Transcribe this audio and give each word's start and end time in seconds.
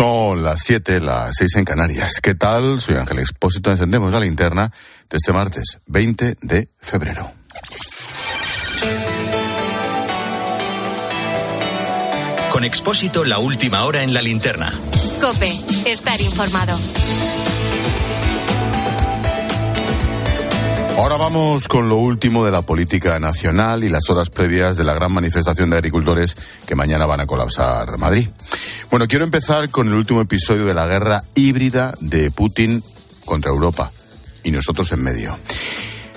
Son 0.00 0.42
las 0.42 0.62
7, 0.62 0.98
las 0.98 1.36
6 1.36 1.56
en 1.56 1.64
Canarias. 1.66 2.20
¿Qué 2.22 2.34
tal? 2.34 2.80
Soy 2.80 2.96
Ángel 2.96 3.18
Expósito. 3.18 3.70
Encendemos 3.70 4.10
la 4.10 4.18
linterna 4.18 4.72
de 5.10 5.16
este 5.18 5.30
martes 5.30 5.76
20 5.84 6.38
de 6.40 6.70
febrero. 6.80 7.30
Con 12.50 12.64
Expósito, 12.64 13.26
la 13.26 13.40
última 13.40 13.84
hora 13.84 14.02
en 14.02 14.14
la 14.14 14.22
linterna. 14.22 14.72
Cope, 15.20 15.52
estar 15.84 16.18
informado. 16.18 16.78
Ahora 20.96 21.16
vamos 21.18 21.68
con 21.68 21.90
lo 21.90 21.96
último 21.96 22.44
de 22.44 22.50
la 22.50 22.62
política 22.62 23.18
nacional 23.18 23.84
y 23.84 23.90
las 23.90 24.08
horas 24.08 24.30
previas 24.30 24.78
de 24.78 24.84
la 24.84 24.94
gran 24.94 25.12
manifestación 25.12 25.68
de 25.68 25.76
agricultores 25.76 26.36
que 26.66 26.74
mañana 26.74 27.04
van 27.04 27.20
a 27.20 27.26
colapsar 27.26 27.98
Madrid. 27.98 28.28
Bueno, 28.90 29.06
quiero 29.06 29.24
empezar 29.24 29.70
con 29.70 29.86
el 29.86 29.94
último 29.94 30.20
episodio 30.20 30.66
de 30.66 30.74
la 30.74 30.84
guerra 30.84 31.22
híbrida 31.36 31.94
de 32.00 32.32
Putin 32.32 32.82
contra 33.24 33.52
Europa 33.52 33.92
y 34.42 34.50
nosotros 34.50 34.90
en 34.90 35.04
medio. 35.04 35.38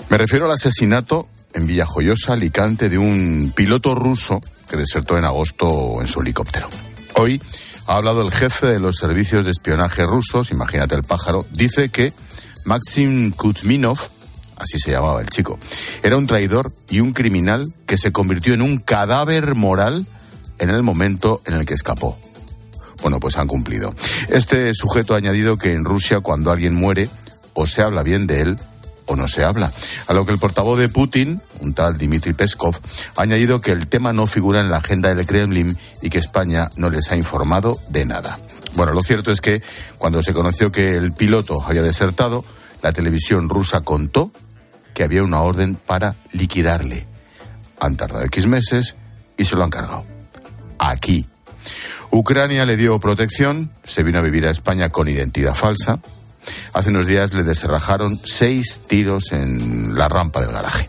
Me 0.09 0.17
refiero 0.17 0.45
al 0.45 0.53
asesinato 0.53 1.27
en 1.53 1.67
Villajoyosa, 1.67 2.33
Alicante, 2.33 2.89
de 2.89 2.97
un 2.97 3.53
piloto 3.55 3.93
ruso 3.93 4.41
que 4.67 4.75
desertó 4.75 5.19
en 5.19 5.25
agosto 5.25 6.01
en 6.01 6.07
su 6.07 6.21
helicóptero. 6.21 6.67
Hoy 7.13 7.39
ha 7.85 7.97
hablado 7.97 8.23
el 8.23 8.31
jefe 8.31 8.65
de 8.65 8.79
los 8.79 8.97
servicios 8.97 9.45
de 9.45 9.51
espionaje 9.51 10.03
rusos, 10.07 10.49
imagínate 10.49 10.95
el 10.95 11.03
pájaro, 11.03 11.45
dice 11.51 11.89
que 11.89 12.11
Maxim 12.65 13.33
Kuzminov, 13.33 13.99
así 14.57 14.79
se 14.79 14.89
llamaba 14.89 15.21
el 15.21 15.29
chico, 15.29 15.59
era 16.01 16.17
un 16.17 16.25
traidor 16.25 16.73
y 16.89 17.01
un 17.01 17.11
criminal 17.11 17.71
que 17.85 17.99
se 17.99 18.11
convirtió 18.11 18.55
en 18.55 18.63
un 18.63 18.79
cadáver 18.79 19.53
moral 19.53 20.07
en 20.57 20.71
el 20.71 20.81
momento 20.81 21.43
en 21.45 21.53
el 21.53 21.65
que 21.65 21.75
escapó. 21.75 22.17
Bueno, 23.03 23.19
pues 23.19 23.37
han 23.37 23.47
cumplido. 23.47 23.93
Este 24.29 24.73
sujeto 24.73 25.13
ha 25.13 25.17
añadido 25.17 25.57
que 25.57 25.73
en 25.73 25.85
Rusia 25.85 26.21
cuando 26.21 26.51
alguien 26.51 26.73
muere 26.73 27.09
o 27.53 27.67
se 27.67 27.81
habla 27.81 28.01
bien 28.01 28.25
de 28.25 28.41
él 28.41 28.57
o 29.05 29.15
no 29.17 29.27
se 29.27 29.43
habla. 29.43 29.71
A 30.07 30.13
lo 30.13 30.25
que 30.25 30.31
el 30.31 30.39
portavoz 30.39 30.79
de 30.79 30.89
Putin, 30.89 31.41
un 31.59 31.73
tal 31.73 31.97
Dmitry 31.97 32.33
Peskov, 32.33 32.79
ha 33.15 33.21
añadido 33.21 33.61
que 33.61 33.71
el 33.71 33.87
tema 33.87 34.13
no 34.13 34.25
figura 34.25 34.61
en 34.61 34.69
la 34.69 34.77
agenda 34.77 35.13
del 35.13 35.25
Kremlin 35.25 35.77
y 36.01 36.09
que 36.09 36.17
España 36.17 36.69
no 36.77 36.89
les 36.89 37.11
ha 37.11 37.17
informado 37.17 37.77
de 37.89 38.05
nada. 38.05 38.39
Bueno, 38.75 38.93
lo 38.93 39.03
cierto 39.03 39.31
es 39.31 39.41
que 39.41 39.61
cuando 39.97 40.23
se 40.23 40.33
conoció 40.33 40.71
que 40.71 40.95
el 40.95 41.11
piloto 41.11 41.61
había 41.61 41.83
desertado, 41.83 42.45
la 42.81 42.93
televisión 42.93 43.49
rusa 43.49 43.81
contó 43.81 44.31
que 44.93 45.03
había 45.03 45.23
una 45.23 45.41
orden 45.41 45.75
para 45.75 46.15
liquidarle. 46.31 47.05
Han 47.79 47.97
tardado 47.97 48.23
X 48.25 48.47
meses 48.47 48.95
y 49.37 49.45
se 49.45 49.55
lo 49.55 49.63
han 49.63 49.69
cargado. 49.69 50.05
Aquí. 50.79 51.27
Ucrania 52.13 52.63
le 52.67 52.77
dio 52.77 52.99
protección, 52.99 53.71
se 53.83 54.03
vino 54.03 54.19
a 54.19 54.21
vivir 54.21 54.45
a 54.45 54.51
España 54.51 54.89
con 54.89 55.09
identidad 55.09 55.55
falsa. 55.55 55.99
Hace 56.71 56.91
unos 56.91 57.07
días 57.07 57.33
le 57.33 57.41
descerrajaron 57.41 58.19
seis 58.23 58.81
tiros 58.85 59.31
en 59.31 59.97
la 59.97 60.07
rampa 60.09 60.41
del 60.41 60.51
garaje. 60.51 60.85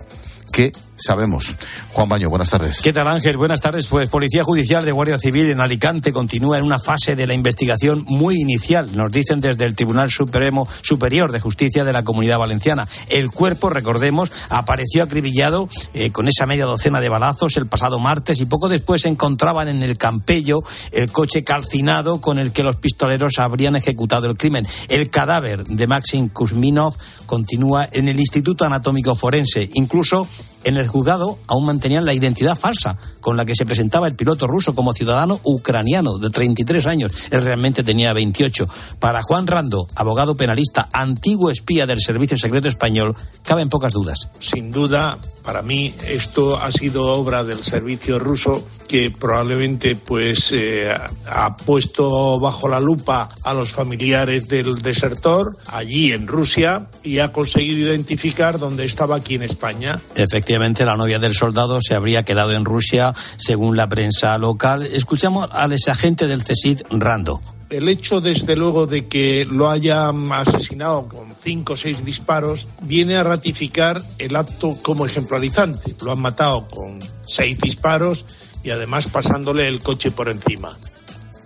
¿Qué 0.53 0.75
sabemos? 0.97 1.55
Juan 1.93 2.09
Baño, 2.09 2.31
buenas 2.31 2.51
tardes. 2.51 2.81
¿Qué 2.81 2.93
tal 2.93 3.09
Ángel? 3.09 3.37
Buenas 3.37 3.61
tardes. 3.61 3.87
Pues 3.87 4.09
Policía 4.09 4.45
Judicial 4.45 4.85
de 4.85 4.93
Guardia 4.93 5.19
Civil 5.19 5.51
en 5.51 5.61
Alicante 5.61 6.13
continúa 6.13 6.59
en 6.59 6.65
una 6.65 6.79
fase 6.79 7.17
de 7.17 7.27
la 7.27 7.35
investigación 7.35 8.05
muy 8.07 8.41
inicial, 8.41 8.97
nos 8.97 9.11
dicen 9.11 9.41
desde 9.41 9.65
el 9.65 9.75
Tribunal 9.75 10.11
Supremo 10.11 10.69
Superior 10.83 11.33
de 11.33 11.41
Justicia 11.41 11.85
de 11.85 11.93
la 11.93 12.05
Comunidad 12.05 12.39
Valenciana. 12.39 12.87
El 13.09 13.31
cuerpo, 13.31 13.71
recordemos, 13.71 14.31
apareció 14.49 15.03
acribillado 15.03 15.69
eh, 15.93 16.11
con 16.11 16.29
esa 16.29 16.47
media 16.47 16.65
docena 16.65 17.01
de 17.01 17.09
balazos 17.09 17.57
el 17.57 17.67
pasado 17.67 17.99
martes 17.99 18.41
y 18.41 18.47
poco 18.47 18.69
después 18.69 19.03
se 19.03 19.09
encontraban 19.09 19.69
en 19.69 19.83
el 19.83 19.97
Campello 19.97 20.63
el 20.93 21.11
coche 21.11 21.45
calcinado 21.45 22.21
con 22.21 22.39
el 22.39 22.53
que 22.53 22.63
los 22.63 22.77
pistoleros 22.77 23.39
habrían 23.39 23.77
ejecutado 23.77 24.29
el 24.29 24.37
crimen. 24.37 24.67
El 24.89 25.11
cadáver 25.11 25.65
de 25.65 25.87
Maxim 25.87 26.29
Kuzminov 26.29 26.95
continúa 27.27 27.89
en 27.91 28.09
el 28.09 28.21
Instituto 28.21 28.65
Anatómico 28.65 29.15
Forense. 29.15 29.71
Incluso 29.75 30.29
en 30.65 30.77
el 30.77 30.89
juzgado 30.89 31.39
aún 31.47 31.67
mantenían 31.67 32.05
la 32.05 32.15
identidad 32.15 32.57
falsa 32.57 32.97
con 33.21 33.37
la 33.37 33.45
que 33.45 33.55
se 33.55 33.67
presentaba 33.67 34.07
el 34.07 34.17
piloto 34.17 34.47
ruso 34.47 34.75
como 34.75 34.93
ciudadano 34.93 35.41
ucraniano 35.45 36.19
de 36.19 36.31
33 36.31 36.87
años. 36.87 37.13
Él 37.31 37.45
realmente 37.45 37.83
tenía 37.83 38.13
28. 38.13 38.69
Para 38.99 39.23
Juan 39.23 39.47
Rando, 39.47 39.87
abogado 39.95 40.37
penalista, 40.37 40.89
antiguo 40.93 41.51
espía 41.51 41.87
del 41.87 42.01
Servicio 42.01 42.37
Secreto 42.37 42.69
Español, 42.69 43.17
caben 43.43 43.69
pocas 43.69 43.93
dudas. 43.93 44.29
Sin 44.41 44.71
duda, 44.71 45.19
para 45.45 45.63
mí 45.63 45.95
esto 46.09 46.61
ha 46.61 46.73
sido 46.73 47.07
obra 47.09 47.45
del 47.45 47.63
servicio 47.63 48.19
ruso 48.19 48.67
que 48.89 49.11
probablemente 49.11 49.97
pues 49.97 50.53
eh, 50.53 50.93
ha 51.27 51.57
puesto 51.57 52.39
bajo 52.39 52.69
la 52.69 52.81
lupa 52.81 53.29
a 53.43 53.55
los 53.55 53.73
familiares 53.73 54.47
del 54.49 54.83
desertor 54.83 55.57
allí 55.67 56.13
en 56.13 56.27
Rusia 56.27 56.89
y 57.03 57.19
ha 57.19 57.33
conseguido 57.33 57.89
identificar 57.91 58.59
dónde 58.59 58.85
estaba 58.85 59.17
aquí 59.17 59.35
en 59.35 59.43
España. 59.43 60.01
Efectivamente, 60.15 60.85
la 60.85 60.97
novia 60.97 61.19
del 61.19 61.35
soldado 61.35 61.81
se 61.81 61.95
habría 61.95 62.25
quedado 62.25 62.53
en 62.53 62.65
Rusia, 62.65 63.15
según 63.37 63.77
la 63.77 63.89
prensa 63.89 64.37
local. 64.39 64.85
Escuchamos 64.85 65.49
al 65.53 65.73
exagente 65.73 66.27
del 66.27 66.43
CESID, 66.43 66.83
Rando. 66.91 67.41
El 67.75 67.89
hecho, 67.89 68.21
desde 68.21 68.55
luego, 68.55 68.87
de 68.87 69.09
que 69.09 69.45
lo 69.45 69.69
hayan 69.69 70.31
asesinado 70.31 71.09
con 71.09 71.35
cinco 71.43 71.73
o 71.73 71.77
seis 71.77 72.05
disparos 72.05 72.69
viene 72.83 73.17
a 73.17 73.25
ratificar 73.25 74.01
el 74.19 74.37
acto 74.37 74.77
como 74.81 75.07
ejemplarizante. 75.07 75.93
Lo 76.01 76.13
han 76.13 76.21
matado 76.21 76.69
con 76.69 77.01
seis 77.23 77.59
disparos 77.59 78.27
y 78.63 78.71
además 78.71 79.09
pasándole 79.09 79.67
el 79.67 79.81
coche 79.81 80.13
por 80.13 80.29
encima. 80.29 80.79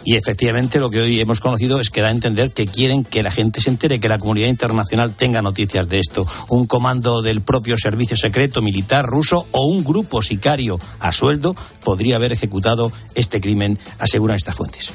Y 0.05 0.17
efectivamente 0.17 0.81
lo 0.81 0.91
que 0.91 1.01
hoy 1.01 1.19
hemos 1.19 1.41
conocido 1.41 1.81
es 1.81 1.89
que 1.89 2.03
da 2.03 2.09
a 2.09 2.11
entender 2.11 2.53
que 2.53 2.67
quieren 2.67 3.05
que 3.05 3.23
la 3.23 3.31
gente 3.31 3.63
se 3.63 3.71
entere, 3.71 3.99
que 3.99 4.11
la 4.11 4.19
comunidad 4.19 4.49
internacional 4.49 5.15
tenga 5.15 5.41
noticias 5.41 5.89
de 5.89 5.99
esto. 5.99 6.27
Un 6.51 6.67
comando 6.67 7.23
del 7.23 7.41
propio 7.41 7.79
servicio 7.79 8.19
secreto 8.19 8.61
militar 8.61 9.07
ruso 9.07 9.47
o 9.53 9.65
un 9.65 9.83
grupo 9.83 10.21
sicario 10.21 10.79
a 11.01 11.11
sueldo 11.11 11.55
podría 11.83 12.17
haber 12.17 12.33
ejecutado 12.33 12.93
este 13.15 13.41
crimen, 13.41 13.79
aseguran 13.99 14.37
estas 14.37 14.57
fuentes. 14.57 14.93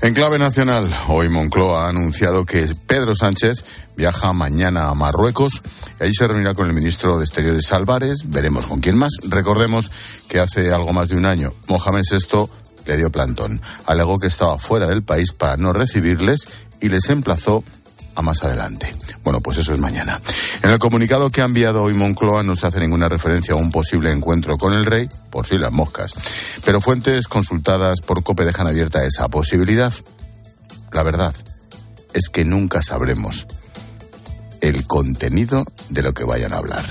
En 0.00 0.14
clave 0.14 0.38
nacional, 0.38 0.94
hoy 1.08 1.28
Moncloa 1.28 1.86
ha 1.86 1.88
anunciado 1.88 2.46
que 2.46 2.70
Pedro 2.86 3.16
Sánchez 3.16 3.64
viaja 3.96 4.32
mañana 4.32 4.88
a 4.88 4.94
Marruecos 4.94 5.60
y 5.98 6.04
allí 6.04 6.14
se 6.14 6.28
reunirá 6.28 6.54
con 6.54 6.68
el 6.68 6.72
ministro 6.72 7.18
de 7.18 7.24
Exteriores 7.24 7.72
Álvarez, 7.72 8.20
veremos 8.26 8.66
con 8.66 8.80
quién 8.80 8.96
más. 8.96 9.14
Recordemos 9.28 9.90
que 10.28 10.38
hace 10.38 10.72
algo 10.72 10.92
más 10.92 11.08
de 11.08 11.16
un 11.16 11.26
año 11.26 11.52
Mohamed 11.66 12.04
VI 12.08 12.48
le 12.86 12.96
dio 12.96 13.10
plantón. 13.10 13.60
Alegó 13.86 14.20
que 14.20 14.28
estaba 14.28 14.60
fuera 14.60 14.86
del 14.86 15.02
país 15.02 15.32
para 15.32 15.56
no 15.56 15.72
recibirles 15.72 16.46
y 16.80 16.90
les 16.90 17.08
emplazó 17.10 17.64
a 18.18 18.22
más 18.22 18.42
adelante. 18.42 18.92
Bueno, 19.22 19.40
pues 19.40 19.58
eso 19.58 19.72
es 19.72 19.78
mañana. 19.78 20.20
En 20.62 20.70
el 20.70 20.78
comunicado 20.80 21.30
que 21.30 21.40
ha 21.40 21.44
enviado 21.44 21.84
hoy 21.84 21.94
Moncloa 21.94 22.42
no 22.42 22.56
se 22.56 22.66
hace 22.66 22.80
ninguna 22.80 23.08
referencia 23.08 23.54
a 23.54 23.56
un 23.56 23.70
posible 23.70 24.10
encuentro 24.10 24.58
con 24.58 24.72
el 24.72 24.86
rey, 24.86 25.08
por 25.30 25.46
si 25.46 25.56
las 25.56 25.70
moscas. 25.70 26.14
Pero 26.64 26.80
fuentes 26.80 27.28
consultadas 27.28 28.00
por 28.00 28.24
COPE 28.24 28.44
dejan 28.44 28.66
abierta 28.66 29.04
esa 29.04 29.28
posibilidad. 29.28 29.92
La 30.92 31.04
verdad 31.04 31.32
es 32.12 32.28
que 32.28 32.44
nunca 32.44 32.82
sabremos 32.82 33.46
el 34.62 34.84
contenido 34.88 35.64
de 35.90 36.02
lo 36.02 36.12
que 36.12 36.24
vayan 36.24 36.52
a 36.52 36.58
hablar. 36.58 36.84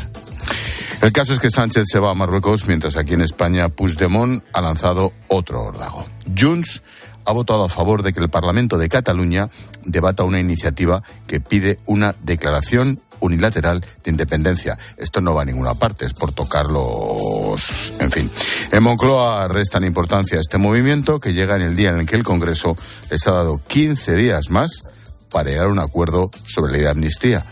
El 1.01 1.11
caso 1.11 1.33
es 1.33 1.39
que 1.39 1.49
Sánchez 1.49 1.83
se 1.91 1.99
va 1.99 2.11
a 2.11 2.15
Marruecos 2.15 2.67
mientras 2.67 2.95
aquí 2.95 3.15
en 3.15 3.21
España 3.21 3.67
Puigdemont 3.67 4.43
ha 4.53 4.61
lanzado 4.61 5.11
otro 5.27 5.61
órdago. 5.61 6.05
Junts 6.39 6.81
ha 7.27 7.33
votado 7.33 7.65
a 7.65 7.69
favor 7.69 8.03
de 8.03 8.13
que 8.13 8.21
el 8.21 8.29
Parlamento 8.29 8.77
de 8.77 8.87
Cataluña 8.87 9.49
debata 9.83 10.23
una 10.23 10.39
iniciativa 10.39 11.03
que 11.27 11.41
pide 11.41 11.77
una 11.85 12.15
declaración 12.23 13.01
unilateral 13.19 13.83
de 14.03 14.11
independencia. 14.11 14.77
Esto 14.95 15.19
no 15.19 15.33
va 15.33 15.41
a 15.41 15.45
ninguna 15.45 15.73
parte, 15.73 16.05
es 16.05 16.13
por 16.13 16.31
tocar 16.31 16.67
los... 16.67 17.93
En 17.99 18.11
fin. 18.11 18.31
En 18.71 18.81
Moncloa 18.81 19.47
restan 19.49 19.83
importancia 19.83 20.37
a 20.37 20.41
este 20.41 20.57
movimiento 20.57 21.19
que 21.19 21.33
llega 21.33 21.57
en 21.57 21.63
el 21.63 21.75
día 21.75 21.89
en 21.89 21.99
el 21.99 22.05
que 22.05 22.15
el 22.15 22.23
Congreso 22.23 22.77
les 23.09 23.27
ha 23.27 23.31
dado 23.31 23.61
15 23.67 24.15
días 24.15 24.49
más 24.49 24.83
para 25.29 25.49
llegar 25.49 25.65
a 25.65 25.71
un 25.71 25.79
acuerdo 25.79 26.31
sobre 26.45 26.71
la 26.71 26.77
ley 26.77 26.83
de 26.83 26.91
amnistía. 26.91 27.45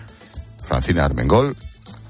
Francina 0.64 1.04
Armengol 1.04 1.58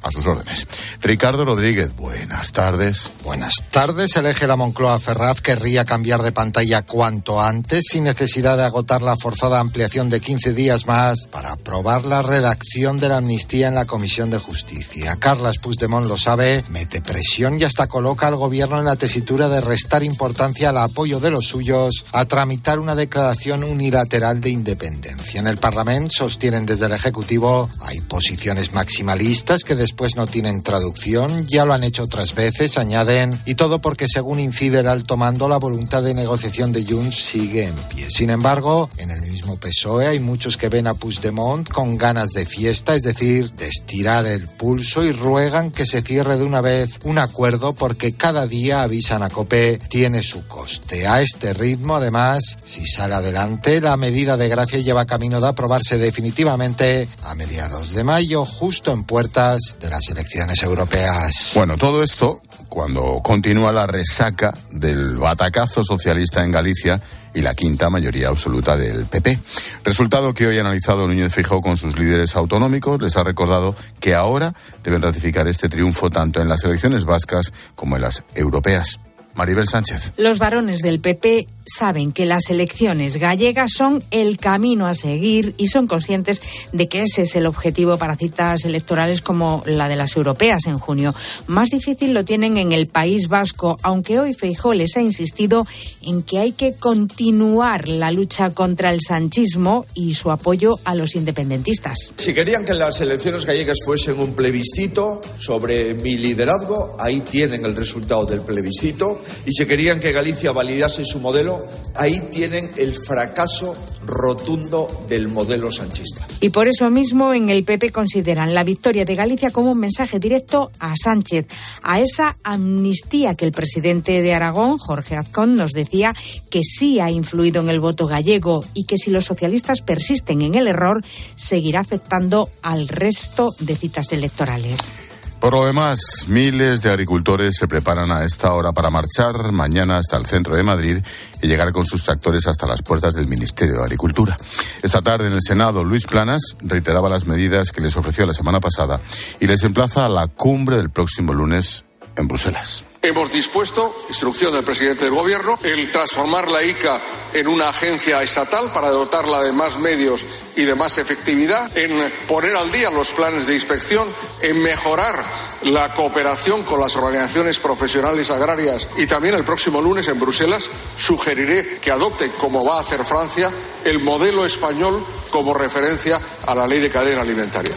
a 0.05 0.11
sus 0.11 0.25
órdenes. 0.27 0.67
Ricardo 1.01 1.45
Rodríguez, 1.45 1.95
buenas 1.95 2.51
tardes. 2.51 3.09
Buenas 3.23 3.63
tardes. 3.71 4.15
El 4.15 4.27
eje 4.27 4.45
la 4.45 4.55
Moncloa 4.55 4.99
Ferraz 4.99 5.41
querría 5.41 5.83
cambiar 5.83 6.21
de 6.21 6.31
pantalla 6.31 6.83
cuanto 6.83 7.41
antes, 7.41 7.85
sin 7.91 8.03
necesidad 8.03 8.55
de 8.55 8.65
agotar 8.65 9.01
la 9.01 9.17
forzada 9.17 9.59
ampliación 9.59 10.09
de 10.09 10.19
15 10.19 10.53
días 10.53 10.85
más 10.85 11.25
para 11.31 11.53
aprobar 11.53 12.05
la 12.05 12.21
redacción 12.21 12.99
de 12.99 13.09
la 13.09 13.17
amnistía 13.17 13.67
en 13.67 13.73
la 13.73 13.85
Comisión 13.85 14.29
de 14.29 14.37
Justicia. 14.37 15.15
Carlas 15.15 15.57
Puigdemont 15.57 16.05
lo 16.05 16.17
sabe, 16.17 16.63
mete 16.69 17.01
presión 17.01 17.59
y 17.59 17.63
hasta 17.63 17.87
coloca 17.87 18.27
al 18.27 18.35
gobierno 18.35 18.77
en 18.77 18.85
la 18.85 18.97
tesitura 18.97 19.49
de 19.49 19.61
restar 19.61 20.03
importancia 20.03 20.69
al 20.69 20.77
apoyo 20.77 21.19
de 21.19 21.31
los 21.31 21.47
suyos 21.47 22.05
a 22.11 22.25
tramitar 22.25 22.77
una 22.77 22.93
declaración 22.93 23.63
unilateral 23.63 24.39
de 24.39 24.51
independencia. 24.51 25.39
En 25.39 25.47
el 25.47 25.57
Parlamento 25.57 26.11
sostienen 26.11 26.67
desde 26.67 26.85
el 26.85 26.91
Ejecutivo 26.91 27.71
hay 27.81 28.01
posiciones 28.01 28.71
maximalistas 28.71 29.63
que 29.63 29.73
después 29.73 29.94
después 29.95 30.17
no 30.17 30.27
tienen 30.27 30.61
traducción, 30.61 31.47
ya 31.47 31.63
lo 31.63 31.73
han 31.73 31.85
hecho 31.85 32.03
otras 32.03 32.35
veces, 32.35 32.77
añaden, 32.77 33.39
y 33.45 33.55
todo 33.55 33.79
porque 33.79 34.07
según 34.09 34.41
incide 34.41 34.79
el 34.79 34.89
alto 34.89 35.15
mando, 35.15 35.47
la 35.47 35.55
voluntad 35.55 36.03
de 36.03 36.13
negociación 36.13 36.73
de 36.73 36.83
Junts 36.83 37.15
sigue 37.15 37.69
en 37.69 37.75
pie. 37.95 38.11
Sin 38.11 38.29
embargo, 38.29 38.89
en 38.97 39.09
el 39.09 39.21
mismo 39.21 39.55
PSOE 39.55 40.07
hay 40.07 40.19
muchos 40.19 40.57
que 40.57 40.67
ven 40.67 40.87
a 40.87 40.95
Puigdemont 40.95 41.69
con 41.69 41.97
ganas 41.97 42.31
de 42.31 42.45
fiesta, 42.45 42.93
es 42.93 43.03
decir, 43.03 43.51
de 43.51 43.69
estirar 43.69 44.25
el 44.25 44.49
pulso 44.49 45.01
y 45.05 45.13
ruegan 45.13 45.71
que 45.71 45.85
se 45.85 46.01
cierre 46.01 46.37
de 46.37 46.43
una 46.43 46.59
vez 46.59 46.99
un 47.05 47.17
acuerdo 47.17 47.71
porque 47.71 48.15
cada 48.15 48.47
día, 48.47 48.81
avisan 48.81 49.23
a 49.23 49.29
COPE, 49.29 49.79
tiene 49.87 50.23
su 50.23 50.45
coste. 50.45 51.07
A 51.07 51.21
este 51.21 51.53
ritmo, 51.53 51.95
además, 51.95 52.57
si 52.65 52.85
sale 52.85 53.15
adelante, 53.15 53.79
la 53.79 53.95
medida 53.95 54.35
de 54.35 54.49
gracia 54.49 54.79
lleva 54.79 55.05
camino 55.05 55.39
de 55.39 55.47
aprobarse 55.47 55.97
definitivamente 55.97 57.07
a 57.23 57.33
mediados 57.35 57.93
de 57.93 58.03
mayo, 58.03 58.45
justo 58.45 58.91
en 58.91 59.05
puertas 59.05 59.75
de 59.85 59.91
las 59.91 60.09
elecciones 60.09 60.63
europeas. 60.63 61.51
Bueno, 61.53 61.77
todo 61.77 62.03
esto 62.03 62.41
cuando 62.69 63.21
continúa 63.21 63.71
la 63.71 63.85
resaca 63.85 64.53
del 64.71 65.17
batacazo 65.17 65.83
socialista 65.83 66.43
en 66.43 66.51
Galicia 66.51 66.99
y 67.35 67.41
la 67.41 67.53
quinta 67.53 67.89
mayoría 67.89 68.29
absoluta 68.29 68.75
del 68.75 69.05
PP. 69.05 69.39
Resultado 69.83 70.33
que 70.33 70.47
hoy 70.47 70.57
ha 70.57 70.61
analizado 70.61 71.07
Núñez 71.07 71.33
Fijó 71.33 71.61
con 71.61 71.77
sus 71.77 71.97
líderes 71.97 72.35
autonómicos, 72.35 72.99
les 72.99 73.15
ha 73.15 73.23
recordado 73.23 73.75
que 73.99 74.15
ahora 74.15 74.55
deben 74.83 75.03
ratificar 75.03 75.47
este 75.47 75.69
triunfo 75.69 76.09
tanto 76.09 76.41
en 76.41 76.49
las 76.49 76.63
elecciones 76.63 77.05
vascas 77.05 77.53
como 77.75 77.95
en 77.95 78.01
las 78.01 78.23
europeas. 78.33 78.99
Maribel 79.35 79.67
Sánchez. 79.67 80.13
Los 80.17 80.39
varones 80.39 80.81
del 80.81 80.99
PP 80.99 81.47
saben 81.65 82.11
que 82.11 82.25
las 82.25 82.49
elecciones 82.49 83.17
gallegas 83.17 83.71
son 83.75 84.03
el 84.11 84.37
camino 84.37 84.87
a 84.87 84.93
seguir 84.93 85.55
y 85.57 85.67
son 85.67 85.87
conscientes 85.87 86.41
de 86.71 86.87
que 86.87 87.01
ese 87.01 87.23
es 87.23 87.35
el 87.35 87.47
objetivo 87.47 87.97
para 87.97 88.15
citas 88.15 88.65
electorales 88.65 89.21
como 89.21 89.63
la 89.65 89.89
de 89.89 89.95
las 89.95 90.15
europeas 90.15 90.65
en 90.67 90.79
junio. 90.79 91.15
Más 91.47 91.69
difícil 91.69 92.13
lo 92.13 92.23
tienen 92.23 92.57
en 92.57 92.71
el 92.71 92.87
País 92.87 93.27
Vasco, 93.27 93.77
aunque 93.81 94.19
hoy 94.19 94.33
Feijó 94.33 94.73
les 94.73 94.95
ha 94.95 95.01
insistido 95.01 95.65
en 96.01 96.23
que 96.23 96.39
hay 96.39 96.51
que 96.51 96.75
continuar 96.75 97.87
la 97.87 98.11
lucha 98.11 98.51
contra 98.51 98.91
el 98.91 98.99
sanchismo 99.01 99.85
y 99.95 100.13
su 100.13 100.31
apoyo 100.31 100.77
a 100.85 100.95
los 100.95 101.15
independentistas. 101.15 102.13
Si 102.17 102.33
querían 102.33 102.63
que 102.63 102.73
las 102.73 103.01
elecciones 103.01 103.45
gallegas 103.45 103.79
fuesen 103.83 104.19
un 104.19 104.33
plebiscito 104.33 105.21
sobre 105.39 105.93
mi 105.95 106.17
liderazgo, 106.17 106.95
ahí 106.99 107.21
tienen 107.21 107.65
el 107.65 107.75
resultado 107.75 108.25
del 108.25 108.41
plebiscito 108.41 109.21
y 109.45 109.51
si 109.51 109.65
querían 109.65 109.99
que 109.99 110.11
Galicia 110.11 110.51
validase 110.51 111.05
su 111.05 111.19
modelo, 111.19 111.67
ahí 111.95 112.19
tienen 112.31 112.71
el 112.77 112.93
fracaso 112.93 113.75
rotundo 114.05 115.05
del 115.09 115.27
modelo 115.27 115.71
sanchista. 115.71 116.27
Y 116.41 116.49
por 116.49 116.67
eso 116.67 116.89
mismo 116.89 117.33
en 117.33 117.49
el 117.49 117.63
PP 117.63 117.91
consideran 117.91 118.53
la 118.53 118.63
victoria 118.63 119.05
de 119.05 119.15
Galicia 119.15 119.51
como 119.51 119.71
un 119.71 119.79
mensaje 119.79 120.19
directo 120.19 120.71
a 120.79 120.93
Sánchez, 120.95 121.47
a 121.81 121.99
esa 121.99 122.37
amnistía 122.43 123.35
que 123.35 123.45
el 123.45 123.51
presidente 123.51 124.21
de 124.21 124.33
Aragón, 124.33 124.77
Jorge 124.77 125.15
Azcón, 125.15 125.55
nos 125.55 125.71
decía 125.71 126.13
que 126.49 126.61
sí 126.63 126.99
ha 126.99 127.09
influido 127.09 127.61
en 127.61 127.69
el 127.69 127.79
voto 127.79 128.07
gallego 128.07 128.63
y 128.73 128.85
que 128.85 128.97
si 128.97 129.11
los 129.11 129.25
socialistas 129.25 129.81
persisten 129.81 130.41
en 130.41 130.55
el 130.55 130.67
error, 130.67 131.03
seguirá 131.35 131.79
afectando 131.79 132.49
al 132.61 132.87
resto 132.87 133.53
de 133.59 133.75
citas 133.75 134.11
electorales. 134.11 134.93
Por 135.39 135.53
lo 135.53 135.65
demás, 135.65 135.99
miles 136.27 136.81
de 136.81 136.89
agricultores 136.89 137.55
se 137.57 137.67
preparan 137.67 138.11
a 138.11 138.23
esta 138.23 138.53
hora 138.53 138.71
para 138.71 138.89
marchar 138.89 139.51
mañana 139.51 139.97
hasta 139.97 140.17
el 140.17 140.25
centro 140.25 140.55
de 140.55 140.63
Madrid 140.63 140.97
y 141.41 141.47
llegar 141.47 141.71
con 141.71 141.85
sus 141.85 142.03
tractores 142.03 142.47
hasta 142.47 142.65
las 142.65 142.81
puertas 142.81 143.13
del 143.13 143.27
Ministerio 143.27 143.75
de 143.75 143.83
Agricultura. 143.83 144.35
Esta 144.81 145.01
tarde 145.01 145.27
en 145.27 145.33
el 145.33 145.41
Senado, 145.41 145.83
Luis 145.83 146.05
Planas 146.05 146.55
reiteraba 146.61 147.09
las 147.09 147.27
medidas 147.27 147.71
que 147.71 147.81
les 147.81 147.95
ofreció 147.95 148.25
la 148.25 148.33
semana 148.33 148.59
pasada 148.59 148.99
y 149.39 149.45
les 149.45 149.63
emplaza 149.63 150.05
a 150.05 150.09
la 150.09 150.27
cumbre 150.27 150.77
del 150.77 150.89
próximo 150.89 151.33
lunes 151.33 151.83
en 152.15 152.27
Bruselas. 152.27 152.83
Hemos 153.05 153.31
dispuesto, 153.31 153.95
instrucción 154.09 154.51
del 154.51 154.63
presidente 154.63 155.05
del 155.05 155.13
Gobierno, 155.13 155.59
el 155.61 155.91
transformar 155.91 156.49
la 156.49 156.63
ICA 156.63 156.99
en 157.33 157.47
una 157.47 157.69
agencia 157.69 158.19
estatal 158.23 158.71
para 158.71 158.89
dotarla 158.89 159.43
de 159.43 159.51
más 159.51 159.77
medios 159.77 160.25
y 160.55 160.63
de 160.63 160.73
más 160.73 160.97
efectividad, 160.97 161.77
en 161.77 162.11
poner 162.27 162.55
al 162.55 162.71
día 162.71 162.89
los 162.89 163.11
planes 163.11 163.45
de 163.45 163.53
inspección, 163.53 164.07
en 164.41 164.59
mejorar 164.59 165.23
la 165.65 165.93
cooperación 165.93 166.63
con 166.63 166.79
las 166.79 166.95
organizaciones 166.95 167.59
profesionales 167.59 168.31
agrarias 168.31 168.87
y 168.97 169.05
también 169.05 169.35
el 169.35 169.45
próximo 169.45 169.83
lunes 169.83 170.07
en 170.07 170.19
Bruselas 170.19 170.71
sugeriré 170.97 171.77
que 171.77 171.91
adopte, 171.91 172.31
como 172.31 172.65
va 172.65 172.77
a 172.77 172.81
hacer 172.81 173.05
Francia, 173.05 173.51
el 173.83 173.99
modelo 173.99 174.47
español 174.47 175.05
como 175.29 175.53
referencia 175.53 176.19
a 176.47 176.55
la 176.55 176.65
ley 176.65 176.79
de 176.79 176.89
cadena 176.89 177.21
alimentaria. 177.21 177.75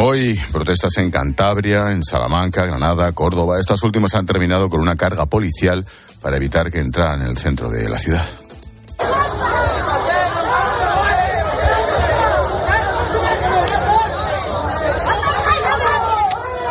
Hoy 0.00 0.38
protestas 0.52 0.96
en 0.98 1.10
Cantabria, 1.10 1.90
en 1.90 2.04
Salamanca, 2.04 2.64
Granada, 2.64 3.10
Córdoba. 3.10 3.58
Estas 3.58 3.82
últimas 3.82 4.14
han 4.14 4.26
terminado 4.26 4.68
con 4.68 4.80
una 4.80 4.94
carga 4.94 5.26
policial 5.26 5.84
para 6.22 6.36
evitar 6.36 6.70
que 6.70 6.78
entraran 6.78 7.22
en 7.22 7.26
el 7.26 7.36
centro 7.36 7.68
de 7.68 7.88
la 7.88 7.98
ciudad. 7.98 8.24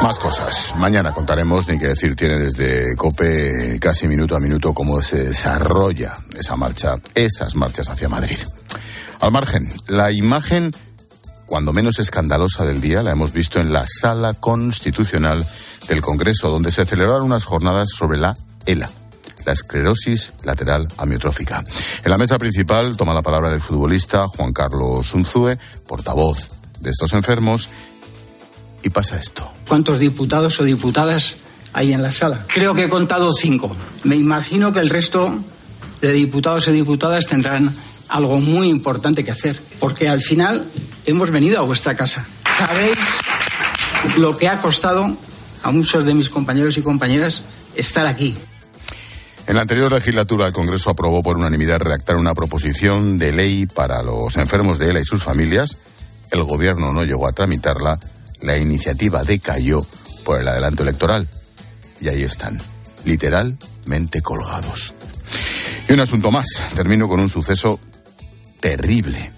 Más 0.02 0.20
cosas. 0.20 0.74
Mañana 0.78 1.12
contaremos, 1.12 1.68
ni 1.68 1.78
que 1.78 1.88
decir 1.88 2.16
tiene 2.16 2.38
desde 2.38 2.96
COPE 2.96 3.78
casi 3.82 4.08
minuto 4.08 4.38
a 4.38 4.40
minuto 4.40 4.74
cómo 4.74 5.02
se 5.02 5.26
desarrolla 5.26 6.14
esa 6.34 6.56
marcha, 6.56 6.96
esas 7.14 7.58
marchas 7.58 7.90
hacia 7.90 8.08
Madrid. 8.08 8.38
Al 9.20 9.32
margen, 9.34 9.70
la 9.88 10.14
imagen 10.14 10.72
cuando 11.48 11.74
menos 11.74 11.98
escandalosa 11.98 12.66
del 12.66 12.82
día 12.82 13.02
la 13.02 13.14
hemos 13.14 13.32
visto 13.32 13.60
en 13.60 13.74
la 13.74 13.86
sala 13.88 14.34
constitucional 14.34 15.44
del 15.88 16.02
Congreso, 16.02 16.50
donde 16.50 16.72
se 16.72 16.86
celebraron 16.86 17.24
unas 17.24 17.46
jornadas 17.46 17.90
sobre 17.90 18.20
la 18.20 18.36
ELA, 18.66 18.90
la 19.46 19.54
esclerosis 19.54 20.34
lateral 20.44 20.90
amiotrófica. 20.98 21.64
En 22.04 22.12
la 22.12 22.18
mesa 22.18 22.38
principal 22.38 22.98
toma 22.98 23.14
la 23.14 23.22
palabra 23.22 23.54
el 23.54 23.62
futbolista 23.62 24.28
Juan 24.28 24.52
Carlos 24.52 25.14
Unzúe, 25.14 25.58
portavoz 25.88 26.50
de 26.82 26.92
estos 26.92 27.14
enfermos, 27.14 27.70
y 28.84 28.90
pasa 28.90 29.18
esto. 29.18 29.50
¿Cuántos 29.68 30.00
diputados 30.00 30.60
o 30.60 30.66
diputadas 30.66 31.38
hay 31.72 31.94
en 31.94 32.04
la 32.04 32.12
sala? 32.12 32.46
Creo 32.48 32.74
que 32.74 32.84
he 32.84 32.90
contado 32.90 33.32
cinco. 33.32 33.74
Me 34.04 34.18
imagino 34.18 34.74
que 34.74 34.82
el 34.82 34.90
resto 34.90 35.34
de 36.02 36.12
diputados 36.12 36.68
y 36.68 36.74
diputadas 36.74 37.26
tendrán 37.26 37.74
algo 38.10 38.40
muy 38.40 38.68
importante 38.68 39.24
que 39.24 39.32
hacer, 39.32 39.58
porque 39.80 40.10
al 40.10 40.20
final 40.20 40.66
hemos 41.08 41.32
venido 41.32 41.58
a 41.58 41.62
vuestra 41.64 41.96
casa. 41.96 42.26
Sabéis 42.58 42.98
lo 44.18 44.38
que 44.38 44.48
ha 44.48 44.62
costado 44.62 45.18
a 45.64 45.72
muchos 45.72 46.06
de 46.06 46.14
mis 46.14 46.30
compañeros 46.30 46.78
y 46.78 46.82
compañeras 46.82 47.44
estar 47.76 48.06
aquí. 48.06 48.36
En 49.48 49.56
la 49.56 49.62
anterior 49.62 49.92
legislatura, 49.92 50.48
el 50.48 50.54
Congreso 50.54 50.90
aprobó 50.90 51.24
por 51.24 51.38
unanimidad 51.38 51.80
redactar 51.80 52.18
una 52.18 52.36
proposición 52.36 53.18
de 53.18 53.32
ley 53.32 53.66
para 53.66 54.04
los 54.04 54.36
enfermos 54.36 54.78
de 54.78 54.90
ELA 54.90 55.00
y 55.00 55.06
sus 55.06 55.24
familias. 55.24 55.78
El 56.30 56.44
Gobierno 56.44 56.92
no 56.92 57.06
llegó 57.06 57.28
a 57.28 57.32
tramitarla. 57.32 57.98
La 58.42 58.58
iniciativa 58.58 59.24
decayó 59.24 59.86
por 60.26 60.42
el 60.42 60.48
adelanto 60.50 60.84
electoral. 60.84 61.30
Y 62.02 62.10
ahí 62.10 62.24
están, 62.24 62.60
literalmente 63.06 64.22
colgados. 64.22 64.94
Y 65.88 65.94
un 65.94 66.02
asunto 66.02 66.30
más. 66.30 66.48
Termino 66.76 67.08
con 67.08 67.22
un 67.22 67.30
suceso 67.30 67.80
terrible. 68.60 69.37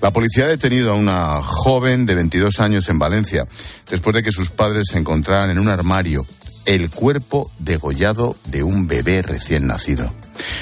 La 0.00 0.10
policía 0.10 0.44
ha 0.44 0.48
detenido 0.48 0.92
a 0.92 0.94
una 0.94 1.40
joven 1.40 2.06
de 2.06 2.14
22 2.14 2.60
años 2.60 2.88
en 2.88 2.98
Valencia 2.98 3.46
después 3.88 4.14
de 4.14 4.22
que 4.22 4.32
sus 4.32 4.50
padres 4.50 4.88
se 4.90 4.98
encontraran 4.98 5.50
en 5.50 5.58
un 5.58 5.68
armario 5.68 6.26
el 6.66 6.90
cuerpo 6.90 7.50
degollado 7.58 8.36
de 8.46 8.62
un 8.62 8.86
bebé 8.86 9.22
recién 9.22 9.66
nacido. 9.66 10.12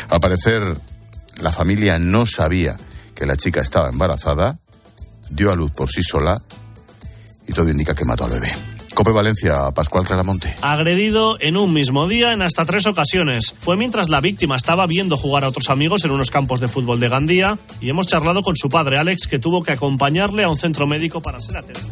Al 0.09 0.21
parecer, 0.21 0.77
la 1.41 1.53
familia 1.53 1.99
no 1.99 2.27
sabía 2.27 2.77
que 3.15 3.27
la 3.27 3.37
chica 3.37 3.61
estaba 3.61 3.89
embarazada, 3.89 4.59
dio 5.31 5.51
a 5.51 5.57
luz 5.57 5.73
por 5.73 5.89
sí 5.89 6.03
sola 6.03 6.41
y 7.47 7.53
todo 7.53 7.69
indica 7.69 7.95
que 7.95 8.05
mató 8.05 8.25
al 8.25 8.33
bebé. 8.33 8.53
Cope 8.95 9.11
Valencia, 9.11 9.73
Pascual 9.75 10.07
Claramonte. 10.07 10.55
Agredido 10.63 11.37
en 11.41 11.57
un 11.57 11.73
mismo 11.73 12.07
día 12.07 12.33
en 12.33 12.43
hasta 12.43 12.65
tres 12.65 12.87
ocasiones. 12.87 13.53
Fue 13.59 13.77
mientras 13.77 14.09
la 14.09 14.21
víctima 14.21 14.57
estaba 14.57 14.87
viendo 14.87 15.17
jugar 15.17 15.45
a 15.45 15.49
otros 15.49 15.69
amigos 15.69 16.05
en 16.05 16.13
unos 16.13 16.31
campos 16.31 16.61
de 16.61 16.69
fútbol 16.69 17.01
de 17.01 17.09
Gandía 17.09 17.59
y 17.81 17.91
hemos 17.91 18.07
charlado 18.07 18.43
con 18.43 18.55
su 18.57 18.69
padre, 18.69 18.99
Alex, 18.99 19.27
que 19.27 19.41
tuvo 19.41 19.63
que 19.63 19.73
acompañarle 19.73 20.45
a 20.45 20.49
un 20.49 20.57
centro 20.57 20.87
médico 20.87 21.21
para 21.21 21.41
ser 21.41 21.59
atendido. 21.59 21.89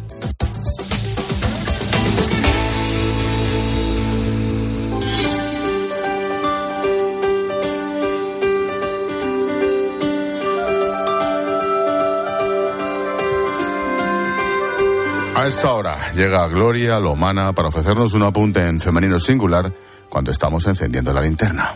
A 15.43 15.47
esta 15.47 15.73
hora 15.73 15.97
llega 16.15 16.47
Gloria 16.47 16.97
Lomana 16.99 17.51
para 17.51 17.67
ofrecernos 17.67 18.13
un 18.13 18.23
apunte 18.23 18.65
en 18.65 18.79
femenino 18.79 19.19
singular 19.19 19.73
cuando 20.07 20.31
estamos 20.31 20.65
encendiendo 20.67 21.11
la 21.11 21.21
linterna. 21.21 21.73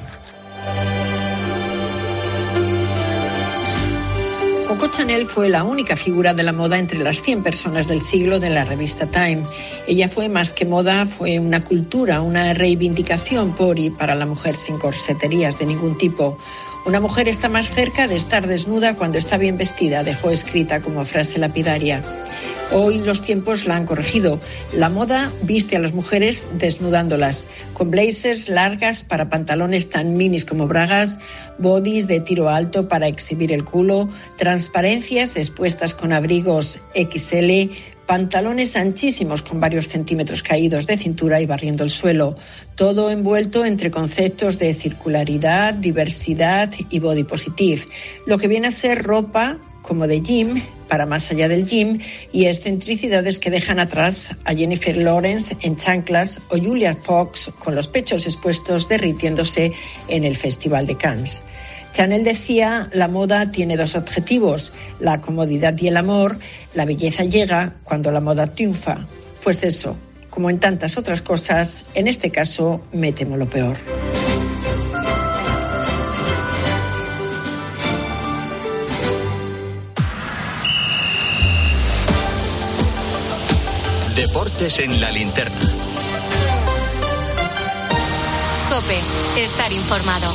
Coco 4.70 4.88
Chanel 4.88 5.26
fue 5.26 5.50
la 5.50 5.66
única 5.66 5.98
figura 5.98 6.34
de 6.34 6.44
la 6.44 6.54
moda 6.54 6.80
entre 6.80 7.00
las 7.00 7.22
100 7.22 7.44
personas 7.44 7.90
del 7.90 8.02
siglo 8.02 8.40
de 8.40 8.52
la 8.52 8.64
revista 8.64 9.06
Time. 9.06 9.44
Ella 9.86 10.08
fue 10.08 10.30
más 10.30 10.54
que 10.54 10.64
moda, 10.64 11.06
fue 11.06 11.38
una 11.38 11.62
cultura, 11.62 12.22
una 12.22 12.54
reivindicación 12.54 13.52
por 13.52 13.80
y 13.80 13.90
para 13.90 14.16
la 14.16 14.26
mujer 14.26 14.56
sin 14.56 14.78
corseterías 14.78 15.60
de 15.60 15.66
ningún 15.66 15.98
tipo. 15.98 16.40
Una 16.86 17.02
mujer 17.02 17.28
está 17.28 17.50
más 17.50 17.70
cerca 17.70 18.08
de 18.08 18.16
estar 18.16 18.48
desnuda 18.48 18.96
cuando 18.96 19.18
está 19.18 19.36
bien 19.36 19.58
vestida, 19.58 20.04
dejó 20.04 20.30
escrita 20.30 20.80
como 20.80 21.04
frase 21.04 21.38
lapidaria. 21.38 22.02
Hoy 22.74 23.00
los 23.00 23.22
tiempos 23.22 23.66
la 23.66 23.78
han 23.78 23.86
corregido. 23.86 24.42
La 24.76 24.90
moda 24.90 25.32
viste 25.44 25.78
a 25.78 25.80
las 25.80 25.94
mujeres 25.94 26.48
desnudándolas, 26.60 27.48
con 27.74 27.92
blazers 27.92 28.50
largas 28.50 29.04
para 29.04 29.30
pantalones 29.30 29.90
tan 29.90 30.18
minis 30.18 30.44
como 30.44 30.68
bragas, 30.68 31.20
bodys 31.58 32.08
de 32.08 32.20
tiro 32.20 32.50
alto 32.50 32.90
para 32.90 33.08
exhibir 33.08 33.54
el 33.54 33.64
culo, 33.64 34.10
transparencias 34.38 35.38
expuestas 35.38 35.96
con 35.96 36.12
abrigos 36.12 36.80
XL, 36.94 37.72
pantalones 38.06 38.76
anchísimos 38.76 39.44
con 39.44 39.60
varios 39.62 39.88
centímetros 39.88 40.44
caídos 40.44 40.88
de 40.88 40.98
cintura 40.98 41.40
y 41.40 41.46
barriendo 41.46 41.86
el 41.86 41.90
suelo, 41.90 42.36
todo 42.76 43.10
envuelto 43.10 43.66
entre 43.66 43.92
conceptos 43.92 44.60
de 44.60 44.74
circularidad, 44.74 45.74
diversidad 45.74 46.72
y 46.90 47.00
body 47.00 47.24
positive, 47.24 47.84
lo 48.26 48.38
que 48.38 48.48
viene 48.48 48.68
a 48.68 48.72
ser 48.72 49.04
ropa 49.04 49.58
como 49.88 50.06
de 50.06 50.22
gym, 50.22 50.62
para 50.88 51.06
más 51.06 51.32
allá 51.32 51.48
del 51.48 51.66
gym, 51.66 52.00
y 52.32 52.46
excentricidades 52.46 53.40
que 53.40 53.50
dejan 53.50 53.80
atrás 53.80 54.36
a 54.44 54.54
Jennifer 54.54 54.98
Lawrence 54.98 55.56
en 55.62 55.78
chanclas 55.78 56.42
o 56.50 56.58
Julia 56.58 56.96
Fox 56.96 57.52
con 57.58 57.74
los 57.74 57.88
pechos 57.88 58.26
expuestos 58.26 58.90
derritiéndose 58.90 59.72
en 60.10 60.24
el 60.26 60.36
Festival 60.36 60.86
de 60.86 60.98
Cannes. 60.98 61.42
Chanel 61.94 62.24
decía, 62.24 62.90
la 62.94 63.08
moda 63.08 63.52
tiene 63.52 63.78
dos 63.78 63.96
objetivos, 63.96 64.74
la 65.00 65.20
comodidad 65.22 65.76
y 65.80 65.88
el 65.88 65.98
amor, 65.98 66.38
la 66.76 66.86
belleza 66.86 67.24
llega 67.24 67.74
cuando 67.84 68.12
la 68.12 68.20
moda 68.20 68.54
triunfa. 68.54 69.00
Pues 69.44 69.64
eso, 69.64 69.96
como 70.30 70.50
en 70.50 70.60
tantas 70.60 70.98
otras 70.98 71.22
cosas, 71.22 71.86
en 71.96 72.08
este 72.08 72.30
caso 72.30 72.82
me 72.92 73.14
temo 73.14 73.38
lo 73.38 73.50
peor. 73.50 73.78
Deportes 84.60 84.80
en 84.80 85.00
la 85.02 85.12
linterna. 85.12 85.60
Cope, 88.72 89.00
estar 89.46 89.72
informado. 89.72 90.34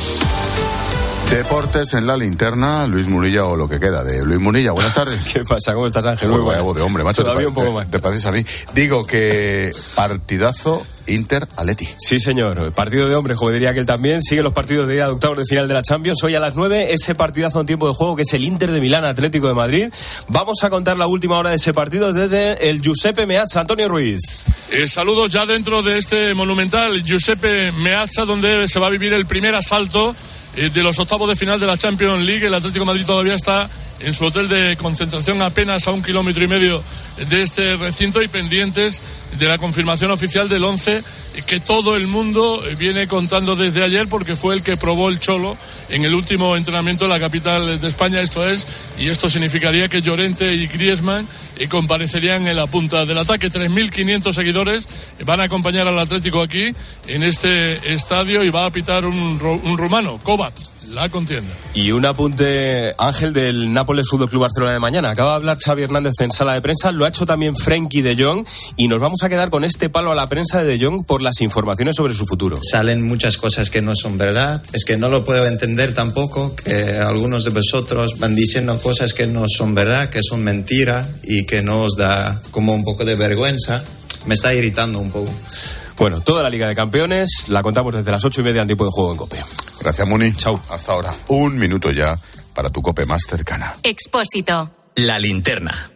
Deportes 1.29 1.93
en 1.93 2.07
la 2.07 2.15
linterna, 2.15 2.87
Luis 2.87 3.07
Munilla 3.07 3.43
o 3.45 3.57
lo 3.57 3.67
que 3.67 3.81
queda 3.81 4.01
de 4.01 4.23
Luis 4.23 4.39
Munilla. 4.39 4.71
Buenas 4.71 4.93
tardes. 4.93 5.19
¿Qué 5.33 5.43
pasa? 5.43 5.73
¿Cómo 5.73 5.87
estás, 5.87 6.05
Ángel? 6.05 6.29
Muy 6.29 6.39
voz 6.39 6.73
de 6.73 6.81
hombre, 6.83 7.03
macho. 7.03 7.23
Todavía 7.23 7.41
te, 7.43 7.47
un 7.49 7.53
poco 7.53 7.67
te- 7.67 7.73
más. 7.73 7.91
te 7.91 7.99
pareces 7.99 8.25
a 8.25 8.31
mí. 8.31 8.45
Digo 8.73 9.05
que 9.05 9.73
partidazo 9.95 10.85
Inter 11.07 11.47
Aleti. 11.55 11.87
Sí, 11.97 12.19
señor. 12.19 12.59
El 12.59 12.71
partido 12.71 13.07
de 13.07 13.15
hombres, 13.15 13.37
como 13.37 13.51
diría 13.51 13.73
que 13.73 13.79
él 13.79 13.85
también. 13.85 14.21
Sigue 14.21 14.41
los 14.41 14.53
partidos 14.53 14.87
de 14.87 14.95
ida 14.95 15.05
de 15.05 15.11
octavos 15.11 15.37
de 15.37 15.45
final 15.45 15.67
de 15.67 15.73
la 15.73 15.81
Champions. 15.81 16.23
Hoy 16.23 16.35
a 16.35 16.39
las 16.39 16.55
9, 16.55 16.93
ese 16.93 17.15
partidazo 17.15 17.59
en 17.59 17.65
tiempo 17.65 17.87
de 17.87 17.93
juego 17.93 18.15
que 18.15 18.23
es 18.23 18.33
el 18.33 18.43
Inter 18.43 18.71
de 18.71 18.79
Milán 18.79 19.05
Atlético 19.05 19.47
de 19.47 19.53
Madrid. 19.53 19.87
Vamos 20.27 20.63
a 20.63 20.69
contar 20.69 20.97
la 20.97 21.07
última 21.07 21.37
hora 21.37 21.49
de 21.51 21.57
ese 21.57 21.73
partido 21.73 22.13
desde 22.13 22.69
el 22.69 22.81
Giuseppe 22.81 23.25
Meazza. 23.25 23.61
Antonio 23.61 23.87
Ruiz. 23.87 24.45
Eh, 24.71 24.87
saludos 24.87 25.29
ya 25.29 25.45
dentro 25.45 25.83
de 25.83 25.97
este 25.97 26.33
monumental 26.33 27.03
Giuseppe 27.03 27.71
Meazza, 27.71 28.25
donde 28.25 28.67
se 28.67 28.79
va 28.79 28.87
a 28.87 28.89
vivir 28.89 29.13
el 29.13 29.25
primer 29.25 29.55
asalto 29.55 30.15
eh, 30.55 30.69
de 30.69 30.83
los 30.83 30.97
octavos 30.99 31.29
de 31.29 31.35
final 31.35 31.59
de 31.59 31.67
la 31.67 31.77
Champions 31.77 32.23
League. 32.23 32.45
El 32.45 32.53
Atlético 32.53 32.85
de 32.85 32.91
Madrid 32.91 33.05
todavía 33.05 33.35
está 33.35 33.69
en 34.03 34.13
su 34.13 34.25
hotel 34.25 34.49
de 34.49 34.77
concentración 34.77 35.41
apenas 35.41 35.87
a 35.87 35.91
un 35.91 36.03
kilómetro 36.03 36.43
y 36.43 36.47
medio 36.47 36.83
de 37.29 37.41
este 37.41 37.77
recinto 37.77 38.21
y 38.21 38.27
pendientes 38.27 39.01
de 39.37 39.47
la 39.47 39.57
confirmación 39.57 40.11
oficial 40.11 40.49
del 40.49 40.63
11 40.63 40.97
eh, 40.97 41.03
que 41.45 41.59
todo 41.59 41.95
el 41.95 42.07
mundo 42.07 42.61
viene 42.77 43.07
contando 43.07 43.55
desde 43.55 43.83
ayer 43.83 44.07
porque 44.07 44.35
fue 44.35 44.55
el 44.55 44.63
que 44.63 44.77
probó 44.77 45.09
el 45.09 45.19
Cholo 45.19 45.57
en 45.89 46.05
el 46.05 46.13
último 46.13 46.55
entrenamiento 46.55 47.05
en 47.05 47.11
la 47.11 47.19
capital 47.19 47.79
de 47.79 47.87
España, 47.87 48.21
esto 48.21 48.47
es, 48.47 48.67
y 48.99 49.07
esto 49.07 49.29
significaría 49.29 49.89
que 49.89 50.01
Llorente 50.01 50.53
y 50.55 50.67
Griezmann 50.67 51.27
eh, 51.59 51.67
comparecerían 51.67 52.47
en 52.47 52.55
la 52.55 52.67
punta 52.67 53.05
del 53.05 53.17
ataque. 53.17 53.51
3.500 53.51 54.33
seguidores 54.33 54.87
van 55.25 55.39
a 55.39 55.43
acompañar 55.43 55.87
al 55.87 55.99
Atlético 55.99 56.41
aquí 56.41 56.73
en 57.07 57.23
este 57.23 57.93
estadio 57.93 58.43
y 58.43 58.49
va 58.49 58.65
a 58.65 58.71
pitar 58.71 59.05
un, 59.05 59.39
un 59.63 59.77
rumano, 59.77 60.19
Kovacs, 60.19 60.71
la 60.93 61.09
contienda. 61.09 61.53
Y 61.73 61.91
un 61.91 62.05
apunte, 62.05 62.93
Ángel, 62.97 63.33
del 63.33 63.71
Nápoles 63.71 64.07
Fútbol 64.09 64.29
Club 64.29 64.41
Barcelona 64.41 64.73
de 64.73 64.79
mañana. 64.79 65.11
Acaba 65.11 65.29
de 65.29 65.35
hablar 65.35 65.57
Xavi 65.63 65.83
Hernández 65.83 66.13
en 66.19 66.31
sala 66.31 66.53
de 66.53 66.61
prensa, 66.61 66.91
lo 66.91 67.05
ha 67.05 67.09
hecho 67.09 67.25
también 67.25 67.55
Frenkie 67.55 68.01
de 68.01 68.15
Jong 68.15 68.45
y 68.77 68.87
nos 68.87 68.99
vamos 68.99 69.23
a 69.23 69.29
quedar 69.29 69.49
con 69.49 69.63
este 69.63 69.89
palo 69.89 70.11
a 70.11 70.15
la 70.15 70.27
prensa 70.27 70.61
de 70.61 70.63
de 70.63 70.83
Jong 70.83 71.05
por 71.05 71.21
las 71.21 71.41
informaciones 71.41 71.95
sobre 71.95 72.13
su 72.13 72.25
futuro. 72.25 72.59
Salen 72.61 73.05
muchas 73.07 73.37
cosas 73.37 73.69
que 73.69 73.81
no 73.81 73.95
son 73.95 74.17
verdad. 74.17 74.61
Es 74.73 74.85
que 74.85 74.97
no 74.97 75.09
lo 75.09 75.23
puedo 75.23 75.45
entender 75.45 75.93
tampoco 75.93 76.55
que 76.55 76.97
algunos 76.97 77.43
de 77.43 77.51
vosotros 77.51 78.19
van 78.19 78.35
diciendo 78.35 78.79
cosas 78.79 79.13
que 79.13 79.27
no 79.27 79.45
son 79.47 79.75
verdad, 79.75 80.09
que 80.09 80.21
son 80.23 80.43
mentira 80.43 81.07
y 81.23 81.45
que 81.45 81.61
no 81.61 81.81
os 81.81 81.95
da 81.95 82.41
como 82.51 82.73
un 82.73 82.83
poco 82.83 83.05
de 83.05 83.15
vergüenza. 83.15 83.83
Me 84.25 84.33
está 84.33 84.53
irritando 84.53 84.99
un 84.99 85.11
poco. 85.11 85.31
Bueno, 85.97 86.21
toda 86.21 86.43
la 86.43 86.49
Liga 86.49 86.67
de 86.67 86.75
Campeones 86.75 87.45
la 87.47 87.61
contamos 87.61 87.93
desde 87.93 88.11
las 88.11 88.25
ocho 88.25 88.41
y 88.41 88.43
media 88.43 88.61
en 88.61 88.67
tiempo 88.67 88.85
de 88.85 88.91
juego 88.91 89.11
en 89.11 89.17
COPE. 89.17 89.43
Gracias, 89.81 90.07
Muni. 90.07 90.33
Chao. 90.33 90.59
Hasta 90.69 90.91
ahora. 90.93 91.13
Un 91.27 91.57
minuto 91.57 91.91
ya 91.91 92.17
para 92.53 92.69
tu 92.69 92.81
cope 92.81 93.05
más 93.05 93.23
cercana. 93.23 93.75
Expósito. 93.83 94.71
La 94.95 95.17
linterna. 95.19 95.92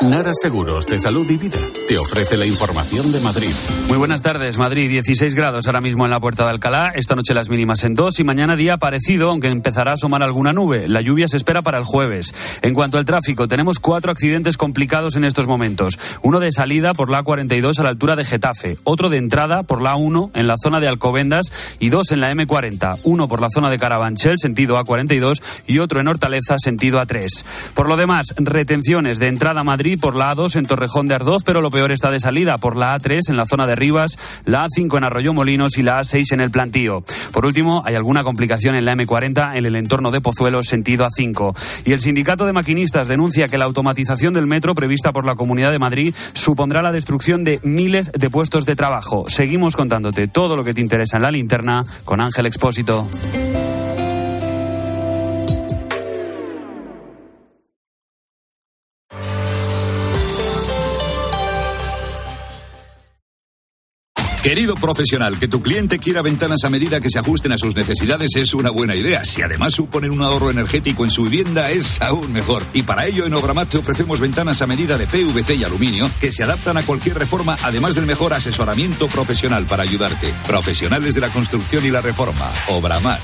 Nara 0.00 0.32
Seguros 0.34 0.86
de 0.86 0.98
Salud 0.98 1.28
y 1.30 1.36
Vida 1.36 1.58
te 1.88 1.96
ofrece 1.96 2.36
la 2.36 2.44
información 2.44 3.10
de 3.12 3.20
Madrid. 3.20 3.52
Muy 3.88 3.96
buenas 3.96 4.22
tardes, 4.22 4.58
Madrid. 4.58 4.90
16 4.90 5.34
grados 5.34 5.66
ahora 5.66 5.80
mismo 5.80 6.04
en 6.04 6.10
la 6.10 6.20
puerta 6.20 6.42
de 6.42 6.50
Alcalá. 6.50 6.88
Esta 6.94 7.14
noche 7.14 7.32
las 7.32 7.48
mínimas 7.48 7.84
en 7.84 7.94
2 7.94 8.18
y 8.20 8.24
mañana 8.24 8.56
día 8.56 8.76
parecido, 8.76 9.30
aunque 9.30 9.46
empezará 9.48 9.92
a 9.92 9.94
asomar 9.94 10.22
alguna 10.22 10.52
nube. 10.52 10.88
La 10.88 11.00
lluvia 11.00 11.28
se 11.28 11.36
espera 11.36 11.62
para 11.62 11.78
el 11.78 11.84
jueves. 11.84 12.34
En 12.60 12.74
cuanto 12.74 12.98
al 12.98 13.04
tráfico, 13.04 13.46
tenemos 13.46 13.78
cuatro 13.78 14.10
accidentes 14.10 14.56
complicados 14.56 15.14
en 15.16 15.24
estos 15.24 15.46
momentos. 15.46 15.98
Uno 16.22 16.40
de 16.40 16.50
salida 16.50 16.92
por 16.92 17.08
la 17.08 17.22
A42 17.22 17.78
a 17.78 17.84
la 17.84 17.90
altura 17.90 18.16
de 18.16 18.24
Getafe, 18.24 18.76
otro 18.84 19.08
de 19.08 19.18
entrada 19.18 19.62
por 19.62 19.80
la 19.80 19.94
A1 19.94 20.32
en 20.34 20.46
la 20.48 20.56
zona 20.62 20.80
de 20.80 20.88
Alcobendas 20.88 21.52
y 21.78 21.88
dos 21.88 22.10
en 22.10 22.20
la 22.20 22.32
M40. 22.32 22.98
Uno 23.04 23.28
por 23.28 23.40
la 23.40 23.48
zona 23.48 23.70
de 23.70 23.78
Carabanchel, 23.78 24.38
sentido 24.38 24.76
A42, 24.76 25.40
y 25.66 25.78
otro 25.78 26.00
en 26.00 26.08
Hortaleza, 26.08 26.56
sentido 26.58 27.00
A3. 27.00 27.28
Por 27.74 27.88
lo 27.88 27.96
demás, 27.96 28.34
retenciones 28.36 29.18
de 29.18 29.28
entrada 29.28 29.64
Madrid 29.64 29.93
por 29.98 30.16
la 30.16 30.34
A2 30.34 30.56
en 30.56 30.66
Torrejón 30.66 31.06
de 31.06 31.14
Ardoz, 31.14 31.42
pero 31.44 31.60
lo 31.60 31.70
peor 31.70 31.92
está 31.92 32.10
de 32.10 32.20
salida 32.20 32.58
por 32.58 32.76
la 32.76 32.98
A3 32.98 33.28
en 33.28 33.36
la 33.36 33.46
zona 33.46 33.66
de 33.66 33.74
Rivas, 33.74 34.18
la 34.44 34.66
A5 34.66 34.98
en 34.98 35.04
Arroyo 35.04 35.32
Molinos 35.32 35.78
y 35.78 35.82
la 35.82 36.00
A6 36.00 36.32
en 36.32 36.40
el 36.40 36.50
Plantío. 36.50 37.02
Por 37.32 37.46
último, 37.46 37.82
hay 37.84 37.94
alguna 37.94 38.24
complicación 38.24 38.76
en 38.76 38.84
la 38.84 38.94
M40 38.94 39.56
en 39.56 39.64
el 39.64 39.76
entorno 39.76 40.10
de 40.10 40.20
Pozuelo, 40.20 40.62
sentido 40.62 41.06
A5. 41.06 41.56
Y 41.84 41.92
el 41.92 42.00
sindicato 42.00 42.46
de 42.46 42.52
maquinistas 42.52 43.08
denuncia 43.08 43.48
que 43.48 43.58
la 43.58 43.64
automatización 43.64 44.34
del 44.34 44.46
metro 44.46 44.74
prevista 44.74 45.12
por 45.12 45.26
la 45.26 45.34
Comunidad 45.34 45.72
de 45.72 45.78
Madrid 45.78 46.14
supondrá 46.32 46.82
la 46.82 46.92
destrucción 46.92 47.44
de 47.44 47.60
miles 47.62 48.10
de 48.12 48.30
puestos 48.30 48.66
de 48.66 48.76
trabajo. 48.76 49.24
Seguimos 49.28 49.76
contándote 49.76 50.28
todo 50.28 50.56
lo 50.56 50.64
que 50.64 50.74
te 50.74 50.80
interesa 50.80 51.16
en 51.16 51.22
la 51.22 51.30
linterna 51.30 51.82
con 52.04 52.20
Ángel 52.20 52.46
Expósito. 52.46 53.08
Querido 64.44 64.74
profesional, 64.74 65.38
que 65.38 65.48
tu 65.48 65.62
cliente 65.62 65.98
quiera 65.98 66.20
ventanas 66.20 66.64
a 66.64 66.68
medida 66.68 67.00
que 67.00 67.08
se 67.08 67.18
ajusten 67.18 67.52
a 67.52 67.56
sus 67.56 67.74
necesidades 67.74 68.36
es 68.36 68.52
una 68.52 68.68
buena 68.68 68.94
idea. 68.94 69.24
Si 69.24 69.40
además 69.40 69.72
suponen 69.72 70.10
un 70.10 70.20
ahorro 70.20 70.50
energético 70.50 71.04
en 71.04 71.10
su 71.10 71.22
vivienda 71.22 71.70
es 71.70 72.02
aún 72.02 72.30
mejor. 72.30 72.62
Y 72.74 72.82
para 72.82 73.06
ello 73.06 73.24
en 73.24 73.32
Obramat 73.32 73.70
te 73.70 73.78
ofrecemos 73.78 74.20
ventanas 74.20 74.60
a 74.60 74.66
medida 74.66 74.98
de 74.98 75.06
PVC 75.06 75.54
y 75.56 75.64
aluminio 75.64 76.10
que 76.20 76.30
se 76.30 76.44
adaptan 76.44 76.76
a 76.76 76.82
cualquier 76.82 77.18
reforma, 77.18 77.56
además 77.62 77.94
del 77.94 78.04
mejor 78.04 78.34
asesoramiento 78.34 79.08
profesional 79.08 79.64
para 79.64 79.82
ayudarte. 79.82 80.30
Profesionales 80.46 81.14
de 81.14 81.22
la 81.22 81.30
construcción 81.30 81.86
y 81.86 81.90
la 81.90 82.02
reforma. 82.02 82.46
Obramat. 82.68 83.20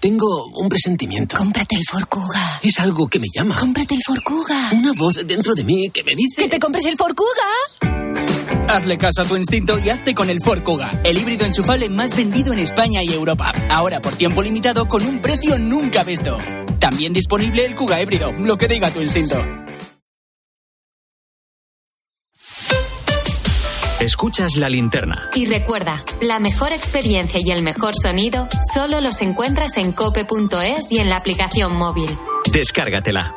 Tengo 0.00 0.46
un 0.56 0.68
presentimiento. 0.68 1.36
Cómprate 1.36 1.76
el 1.76 1.84
Ford 1.88 2.08
Kuga. 2.08 2.58
Es 2.64 2.80
algo 2.80 3.06
que 3.06 3.20
me 3.20 3.28
llama. 3.32 3.54
Cómprate 3.60 3.94
el 3.94 4.00
Ford 4.04 4.24
Kuga. 4.24 4.70
Una 4.72 4.92
voz 4.94 5.24
dentro 5.24 5.54
de 5.54 5.62
mí 5.62 5.88
que 5.90 6.02
me 6.02 6.16
dice... 6.16 6.42
¡Que 6.42 6.48
te 6.48 6.58
compres 6.58 6.84
el 6.86 6.96
Ford 6.96 7.14
Kuga! 7.14 7.91
Hazle 8.68 8.96
caso 8.96 9.22
a 9.22 9.24
tu 9.24 9.36
instinto 9.36 9.78
y 9.78 9.90
hazte 9.90 10.14
con 10.14 10.30
el 10.30 10.38
Ford 10.42 10.62
Kuga, 10.62 10.90
el 11.04 11.18
híbrido 11.18 11.44
enchufable 11.44 11.88
más 11.88 12.16
vendido 12.16 12.52
en 12.52 12.60
España 12.60 13.02
y 13.02 13.12
Europa. 13.12 13.52
Ahora 13.68 14.00
por 14.00 14.14
tiempo 14.14 14.42
limitado 14.42 14.88
con 14.88 15.04
un 15.04 15.18
precio 15.18 15.58
nunca 15.58 16.04
visto. 16.04 16.38
También 16.78 17.12
disponible 17.12 17.64
el 17.64 17.74
Kuga 17.74 18.00
híbrido, 18.00 18.32
lo 18.32 18.56
que 18.56 18.68
diga 18.68 18.90
tu 18.90 19.00
instinto. 19.00 19.36
Escuchas 24.02 24.56
la 24.56 24.68
linterna. 24.68 25.30
Y 25.32 25.46
recuerda, 25.46 26.02
la 26.20 26.40
mejor 26.40 26.72
experiencia 26.72 27.40
y 27.40 27.52
el 27.52 27.62
mejor 27.62 27.94
sonido 27.94 28.48
solo 28.74 29.00
los 29.00 29.22
encuentras 29.22 29.76
en 29.76 29.92
cope.es 29.92 30.90
y 30.90 30.98
en 30.98 31.08
la 31.08 31.18
aplicación 31.18 31.76
móvil. 31.76 32.10
Descárgatela. 32.50 33.36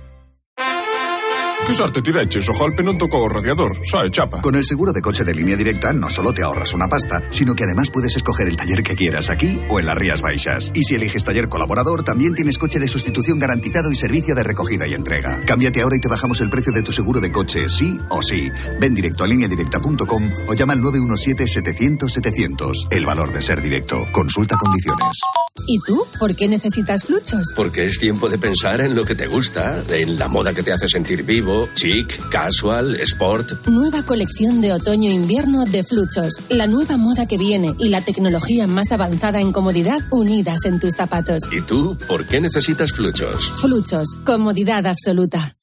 Que 1.71 1.77
sorte 1.77 2.01
tiveches, 2.01 2.49
o 2.49 2.51
golpe 2.51 2.83
non 2.83 2.99
tocou 2.99 3.23
o 3.23 3.31
radiador, 3.31 3.71
sae 3.87 4.11
chapa. 4.11 4.43
Con 4.43 4.59
el 4.59 4.67
seguro 4.67 4.91
de 4.91 4.99
coche 4.99 5.23
de 5.23 5.31
línea 5.31 5.55
directa 5.55 5.95
no 5.95 6.11
solo 6.11 6.35
te 6.35 6.43
ahorras 6.43 6.75
una 6.75 6.91
pasta, 6.91 7.23
sino 7.31 7.55
que 7.55 7.63
además 7.63 7.87
puedes 7.89 8.13
escoger 8.13 8.49
el 8.49 8.57
taller 8.59 8.83
que 8.83 8.93
quieras 8.93 9.31
aquí 9.31 9.55
o 9.69 9.79
en 9.79 9.85
las 9.85 9.95
Rías 9.95 10.21
Baixas. 10.21 10.73
Y 10.75 10.83
si 10.83 10.95
eliges 10.95 11.23
taller 11.23 11.47
colaborador, 11.47 12.03
también 12.03 12.33
tienes 12.33 12.57
coche 12.57 12.77
de 12.77 12.89
sustitución 12.89 13.39
garantizado 13.39 13.89
y 13.89 13.95
servicio 13.95 14.35
de 14.35 14.43
recogida 14.43 14.85
y 14.85 14.95
entrega. 14.95 15.39
Cámbiate 15.47 15.81
ahora 15.81 15.95
y 15.95 16.01
te 16.01 16.09
bajamos 16.09 16.41
el 16.41 16.49
precio 16.49 16.73
de 16.73 16.83
tu 16.83 16.91
seguro 16.91 17.21
de 17.21 17.31
coche, 17.31 17.69
sí 17.69 17.97
o 18.09 18.21
sí. 18.21 18.49
Ven 18.77 18.93
directo 18.93 19.23
a 19.23 19.27
lineadirecta.com 19.27 20.23
o 20.49 20.53
llama 20.53 20.73
al 20.73 20.81
917-700-700. 20.81 22.89
El 22.91 23.05
valor 23.05 23.31
de 23.31 23.41
ser 23.41 23.61
directo. 23.61 24.05
Consulta 24.11 24.57
condiciones. 24.57 25.21
¿Y 25.67 25.79
tú? 25.85 26.03
¿Por 26.19 26.35
qué 26.35 26.47
necesitas 26.47 27.03
fluchos? 27.03 27.53
Porque 27.55 27.85
es 27.85 27.99
tiempo 27.99 28.29
de 28.29 28.37
pensar 28.37 28.81
en 28.81 28.95
lo 28.95 29.05
que 29.05 29.15
te 29.15 29.27
gusta, 29.27 29.83
en 29.89 30.17
la 30.17 30.27
moda 30.27 30.53
que 30.53 30.63
te 30.63 30.71
hace 30.71 30.87
sentir 30.87 31.23
vivo, 31.23 31.60
chic, 31.75 32.29
casual, 32.29 32.95
sport. 33.01 33.67
Nueva 33.67 34.03
colección 34.03 34.61
de 34.61 34.73
otoño-invierno 34.73 35.65
de 35.65 35.83
Fluchos. 35.83 36.41
La 36.49 36.67
nueva 36.67 36.97
moda 36.97 37.27
que 37.27 37.37
viene 37.37 37.73
y 37.79 37.89
la 37.89 38.01
tecnología 38.01 38.67
más 38.67 38.91
avanzada 38.91 39.41
en 39.41 39.51
comodidad 39.51 39.99
unidas 40.11 40.65
en 40.65 40.79
tus 40.79 40.95
zapatos. 40.95 41.43
¿Y 41.51 41.61
tú 41.61 41.97
por 42.07 42.25
qué 42.25 42.39
necesitas 42.39 42.91
fluchos? 42.91 43.49
Fluchos. 43.61 44.17
Comodidad 44.25 44.85
absoluta. 44.87 45.55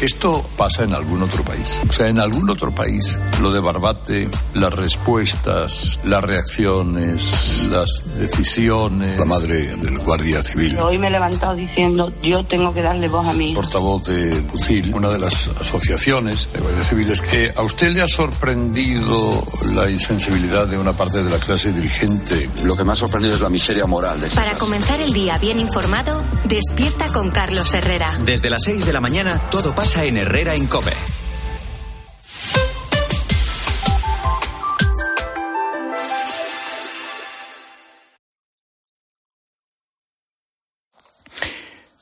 Esto 0.00 0.44
pasa 0.56 0.84
en 0.84 0.94
algún 0.94 1.22
otro 1.22 1.44
país. 1.44 1.80
O 1.88 1.92
sea, 1.92 2.08
en 2.08 2.18
algún 2.18 2.48
otro 2.50 2.70
país 2.70 3.18
lo 3.40 3.50
de 3.50 3.60
Barbate, 3.60 4.28
las 4.54 4.72
respuestas, 4.72 6.00
las 6.04 6.22
reacciones, 6.22 7.66
las 7.70 8.04
decisiones. 8.18 9.18
La 9.18 9.24
madre 9.24 9.76
del 9.76 9.98
Guardia 9.98 10.42
Civil. 10.42 10.78
Hoy 10.78 10.98
me 10.98 11.08
he 11.08 11.10
levantado 11.10 11.54
diciendo, 11.54 12.12
yo 12.22 12.44
tengo 12.44 12.72
que 12.72 12.82
darle 12.82 13.08
voz 13.08 13.26
a 13.26 13.32
mí. 13.32 13.54
Portavoz 13.54 14.04
de 14.04 14.42
UCIL, 14.52 14.94
una 14.94 15.10
de 15.10 15.18
las 15.18 15.48
asociaciones 15.60 16.48
de 16.52 16.60
Guardia 16.60 16.84
Civiles, 16.84 17.20
que 17.20 17.52
a 17.54 17.62
usted 17.62 17.90
le 17.90 18.02
ha 18.02 18.08
sorprendido 18.08 19.44
la 19.74 19.90
insensibilidad 19.90 20.66
de 20.66 20.78
una 20.78 20.92
parte 20.92 21.22
de 21.22 21.30
la 21.30 21.38
clase 21.38 21.72
dirigente. 21.72 22.48
Lo 22.64 22.76
que 22.76 22.84
me 22.84 22.92
ha 22.92 22.96
sorprendido 22.96 23.34
es 23.34 23.40
la 23.40 23.50
miseria 23.50 23.86
moral 23.86 24.20
de 24.20 24.28
esta 24.28 24.40
Para 24.40 24.56
comenzar 24.56 25.00
el 25.00 25.12
día 25.12 25.38
bien 25.38 25.58
informado, 25.58 26.22
despierta 26.44 27.06
con 27.12 27.30
Carlos 27.30 27.74
Herrera. 27.74 28.10
Desde 28.24 28.48
las 28.48 28.62
6 28.64 28.86
de 28.86 28.92
la 28.92 29.00
mañana 29.00 29.38
todo 29.50 29.59
pasa 29.68 30.06
en 30.06 30.16
Herrera 30.16 30.56
en. 30.56 30.96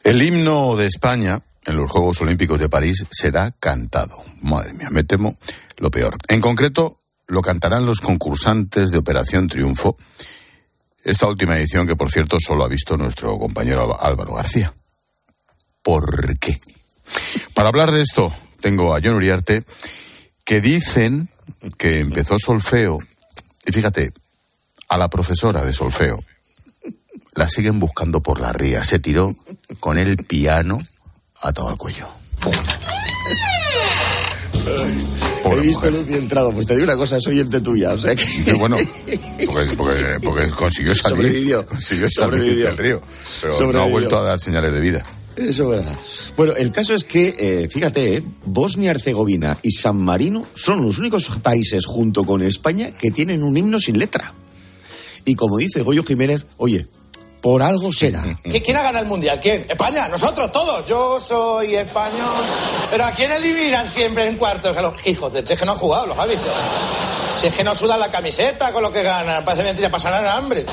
El 0.04 0.22
himno 0.22 0.76
de 0.76 0.86
España 0.86 1.42
en 1.66 1.76
los 1.76 1.90
Juegos 1.90 2.20
Olímpicos 2.22 2.60
de 2.60 2.68
París 2.68 3.04
será 3.10 3.52
cantado. 3.58 4.22
Madre 4.40 4.72
mía, 4.72 4.88
me 4.90 5.02
temo 5.02 5.36
lo 5.78 5.90
peor. 5.90 6.16
En 6.28 6.40
concreto, 6.40 7.00
lo 7.26 7.42
cantarán 7.42 7.84
los 7.84 8.00
concursantes 8.00 8.90
de 8.90 8.98
Operación 8.98 9.48
Triunfo. 9.48 9.96
Esta 11.02 11.26
última 11.26 11.58
edición 11.58 11.86
que, 11.86 11.96
por 11.96 12.10
cierto, 12.10 12.38
solo 12.40 12.64
ha 12.64 12.68
visto 12.68 12.96
nuestro 12.96 13.36
compañero 13.36 14.00
Álvaro 14.00 14.34
García. 14.34 14.72
¿Por 15.82 16.38
qué? 16.38 16.60
Para 17.54 17.68
hablar 17.68 17.90
de 17.92 18.02
esto, 18.02 18.32
tengo 18.60 18.94
a 18.94 19.00
John 19.02 19.14
Uriarte, 19.14 19.64
que 20.44 20.60
dicen 20.60 21.28
que 21.76 22.00
empezó 22.00 22.38
solfeo, 22.38 22.98
y 23.66 23.72
fíjate, 23.72 24.12
a 24.88 24.96
la 24.98 25.08
profesora 25.08 25.64
de 25.64 25.72
solfeo 25.72 26.18
la 27.34 27.48
siguen 27.48 27.78
buscando 27.80 28.20
por 28.20 28.40
la 28.40 28.52
ría. 28.52 28.82
Se 28.84 28.98
tiró 28.98 29.34
con 29.80 29.98
el 29.98 30.16
piano 30.16 30.78
a 31.40 31.52
todo 31.52 31.70
el 31.70 31.76
cuello. 31.76 32.08
He 35.50 35.60
visto 35.60 35.90
luz 35.90 36.08
y 36.10 36.14
he 36.14 36.18
entrado. 36.18 36.52
Pues 36.52 36.66
te 36.66 36.74
digo 36.74 36.84
una 36.84 36.96
cosa, 36.96 37.20
soy 37.20 37.40
ente 37.40 37.60
tuya. 37.60 37.92
O 37.92 37.98
sea 37.98 38.14
que... 38.14 38.24
Y 38.24 38.52
bueno, 38.58 38.76
porque, 39.46 39.74
porque- 39.76 40.18
porque 40.22 40.50
consiguió 40.50 40.94
salir, 40.94 41.16
Sobrevivió. 41.18 41.66
consiguió 41.66 42.08
salir 42.10 42.30
Sobrevivió. 42.38 42.64
del 42.66 42.76
río, 42.76 43.02
pero 43.42 43.72
no 43.72 43.80
ha 43.82 43.86
vuelto 43.88 44.18
a 44.18 44.22
dar 44.22 44.40
señales 44.40 44.72
de 44.72 44.80
vida. 44.80 45.02
Eso 45.38 45.62
es 45.62 45.68
verdad. 45.84 45.96
Bueno, 46.36 46.54
el 46.56 46.70
caso 46.72 46.94
es 46.94 47.04
que, 47.04 47.34
eh, 47.38 47.68
fíjate, 47.70 48.16
eh, 48.16 48.22
Bosnia-Herzegovina 48.44 49.58
y 49.62 49.70
San 49.70 49.96
Marino 49.96 50.44
son 50.54 50.84
los 50.84 50.98
únicos 50.98 51.28
países 51.42 51.86
junto 51.86 52.24
con 52.24 52.42
España 52.42 52.90
que 52.98 53.10
tienen 53.10 53.42
un 53.42 53.56
himno 53.56 53.78
sin 53.78 53.98
letra. 53.98 54.34
Y 55.24 55.34
como 55.34 55.58
dice 55.58 55.82
Goyo 55.82 56.02
Jiménez, 56.02 56.46
oye, 56.56 56.86
por 57.40 57.62
algo 57.62 57.92
será. 57.92 58.24
¿Qui- 58.44 58.62
¿Quién 58.64 58.76
ha 58.78 58.82
ganado 58.82 59.04
el 59.04 59.08
mundial? 59.08 59.38
¿Quién? 59.40 59.64
España, 59.68 60.08
nosotros 60.08 60.50
todos. 60.50 60.84
Yo 60.88 61.20
soy 61.20 61.74
español. 61.76 62.42
Pero 62.90 63.04
¿a 63.04 63.12
quién 63.12 63.30
eliminan 63.30 63.88
siempre 63.88 64.26
en 64.28 64.36
cuartos? 64.36 64.76
A 64.76 64.82
los 64.82 65.06
hijos 65.06 65.32
de. 65.32 65.46
Si 65.46 65.52
es 65.52 65.58
que 65.58 65.64
no 65.66 65.72
han 65.72 65.78
jugado, 65.78 66.06
los 66.08 66.18
has 66.18 66.28
visto. 66.28 66.50
Si 67.36 67.46
es 67.46 67.54
que 67.54 67.62
no 67.62 67.74
sudan 67.76 68.00
la 68.00 68.10
camiseta 68.10 68.72
con 68.72 68.82
lo 68.82 68.90
que 68.92 69.02
ganan. 69.04 69.44
Parece 69.44 69.62
mentira, 69.62 69.88
pasarán 69.90 70.26
hambre. 70.26 70.66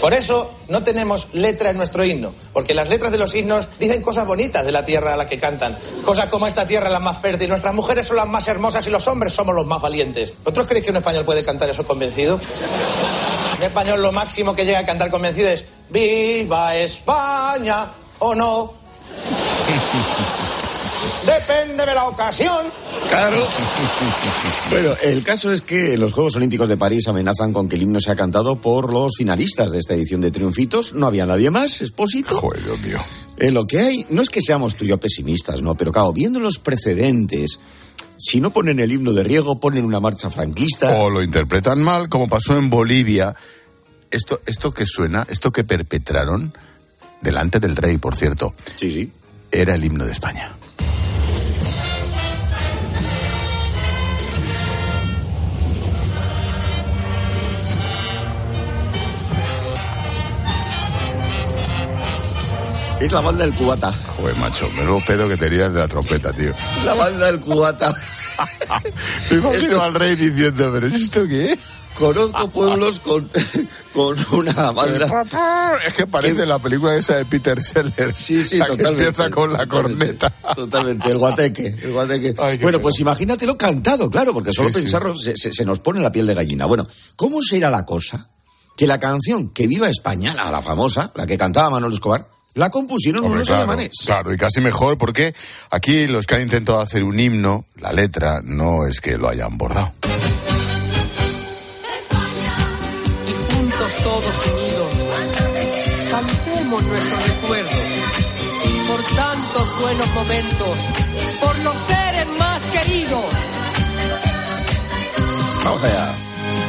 Por 0.00 0.14
eso 0.14 0.50
no 0.68 0.82
tenemos 0.82 1.28
letra 1.34 1.70
en 1.70 1.76
nuestro 1.76 2.04
himno, 2.04 2.32
porque 2.52 2.74
las 2.74 2.88
letras 2.88 3.12
de 3.12 3.18
los 3.18 3.34
himnos 3.34 3.68
dicen 3.78 4.00
cosas 4.02 4.26
bonitas 4.26 4.64
de 4.64 4.72
la 4.72 4.84
tierra 4.84 5.12
a 5.12 5.16
la 5.16 5.28
que 5.28 5.38
cantan. 5.38 5.76
Cosas 6.04 6.26
como 6.26 6.46
esta 6.46 6.66
tierra 6.66 6.86
es 6.86 6.92
la 6.92 7.00
más 7.00 7.18
fértil, 7.18 7.50
nuestras 7.50 7.74
mujeres 7.74 8.06
son 8.06 8.16
las 8.16 8.28
más 8.28 8.48
hermosas 8.48 8.86
y 8.86 8.90
los 8.90 9.06
hombres 9.08 9.32
somos 9.32 9.54
los 9.54 9.66
más 9.66 9.82
valientes. 9.82 10.32
¿Vosotros 10.38 10.66
creéis 10.66 10.86
que 10.86 10.90
un 10.90 10.96
español 10.96 11.24
puede 11.24 11.44
cantar 11.44 11.68
eso 11.68 11.84
convencido? 11.84 12.40
Un 13.58 13.62
español 13.62 14.00
lo 14.00 14.10
máximo 14.12 14.56
que 14.56 14.64
llega 14.64 14.78
a 14.78 14.86
cantar 14.86 15.10
convencido 15.10 15.50
es 15.50 15.66
¡Viva 15.90 16.76
España! 16.76 17.86
¿O 18.20 18.34
no? 18.34 18.72
Depende 21.38 21.86
de 21.86 21.94
la 21.94 22.06
ocasión. 22.06 22.66
Claro. 23.08 23.46
Bueno, 24.70 24.92
el 25.02 25.24
caso 25.24 25.52
es 25.52 25.62
que 25.62 25.98
los 25.98 26.12
Juegos 26.12 26.36
Olímpicos 26.36 26.68
de 26.68 26.76
París 26.76 27.08
amenazan 27.08 27.52
con 27.52 27.68
que 27.68 27.74
el 27.74 27.82
himno 27.82 28.00
sea 28.00 28.14
cantado 28.14 28.54
por 28.60 28.92
los 28.92 29.16
finalistas 29.16 29.72
de 29.72 29.80
esta 29.80 29.94
edición 29.94 30.20
de 30.20 30.30
Triunfitos. 30.30 30.94
No 30.94 31.08
había 31.08 31.26
nadie 31.26 31.50
más, 31.50 31.80
Expósito. 31.80 32.36
Joder, 32.36 32.62
Dios 32.62 32.80
mío. 32.80 32.98
Eh, 33.36 33.50
lo 33.50 33.66
que 33.66 33.80
hay, 33.80 34.06
no 34.10 34.22
es 34.22 34.28
que 34.28 34.40
seamos 34.40 34.76
tú 34.76 34.84
y 34.84 34.88
yo 34.88 34.98
pesimistas, 34.98 35.60
¿no? 35.60 35.74
Pero 35.74 35.90
claro, 35.90 36.12
viendo 36.12 36.38
los 36.38 36.58
precedentes, 36.58 37.58
si 38.16 38.40
no 38.40 38.52
ponen 38.52 38.78
el 38.78 38.92
himno 38.92 39.12
de 39.12 39.24
Riego, 39.24 39.58
ponen 39.58 39.84
una 39.84 39.98
marcha 39.98 40.30
franquista. 40.30 40.90
O 41.00 41.10
lo 41.10 41.20
interpretan 41.20 41.82
mal, 41.82 42.08
como 42.08 42.28
pasó 42.28 42.56
en 42.56 42.70
Bolivia. 42.70 43.34
Esto, 44.10 44.40
esto 44.46 44.72
que 44.72 44.86
suena, 44.86 45.26
esto 45.28 45.50
que 45.50 45.64
perpetraron, 45.64 46.54
delante 47.22 47.58
del 47.58 47.74
rey, 47.74 47.98
por 47.98 48.14
cierto. 48.14 48.54
Sí, 48.76 48.92
sí. 48.92 49.12
Era 49.50 49.74
el 49.74 49.84
himno 49.84 50.04
de 50.04 50.12
España. 50.12 50.54
Es 63.00 63.12
la 63.12 63.20
banda 63.20 63.44
del 63.44 63.54
cubata. 63.54 63.92
Joder, 64.18 64.36
macho, 64.36 64.68
menudo 64.76 64.98
pedo 65.06 65.28
que 65.28 65.36
tenías 65.36 65.72
de 65.72 65.80
la 65.80 65.88
trompeta, 65.88 66.32
tío. 66.32 66.54
La 66.84 66.94
banda 66.94 67.26
del 67.26 67.40
cubata. 67.40 67.94
Me 69.30 69.36
imagino 69.38 69.82
al 69.82 69.94
rey 69.94 70.16
diciendo, 70.16 70.70
¿pero 70.72 70.86
esto 70.86 71.26
qué 71.26 71.52
es? 71.52 71.58
Conozco 71.98 72.48
pueblos 72.50 73.00
con, 73.00 73.28
con 73.94 74.16
una 74.32 74.70
banda. 74.70 75.24
Es 75.86 75.94
que 75.94 76.06
parece 76.06 76.46
la 76.46 76.58
película 76.58 76.94
esa 76.94 77.16
de 77.16 77.24
Peter 77.24 77.62
Sellers. 77.62 78.16
Sí, 78.16 78.42
sí, 78.42 78.58
la 78.58 78.66
que 78.66 78.70
totalmente. 78.76 79.08
empieza 79.08 79.30
con 79.30 79.52
la 79.52 79.66
corneta. 79.66 80.30
Totalmente, 80.54 81.10
el 81.10 81.18
guateque. 81.18 81.66
El 81.82 81.92
guateque. 81.92 82.34
Ay, 82.38 82.58
bueno, 82.58 82.78
pena. 82.78 82.82
pues 82.82 83.00
imagínatelo 83.00 83.56
cantado, 83.56 84.10
claro, 84.10 84.32
porque 84.32 84.52
solo 84.52 84.68
Sí, 84.68 84.74
pensarlo 84.74 85.16
se, 85.16 85.36
se- 85.36 85.52
se 85.52 85.64
nos 85.64 85.80
pone 85.80 86.00
la 86.00 86.12
piel 86.12 86.26
de 86.26 86.34
gallina. 86.34 86.66
Bueno, 86.66 86.86
¿cómo 87.16 87.42
será 87.42 87.68
la 87.70 87.84
cosa 87.84 88.28
que 88.76 88.86
la 88.86 88.98
canción 88.98 89.50
Que 89.50 89.66
Viva 89.66 89.88
España, 89.90 90.32
la, 90.34 90.50
la 90.50 90.62
famosa, 90.62 91.12
la 91.14 91.26
que 91.26 91.36
cantaba 91.36 91.70
Manuel 91.70 91.92
Escobar, 91.92 92.26
la 92.54 92.70
compusieron 92.70 93.24
Hombre, 93.24 93.36
unos 93.36 93.48
claro, 93.48 93.62
alemanes? 93.62 93.90
claro, 94.04 94.32
y 94.32 94.36
casi 94.36 94.60
mejor 94.60 94.98
porque 94.98 95.34
aquí 95.70 96.06
los 96.06 96.26
que 96.26 96.34
han 96.36 96.42
intentado 96.42 96.80
hacer 96.80 97.04
un 97.04 97.18
himno, 97.18 97.64
la 97.76 97.92
letra 97.92 98.40
no 98.42 98.86
es 98.86 99.00
que 99.00 99.16
lo 99.16 99.28
hayan 99.28 99.56
bordado. 99.58 99.92
juntos 103.52 103.94
todos 104.02 104.46
unidos, 104.46 104.92
cantemos 106.10 106.82
nuestro 106.82 107.16
recuerdo 107.16 108.10
buenos 109.80 110.14
momentos, 110.14 110.78
por 111.40 111.58
los 111.60 111.76
seres 111.78 112.26
más 112.38 112.62
queridos. 112.64 113.24
Vamos 115.64 115.82
allá. 115.82 116.12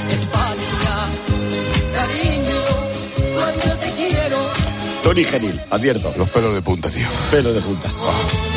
España, 0.09 1.09
cariño. 1.95 2.40
Tony 5.03 5.23
Genil, 5.23 5.59
advierto. 5.69 6.13
Los 6.17 6.29
pelos 6.29 6.53
de 6.53 6.61
punta, 6.61 6.89
tío. 6.89 7.07
Pelo 7.31 7.53
de 7.53 7.61
punta. 7.61 7.89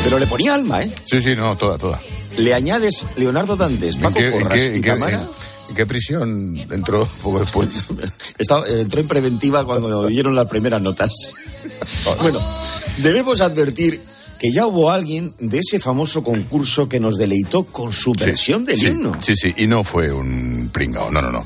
Pero 0.03 0.19
le 0.19 0.27
ponía 0.27 0.53
alma, 0.53 0.81
¿eh? 0.83 0.91
Sí, 1.09 1.21
sí, 1.21 1.35
no, 1.35 1.57
toda, 1.57 1.77
toda. 1.77 1.99
Le 2.37 2.53
añades 2.53 3.05
Leonardo 3.15 3.55
Dantes, 3.55 3.95
¿En 3.95 4.01
Paco 4.01 4.19
qué, 4.19 4.27
en 4.27 4.47
qué- 4.49 4.65
en 4.65 4.75
y 4.77 4.81
qué- 4.81 4.89
Tamara. 4.89 5.13
en- 5.21 5.27
en 5.69 5.75
qué 5.75 5.85
prisión 5.85 6.57
entró 6.71 7.05
poco 7.23 7.39
después? 7.39 7.69
Estaba- 8.37 8.67
eh, 8.67 8.81
entró 8.81 9.01
en 9.01 9.07
preventiva 9.07 9.65
cuando 9.65 10.05
dieron 10.07 10.35
las 10.35 10.45
primeras 10.47 10.81
notas. 10.81 11.11
bueno, 12.21 12.39
debemos 12.97 13.41
advertir 13.41 14.01
que 14.37 14.51
ya 14.51 14.67
hubo 14.67 14.91
alguien 14.91 15.33
de 15.39 15.59
ese 15.59 15.79
famoso 15.79 16.23
concurso 16.23 16.87
que 16.87 16.99
nos 16.99 17.17
deleitó 17.17 17.63
con 17.63 17.91
su 17.91 18.11
versión 18.13 18.65
del 18.65 18.77
sí, 18.79 18.85
himno. 18.87 19.13
Sí, 19.23 19.35
sí, 19.35 19.53
y 19.57 19.65
no 19.65 19.83
fue 19.83 20.11
un 20.11 20.69
pringao, 20.71 21.09
no, 21.09 21.21
no, 21.21 21.31
no. 21.31 21.43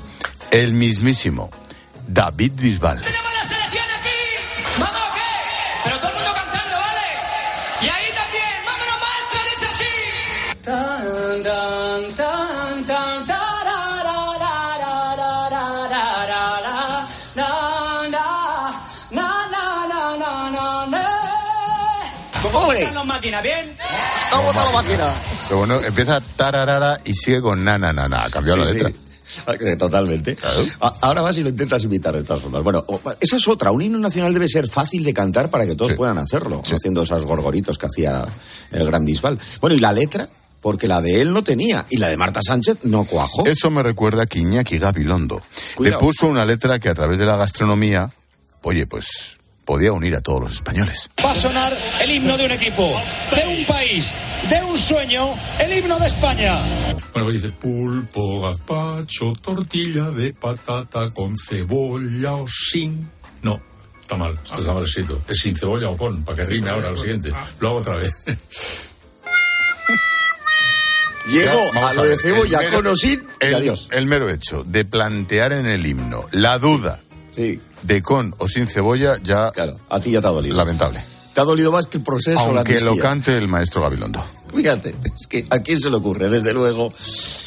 El 0.51 0.73
mismísimo 0.73 1.49
David 2.07 2.53
Bisbal. 2.59 2.97
la 2.99 3.47
selección 3.47 3.83
¿Vámonos 4.79 5.09
qué? 5.17 5.31
Pero 5.83 5.99
todo 5.99 6.09
el 6.09 6.15
mundo 6.15 6.31
cantando, 6.33 6.75
¿vale? 6.87 7.07
Y 7.81 7.87
ahí 7.87 8.09
también, 8.19 8.55
vámonos 8.65 8.97
marcha, 9.07 9.39
dice 9.49 9.65
así. 9.73 9.93
Tan, 10.63 11.43
tan, 11.43 12.15
tan, 12.15 12.85
tan, 12.85 13.25
tan. 13.25 13.39
¿Cómo 22.41 22.73
están 22.73 22.93
los 22.93 23.05
máquinas? 23.05 23.43
¿Bien? 23.43 23.77
¿Cómo 24.31 24.49
están 24.49 24.65
los 24.65 24.73
máquinas? 24.73 25.13
Pero 25.47 25.57
bueno, 25.59 25.79
empieza 25.81 26.21
tararara 26.35 26.99
y 27.03 27.13
sigue 27.13 27.41
con 27.41 27.63
na 27.63 27.77
na 27.77 27.93
na 27.93 28.07
na. 28.07 28.25
Ha 28.25 28.29
cambiado 28.29 28.63
sí, 28.65 28.67
la 28.67 28.73
letra. 28.73 28.89
Sí. 28.89 29.08
Totalmente. 29.77 30.37
Ahora 30.79 31.21
vas 31.21 31.37
y 31.37 31.43
lo 31.43 31.49
intentas 31.49 31.83
imitar 31.83 32.15
de 32.15 32.23
todas 32.23 32.41
formas. 32.41 32.63
Bueno, 32.63 32.85
esa 33.19 33.37
es 33.37 33.47
otra. 33.47 33.71
Un 33.71 33.81
himno 33.81 33.99
nacional 33.99 34.33
debe 34.33 34.47
ser 34.47 34.67
fácil 34.67 35.03
de 35.03 35.13
cantar 35.13 35.49
para 35.49 35.65
que 35.65 35.75
todos 35.75 35.93
puedan 35.93 36.17
hacerlo, 36.17 36.61
haciendo 36.63 37.03
esos 37.03 37.25
gorgoritos 37.25 37.77
que 37.77 37.85
hacía 37.85 38.25
el 38.71 38.85
gran 38.85 39.05
Bisbal. 39.05 39.39
Bueno, 39.61 39.75
¿y 39.75 39.79
la 39.79 39.93
letra? 39.93 40.27
Porque 40.61 40.87
la 40.87 40.99
de 40.99 41.21
él 41.21 41.31
no 41.31 41.41
tenía 41.41 41.85
y 41.89 41.97
la 41.97 42.09
de 42.09 42.17
Marta 42.17 42.41
Sánchez 42.45 42.79
no 42.83 43.05
cuajó. 43.05 43.45
Eso 43.45 43.69
me 43.69 43.81
recuerda 43.81 44.25
que 44.25 44.39
Iñaki 44.39 44.77
Gabilondo 44.77 45.41
Cuidado. 45.75 45.99
le 45.99 46.05
puso 46.05 46.27
una 46.27 46.43
letra 46.43 46.79
que 46.79 46.89
a 46.89 46.93
través 46.93 47.17
de 47.17 47.25
la 47.25 47.37
gastronomía, 47.37 48.11
oye, 48.63 48.85
pues 48.85 49.37
podía 49.63 49.93
unir 49.93 50.15
a 50.15 50.21
todos 50.21 50.41
los 50.41 50.53
españoles. 50.53 51.09
Va 51.23 51.31
a 51.31 51.35
sonar 51.35 51.77
el 52.01 52.11
himno 52.11 52.35
de 52.37 52.45
un 52.45 52.51
equipo, 52.51 52.83
de 52.83 53.47
un 53.55 53.65
país, 53.65 54.13
de 54.49 54.63
un 54.63 54.77
sueño, 54.77 55.33
el 55.59 55.77
himno 55.77 55.97
de 55.99 56.07
España. 56.07 56.59
Bueno, 57.13 57.29
dice 57.31 57.49
pulpo, 57.49 58.41
gazpacho, 58.41 59.33
tortilla 59.41 60.09
de 60.11 60.33
patata 60.33 61.09
con 61.11 61.35
cebolla 61.37 62.33
o 62.35 62.45
sin. 62.47 63.09
No, 63.41 63.59
está 64.01 64.15
mal, 64.15 64.37
esto 64.43 64.59
está 64.61 64.73
mal 64.73 64.83
escrito. 64.83 65.21
Es 65.27 65.37
sin 65.39 65.55
cebolla 65.55 65.89
o 65.89 65.97
con, 65.97 66.23
para 66.23 66.37
que 66.37 66.45
rime 66.45 66.69
ahora 66.69 66.91
lo 66.91 66.97
siguiente. 66.97 67.31
Lo 67.59 67.69
hago 67.69 67.77
otra 67.79 67.97
vez. 67.97 68.11
Llego 71.27 71.71
Ya, 71.73 71.87
a 71.89 71.93
lo 71.93 72.03
de 72.03 72.17
cebolla 72.17 72.69
con 72.71 72.87
o 72.87 72.95
sin 72.95 73.21
y 73.39 73.45
el, 73.45 73.55
adiós. 73.55 73.87
el 73.91 74.05
mero 74.07 74.29
hecho 74.29 74.63
de 74.63 74.83
plantear 74.83 75.53
en 75.53 75.67
el 75.67 75.85
himno 75.85 76.25
la 76.31 76.57
duda 76.57 77.01
de 77.83 78.01
con 78.01 78.33
o 78.39 78.47
sin 78.47 78.67
cebolla 78.67 79.17
ya... 79.21 79.51
Claro, 79.51 79.77
a 79.89 79.99
ti 79.99 80.11
ya 80.11 80.21
te 80.21 80.27
ha 80.27 80.31
dolido. 80.31 80.55
Lamentable. 80.55 80.99
Te 81.33 81.41
ha 81.41 81.43
dolido 81.43 81.71
más 81.71 81.85
que 81.87 81.97
el 81.97 82.03
proceso, 82.03 82.51
la 82.51 82.61
Aunque 82.61 82.73
lo 82.81 82.89
amnistía. 82.91 83.03
cante 83.09 83.37
el 83.37 83.47
maestro 83.47 83.81
Gabilondo. 83.81 84.23
Fíjate, 84.55 84.95
es 85.03 85.27
que 85.27 85.45
a 85.49 85.59
quién 85.59 85.79
se 85.79 85.89
le 85.89 85.95
ocurre, 85.97 86.29
desde 86.29 86.53
luego. 86.53 86.91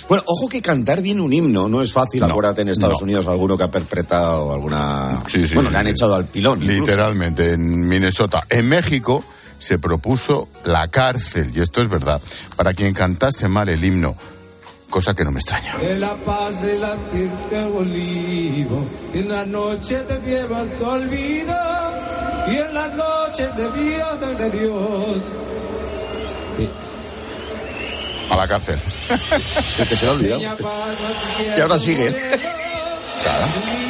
Bueno, 0.09 0.23
ojo 0.27 0.49
que 0.49 0.63
cantar 0.63 1.03
bien 1.03 1.21
un 1.21 1.33
himno 1.33 1.69
no 1.69 1.83
es 1.83 1.93
fácil. 1.93 2.21
No, 2.21 2.27
Acuérdate 2.27 2.63
en 2.63 2.69
Estados 2.69 2.99
no. 3.01 3.05
Unidos 3.05 3.27
alguno 3.27 3.57
que 3.59 3.65
ha 3.65 3.71
perpetrado 3.71 4.53
alguna. 4.53 5.23
Sí, 5.29 5.47
sí, 5.49 5.55
bueno, 5.55 5.71
sí, 5.71 5.73
le 5.73 5.79
han 5.81 5.87
echado 5.89 6.15
al 6.15 6.27
pilón. 6.27 6.63
incluso. 6.63 6.81
Literalmente, 6.83 7.53
en 7.53 7.89
Minnesota. 7.89 8.45
En 8.49 8.69
México 8.69 9.25
se 9.59 9.79
propuso 9.79 10.49
la 10.65 10.89
cárcel, 10.89 11.53
y 11.55 11.61
esto 11.61 11.83
es 11.83 11.89
verdad, 11.89 12.21
para 12.57 12.75
quien 12.75 12.95
cantase 12.95 13.49
mal 13.49 13.69
el 13.69 13.85
himno, 13.85 14.17
cosa 14.93 15.15
que 15.15 15.25
no 15.25 15.33
me 15.33 15.41
extraña. 15.41 15.75
De 15.79 15.99
la 15.99 16.15
paz 16.17 16.63
de 16.63 16.79
latirte 16.79 17.57
al 17.57 17.73
olivo, 17.73 18.87
y 19.15 19.19
en 19.21 19.29
la 19.31 19.47
noche 19.47 19.97
te 20.07 20.21
lleva 20.21 20.63
tu 20.79 20.85
olvido, 20.85 21.57
y 22.47 22.57
en 22.59 22.75
la 22.75 22.89
noche 22.89 23.49
de 23.57 23.67
Dios 23.73 24.39
de 24.39 24.51
Dios. 24.51 25.17
A 28.31 28.37
la 28.37 28.47
cárcel. 28.47 28.79
El 29.79 29.89
que 29.89 29.97
se 29.97 30.07
lo 30.07 30.13
ha 30.13 30.15
olvidado. 30.15 30.43
Y 31.57 31.61
ahora 31.61 31.79
sigue. 31.79 32.15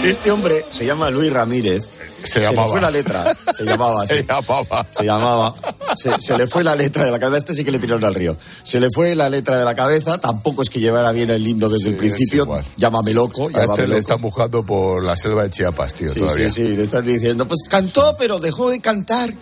Este 0.05 0.31
hombre 0.33 0.65
se 0.71 0.85
llama 0.85 1.11
Luis 1.11 1.33
Ramírez. 1.33 1.89
Se 2.25 2.41
le 2.41 2.49
fue 2.69 2.81
la 2.81 2.91
letra. 2.91 3.37
Se 3.57 3.65
llamaba. 3.65 4.07
Se 4.07 4.23
llamaba. 4.25 4.87
Se 4.91 5.05
llamaba. 5.05 5.55
Se, 5.97 6.11
se 6.21 6.37
le 6.37 6.47
fue 6.47 6.63
la 6.65 6.75
letra 6.77 7.05
de 7.05 7.11
la 7.11 7.19
cabeza. 7.21 7.39
Este 7.39 7.55
sí 7.55 7.65
que 7.65 7.71
le 7.71 7.79
tiraron 7.79 8.05
al 8.05 8.15
río. 8.15 8.37
Se 8.65 8.79
le 8.81 8.89
fue 8.93 9.15
la 9.15 9.29
letra 9.31 9.59
de 9.59 9.65
la 9.65 9.75
cabeza. 9.75 10.19
Tampoco 10.19 10.63
es 10.63 10.71
que 10.71 10.81
llevara 10.81 11.13
bien 11.13 11.31
el 11.31 11.47
himno 11.47 11.69
desde 11.69 11.91
el 11.91 11.97
principio. 11.97 12.61
Llámame 12.77 13.13
loco. 13.13 13.49
A 13.49 13.51
Llámame 13.61 13.73
este 13.75 13.87
le 13.89 13.99
están 13.99 14.21
buscando 14.21 14.65
por 14.65 15.05
la 15.05 15.17
selva 15.17 15.45
de 15.45 15.51
Chiapas, 15.51 15.95
tío, 15.95 16.13
Sí, 16.13 16.21
todavía. 16.21 16.51
sí, 16.51 16.63
sí, 16.63 16.69
le 16.77 16.83
están 16.83 17.05
diciendo, 17.05 17.47
pues 17.47 17.63
cantó, 17.69 18.17
pero 18.19 18.39
dejó 18.39 18.71
de 18.71 18.81
cantar. 18.81 19.33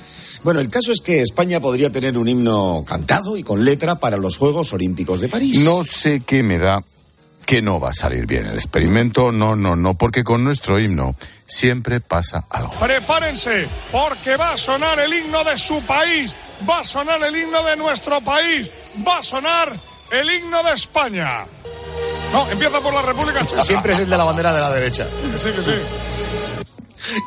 Bueno, 0.42 0.60
el 0.60 0.70
caso 0.70 0.90
es 0.92 1.00
que 1.00 1.20
España 1.20 1.60
podría 1.60 1.90
tener 1.92 2.16
un 2.16 2.26
himno 2.26 2.82
cantado 2.86 3.36
y 3.36 3.42
con 3.42 3.62
letra 3.64 3.96
para 3.96 4.16
los 4.16 4.38
Juegos 4.38 4.72
Olímpicos 4.72 5.20
de 5.20 5.28
París. 5.28 5.58
No 5.60 5.84
sé 5.84 6.22
qué 6.24 6.42
me 6.42 6.56
da 6.58 6.82
que 7.50 7.62
no 7.62 7.80
va 7.80 7.90
a 7.90 7.94
salir 7.94 8.26
bien 8.26 8.46
el 8.46 8.54
experimento, 8.54 9.32
no, 9.32 9.56
no, 9.56 9.74
no, 9.74 9.94
porque 9.94 10.22
con 10.22 10.44
nuestro 10.44 10.78
himno 10.78 11.16
siempre 11.44 12.00
pasa 12.00 12.44
algo. 12.48 12.70
Prepárense, 12.78 13.68
porque 13.90 14.36
va 14.36 14.52
a 14.52 14.56
sonar 14.56 15.00
el 15.00 15.12
himno 15.12 15.42
de 15.42 15.58
su 15.58 15.82
país, 15.82 16.32
va 16.68 16.78
a 16.78 16.84
sonar 16.84 17.20
el 17.24 17.34
himno 17.34 17.60
de 17.64 17.76
nuestro 17.76 18.20
país, 18.20 18.70
va 19.04 19.18
a 19.18 19.22
sonar 19.24 19.76
el 20.12 20.30
himno 20.30 20.62
de 20.62 20.74
España. 20.74 21.44
No, 22.32 22.48
empieza 22.52 22.80
por 22.80 22.94
la 22.94 23.02
República 23.02 23.44
Checa. 23.44 23.64
Siempre 23.64 23.94
es 23.94 23.98
el 23.98 24.10
de 24.10 24.16
la 24.16 24.22
bandera 24.22 24.54
de 24.54 24.60
la 24.60 24.70
derecha. 24.70 25.08
Que 25.32 25.36
sí, 25.36 25.50
que 25.50 25.64
sí. 25.64 25.74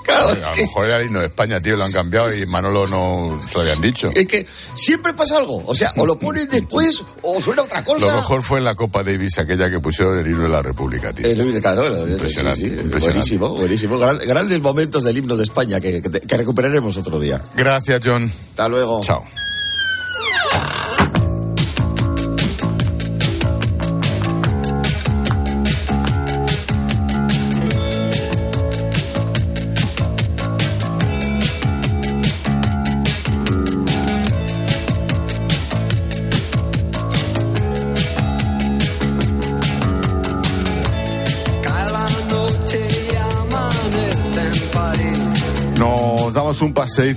Claro, 0.04 0.30
a 0.30 0.36
lo 0.52 0.56
mejor 0.56 0.86
era 0.86 0.98
el 1.00 1.08
himno 1.08 1.20
de 1.20 1.28
España, 1.28 1.60
tío, 1.60 1.76
lo 1.76 1.84
han 1.84 1.92
cambiado 1.92 2.34
y 2.34 2.46
Manolo 2.46 2.88
no 2.88 3.42
se 3.48 3.56
lo 3.56 3.62
habían 3.62 3.82
dicho. 3.82 4.10
Es 4.14 4.28
que 4.28 4.46
siempre 4.76 5.14
pasa 5.14 5.38
algo. 5.38 5.64
O 5.66 5.74
sea, 5.76 5.94
o 5.98 6.06
lo 6.06 6.18
pones 6.20 6.50
después 6.50 7.04
o 7.22 7.42
suena 7.42 7.64
otra 7.64 7.84
cosa. 7.84 8.06
Lo 8.08 8.16
mejor 8.16 8.44
fue 8.44 8.60
en 8.60 8.66
la 8.66 8.76
Copa 8.76 9.04
Davis 9.04 9.38
aquella 9.40 9.70
que 9.70 9.80
pusieron 9.80 10.18
el 10.20 10.28
himno 10.28 10.44
de 10.44 10.50
la 10.50 10.62
República, 10.62 11.12
tío. 11.14 11.28
Luis, 11.36 11.60
claro, 11.62 11.84
sí, 12.06 12.12
Impresionante, 12.12 12.60
sí, 12.60 12.66
impresionante. 12.68 13.00
Buenísimo, 13.00 13.50
buenísimo. 13.56 13.98
Gran- 14.00 14.20
grandes 14.20 14.62
momentos 14.62 15.04
del 15.04 15.18
himno 15.18 15.36
de 15.36 15.44
España 15.44 15.80
que, 15.82 16.02
que- 16.02 16.22
que 16.22 16.38
recuperaremos 16.38 16.96
otro 16.98 17.20
día. 17.20 17.42
Gracias, 17.56 18.02
John. 18.04 18.32
Hasta 18.52 18.68
luego. 18.68 19.02
Chao. 19.02 19.24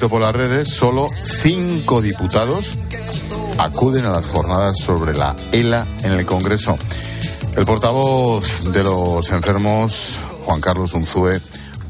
Por 0.08 0.20
las 0.20 0.34
redes. 0.34 0.68
Solo 0.68 1.08
cinco 1.42 2.02
diputados 2.02 2.78
acuden 3.58 4.04
a 4.06 4.10
las 4.10 4.26
jornadas 4.26 4.78
sobre 4.78 5.14
la 5.14 5.34
ELA 5.52 5.86
en 6.02 6.12
el 6.12 6.26
Congreso. 6.26 6.78
El 7.56 7.64
portavoz 7.64 8.72
de 8.72 8.82
los 8.82 9.30
enfermos, 9.30 10.18
Juan 10.44 10.60
Carlos 10.60 10.92
Unzúe, 10.94 11.40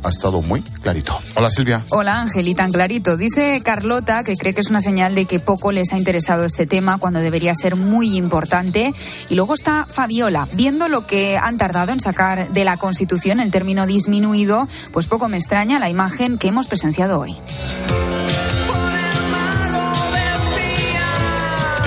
ha 0.06 0.10
estado 0.10 0.40
muy 0.40 0.62
clarito. 0.62 1.18
Hola, 1.34 1.50
Silvia. 1.50 1.84
Hola 1.90 2.20
Ángel, 2.20 2.46
y 2.46 2.54
tan 2.54 2.70
clarito. 2.70 3.16
Dice 3.16 3.60
Carlota 3.64 4.22
que 4.22 4.36
cree 4.36 4.54
que 4.54 4.60
es 4.60 4.70
una 4.70 4.80
señal 4.80 5.14
de 5.14 5.24
que 5.24 5.40
poco 5.40 5.72
les 5.72 5.92
ha 5.92 5.98
interesado 5.98 6.44
este 6.44 6.66
tema 6.66 6.98
cuando 6.98 7.18
debería 7.18 7.54
ser 7.54 7.74
muy 7.74 8.16
importante. 8.16 8.94
Y 9.28 9.34
luego 9.34 9.54
está 9.54 9.84
Fabiola, 9.86 10.46
viendo 10.52 10.88
lo 10.88 11.06
que 11.06 11.36
han 11.36 11.58
tardado 11.58 11.92
en 11.92 12.00
sacar 12.00 12.48
de 12.48 12.64
la 12.64 12.76
Constitución 12.76 13.40
el 13.40 13.50
término 13.50 13.86
disminuido, 13.86 14.68
pues 14.92 15.06
poco 15.06 15.28
me 15.28 15.36
extraña 15.36 15.78
la 15.80 15.90
imagen 15.90 16.38
que 16.38 16.48
hemos 16.48 16.68
presenciado 16.68 17.18
hoy. 17.18 17.36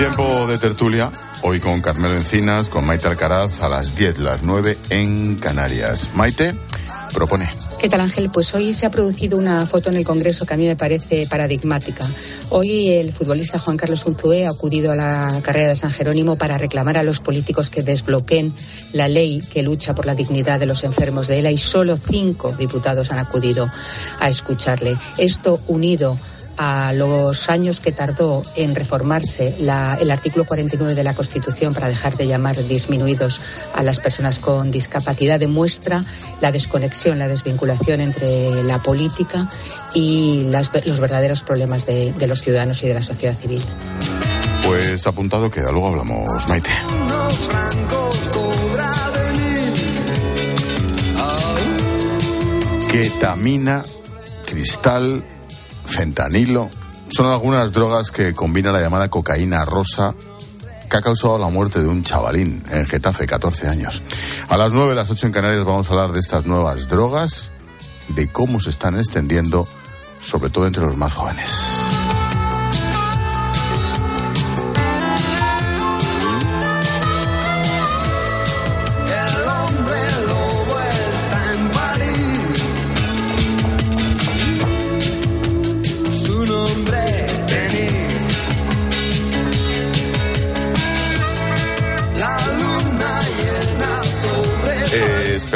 Tiempo 0.00 0.46
de 0.46 0.56
tertulia. 0.56 1.12
Hoy 1.42 1.60
con 1.60 1.82
Carmelo 1.82 2.14
Encinas, 2.14 2.70
con 2.70 2.86
Maite 2.86 3.06
Alcaraz 3.06 3.60
a 3.60 3.68
las 3.68 3.96
10, 3.96 4.18
las 4.20 4.42
9 4.42 4.78
en 4.88 5.36
Canarias. 5.36 6.14
Maite, 6.14 6.54
propone. 7.12 7.46
¿Qué 7.78 7.90
tal 7.90 8.00
Ángel? 8.00 8.30
Pues 8.32 8.54
hoy 8.54 8.72
se 8.72 8.86
ha 8.86 8.90
producido 8.90 9.36
una 9.36 9.66
foto 9.66 9.90
en 9.90 9.96
el 9.96 10.04
Congreso 10.04 10.46
que 10.46 10.54
a 10.54 10.56
mí 10.56 10.66
me 10.66 10.74
parece 10.74 11.26
paradigmática. 11.26 12.08
Hoy 12.48 12.88
el 12.88 13.12
futbolista 13.12 13.58
Juan 13.58 13.76
Carlos 13.76 14.06
Unzué 14.06 14.46
ha 14.46 14.50
acudido 14.52 14.90
a 14.90 14.96
la 14.96 15.38
carrera 15.42 15.68
de 15.68 15.76
San 15.76 15.92
Jerónimo 15.92 16.36
para 16.36 16.56
reclamar 16.56 16.96
a 16.96 17.02
los 17.02 17.20
políticos 17.20 17.68
que 17.68 17.82
desbloqueen 17.82 18.54
la 18.92 19.06
ley 19.06 19.40
que 19.52 19.62
lucha 19.62 19.94
por 19.94 20.06
la 20.06 20.14
dignidad 20.14 20.58
de 20.58 20.64
los 20.64 20.82
enfermos 20.82 21.26
de 21.26 21.40
ELA 21.40 21.50
y 21.50 21.58
solo 21.58 21.98
cinco 21.98 22.52
diputados 22.52 23.12
han 23.12 23.18
acudido 23.18 23.70
a 24.18 24.30
escucharle. 24.30 24.96
Esto 25.18 25.60
unido 25.66 26.16
a 26.62 26.92
los 26.92 27.48
años 27.48 27.80
que 27.80 27.90
tardó 27.90 28.42
en 28.54 28.74
reformarse 28.74 29.56
el 29.58 30.10
artículo 30.10 30.44
49 30.44 30.94
de 30.94 31.02
la 31.02 31.14
Constitución 31.14 31.72
para 31.72 31.88
dejar 31.88 32.18
de 32.18 32.26
llamar 32.26 32.54
disminuidos 32.68 33.40
a 33.74 33.82
las 33.82 33.98
personas 33.98 34.38
con 34.38 34.70
discapacidad 34.70 35.40
demuestra 35.40 36.04
la 36.42 36.52
desconexión, 36.52 37.18
la 37.18 37.28
desvinculación 37.28 38.02
entre 38.02 38.62
la 38.64 38.78
política 38.78 39.48
y 39.94 40.50
los 40.84 41.00
verdaderos 41.00 41.42
problemas 41.42 41.86
de, 41.86 42.12
de 42.12 42.26
los 42.26 42.42
ciudadanos 42.42 42.82
y 42.82 42.88
de 42.88 42.94
la 42.94 43.02
sociedad 43.02 43.34
civil. 43.34 43.62
Pues 44.62 45.06
apuntado 45.06 45.50
queda, 45.50 45.72
luego 45.72 45.88
hablamos, 45.88 46.46
Maite. 46.46 46.68
Ketamina, 52.90 53.82
cristal, 54.44 55.24
fentanilo. 55.90 56.70
Son 57.10 57.26
algunas 57.26 57.72
drogas 57.72 58.10
que 58.10 58.32
combina 58.32 58.72
la 58.72 58.80
llamada 58.80 59.08
cocaína 59.08 59.64
rosa 59.64 60.14
que 60.88 60.96
ha 60.96 61.02
causado 61.02 61.38
la 61.38 61.48
muerte 61.48 61.80
de 61.80 61.86
un 61.86 62.02
chavalín 62.02 62.64
en 62.70 62.86
Getafe, 62.86 63.26
14 63.26 63.68
años. 63.68 64.02
A 64.48 64.56
las 64.56 64.72
9, 64.72 64.94
las 64.94 65.10
8 65.10 65.26
en 65.26 65.32
Canarias 65.32 65.64
vamos 65.64 65.88
a 65.88 65.94
hablar 65.94 66.12
de 66.12 66.20
estas 66.20 66.46
nuevas 66.46 66.88
drogas, 66.88 67.52
de 68.08 68.30
cómo 68.30 68.60
se 68.60 68.70
están 68.70 68.98
extendiendo, 68.98 69.68
sobre 70.20 70.50
todo 70.50 70.66
entre 70.66 70.82
los 70.82 70.96
más 70.96 71.12
jóvenes. 71.12 71.89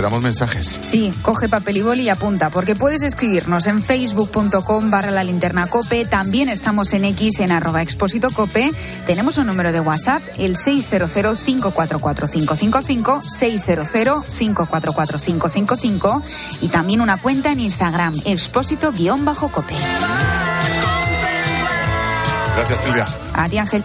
Esperamos 0.05 0.23
mensajes. 0.23 0.79
Sí, 0.83 1.15
coge 1.23 1.49
papel 1.49 1.79
y 1.79 1.83
boli 1.83 2.03
y 2.03 2.11
apunta, 2.11 2.51
porque 2.51 2.77
puedes 2.77 3.03
escribirnos 3.03 3.67
en 3.67 3.83
facebook.com 3.83 4.91
barra 4.91 5.11
la 5.11 5.25
linterna 5.25 5.67
cope, 5.67 6.05
también 6.05 6.51
estamos 6.51 6.93
en 6.93 7.07
X 7.07 7.41
en 7.41 7.51
arroba 7.51 7.81
expósito 7.81 8.29
cope, 8.29 8.71
tenemos 9.07 9.39
un 9.39 9.47
número 9.47 9.73
de 9.73 9.81
WhatsApp, 9.81 10.21
el 10.37 10.57
600-544-555, 10.57 13.23
600-544-555 14.27 16.23
y 16.61 16.69
también 16.69 17.01
una 17.01 17.17
cuenta 17.17 17.53
en 17.53 17.61
Instagram, 17.61 18.13
expósito-cope. 18.27 19.77
Gracias, 22.57 22.81
Silvia. 22.83 23.07
A 23.33 23.49
ti, 23.49 23.57
Ángel. 23.57 23.83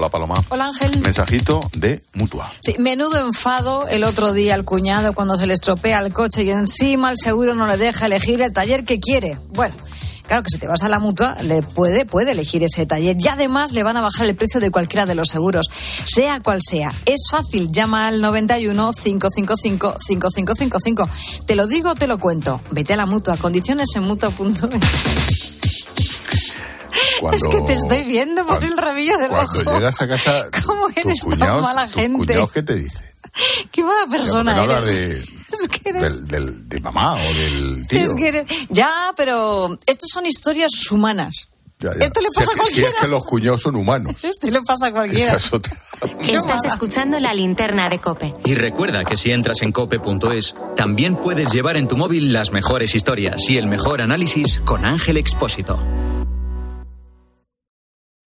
Hola, 0.00 0.08
Paloma. 0.08 0.42
Hola 0.48 0.68
Ángel. 0.68 0.98
Mensajito 1.02 1.60
de 1.76 2.02
Mutua. 2.14 2.50
Sí, 2.62 2.74
menudo 2.78 3.18
enfado 3.18 3.86
el 3.86 4.04
otro 4.04 4.32
día 4.32 4.54
al 4.54 4.64
cuñado 4.64 5.12
cuando 5.12 5.36
se 5.36 5.46
le 5.46 5.52
estropea 5.52 5.98
el 5.98 6.10
coche 6.10 6.42
y 6.42 6.48
encima 6.48 7.10
el 7.10 7.18
seguro 7.18 7.54
no 7.54 7.66
le 7.66 7.76
deja 7.76 8.06
elegir 8.06 8.40
el 8.40 8.50
taller 8.50 8.84
que 8.84 8.98
quiere. 8.98 9.36
Bueno. 9.50 9.74
Claro 10.26 10.44
que 10.44 10.50
si 10.50 10.58
te 10.58 10.68
vas 10.68 10.84
a 10.84 10.88
la 10.88 11.00
mutua, 11.00 11.36
le 11.42 11.60
puede, 11.60 12.06
puede 12.06 12.30
elegir 12.32 12.62
ese 12.62 12.86
taller 12.86 13.16
y 13.18 13.28
además 13.28 13.72
le 13.72 13.82
van 13.82 13.96
a 13.96 14.00
bajar 14.00 14.26
el 14.26 14.36
precio 14.36 14.60
de 14.60 14.70
cualquiera 14.70 15.04
de 15.04 15.16
los 15.16 15.28
seguros, 15.28 15.68
sea 16.04 16.40
cual 16.40 16.60
sea. 16.66 16.94
Es 17.04 17.26
fácil, 17.30 17.70
llama 17.70 18.06
al 18.06 18.20
91 18.22 18.92
555 18.92 19.98
5555. 20.00 21.10
Te 21.46 21.56
lo 21.56 21.66
digo, 21.66 21.94
te 21.94 22.06
lo 22.06 22.18
cuento. 22.18 22.60
Vete 22.70 22.94
a 22.94 22.96
la 22.96 23.06
mutua, 23.06 23.36
condiciones 23.38 23.88
en 23.96 24.04
mutua.es. 24.04 25.59
Cuando, 27.20 27.36
Es 27.36 27.42
que 27.48 27.60
te 27.62 27.72
estoy 27.74 28.02
viendo 28.04 28.46
por 28.46 28.62
el 28.64 28.76
rabillo 28.76 29.16
del 29.18 29.28
cuando 29.28 29.60
ojo. 29.60 29.74
llegas 29.74 30.00
a 30.02 30.08
casa, 30.08 30.48
¿Cómo 30.66 30.88
eres 30.94 31.20
tan 31.20 31.30
cuñados, 31.32 31.62
mala 31.62 31.84
tus 31.86 31.94
gente? 31.94 32.46
¿qué 32.54 32.62
te 32.62 32.74
dice? 32.74 33.12
Qué 33.70 33.82
mala 33.84 34.06
¿Por 34.06 34.10
qué 34.12 34.18
persona 34.18 34.54
no 34.54 34.72
eres. 34.72 34.94
de, 34.96 35.18
Es 35.50 35.68
que 35.68 35.88
eres- 35.90 36.26
del, 36.26 36.46
del- 36.46 36.68
de 36.68 36.80
mamá 36.80 37.14
o 37.14 37.18
del 37.18 37.86
tío? 37.88 38.00
Es 38.00 38.14
que 38.14 38.28
eres- 38.28 38.46
Ya, 38.70 38.90
pero 39.16 39.78
estos 39.86 40.08
son 40.12 40.26
historias 40.26 40.70
humanas. 40.90 41.48
Ya, 41.80 41.92
ya. 41.98 42.04
Esto 42.06 42.20
le 42.20 42.28
Si 42.28 42.34
pasa 42.34 42.52
es 42.52 42.58
a 42.58 42.62
que- 42.62 42.66
Si 42.66 42.72
cualquiera. 42.74 42.88
es 42.90 42.94
que 42.96 43.06
los 43.08 43.24
cuñados 43.24 43.62
son 43.62 43.76
humanos. 43.76 44.14
Esto 44.22 44.50
le 44.50 44.60
pasa 44.62 44.86
a 44.88 44.92
cualquiera. 44.92 45.36
Es 45.36 45.52
otra. 45.52 45.76
Estás 46.20 46.64
escuchando 46.66 47.18
la 47.20 47.32
linterna 47.34 47.88
de 47.88 48.00
Cope. 48.00 48.34
Y 48.44 48.54
recuerda 48.54 49.04
que 49.04 49.16
si 49.16 49.32
entras 49.32 49.62
en 49.62 49.72
cope.es, 49.72 50.54
también 50.76 51.16
puedes 51.16 51.52
llevar 51.52 51.76
en 51.76 51.88
tu 51.88 51.96
móvil 51.96 52.32
las 52.32 52.52
mejores 52.52 52.94
historias 52.94 53.48
y 53.48 53.58
el 53.58 53.66
mejor 53.66 54.00
análisis 54.02 54.60
con 54.64 54.84
Ángel 54.84 55.16
Expósito. 55.18 55.78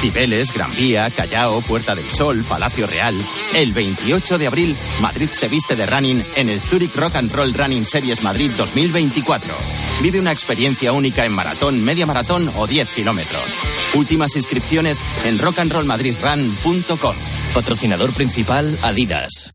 Cibeles, 0.00 0.52
Gran 0.52 0.74
Vía, 0.74 1.10
Callao, 1.10 1.60
Puerta 1.62 1.94
del 1.94 2.08
Sol, 2.08 2.44
Palacio 2.48 2.86
Real. 2.86 3.14
El 3.54 3.72
28 3.72 4.38
de 4.38 4.46
abril, 4.46 4.76
Madrid 5.00 5.28
se 5.32 5.48
viste 5.48 5.76
de 5.76 5.86
running 5.86 6.24
en 6.36 6.48
el 6.48 6.60
Zurich 6.60 6.94
Rock 6.94 7.16
and 7.16 7.32
Roll 7.32 7.54
Running 7.54 7.84
Series 7.84 8.22
Madrid 8.22 8.50
2024. 8.56 9.54
Vive 10.02 10.20
una 10.20 10.32
experiencia 10.32 10.92
única 10.92 11.24
en 11.24 11.32
maratón, 11.32 11.82
media 11.82 12.06
maratón 12.06 12.50
o 12.56 12.66
10 12.66 12.90
kilómetros. 12.90 13.58
Últimas 13.94 14.36
inscripciones 14.36 15.02
en 15.24 15.38
rockandrollmadridrun.com. 15.38 17.14
Patrocinador 17.54 18.12
principal 18.12 18.78
Adidas. 18.82 19.54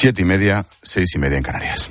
Siete 0.00 0.22
y 0.22 0.24
media, 0.24 0.64
seis 0.80 1.08
y 1.16 1.18
media 1.18 1.38
en 1.38 1.42
Canarias. 1.42 1.90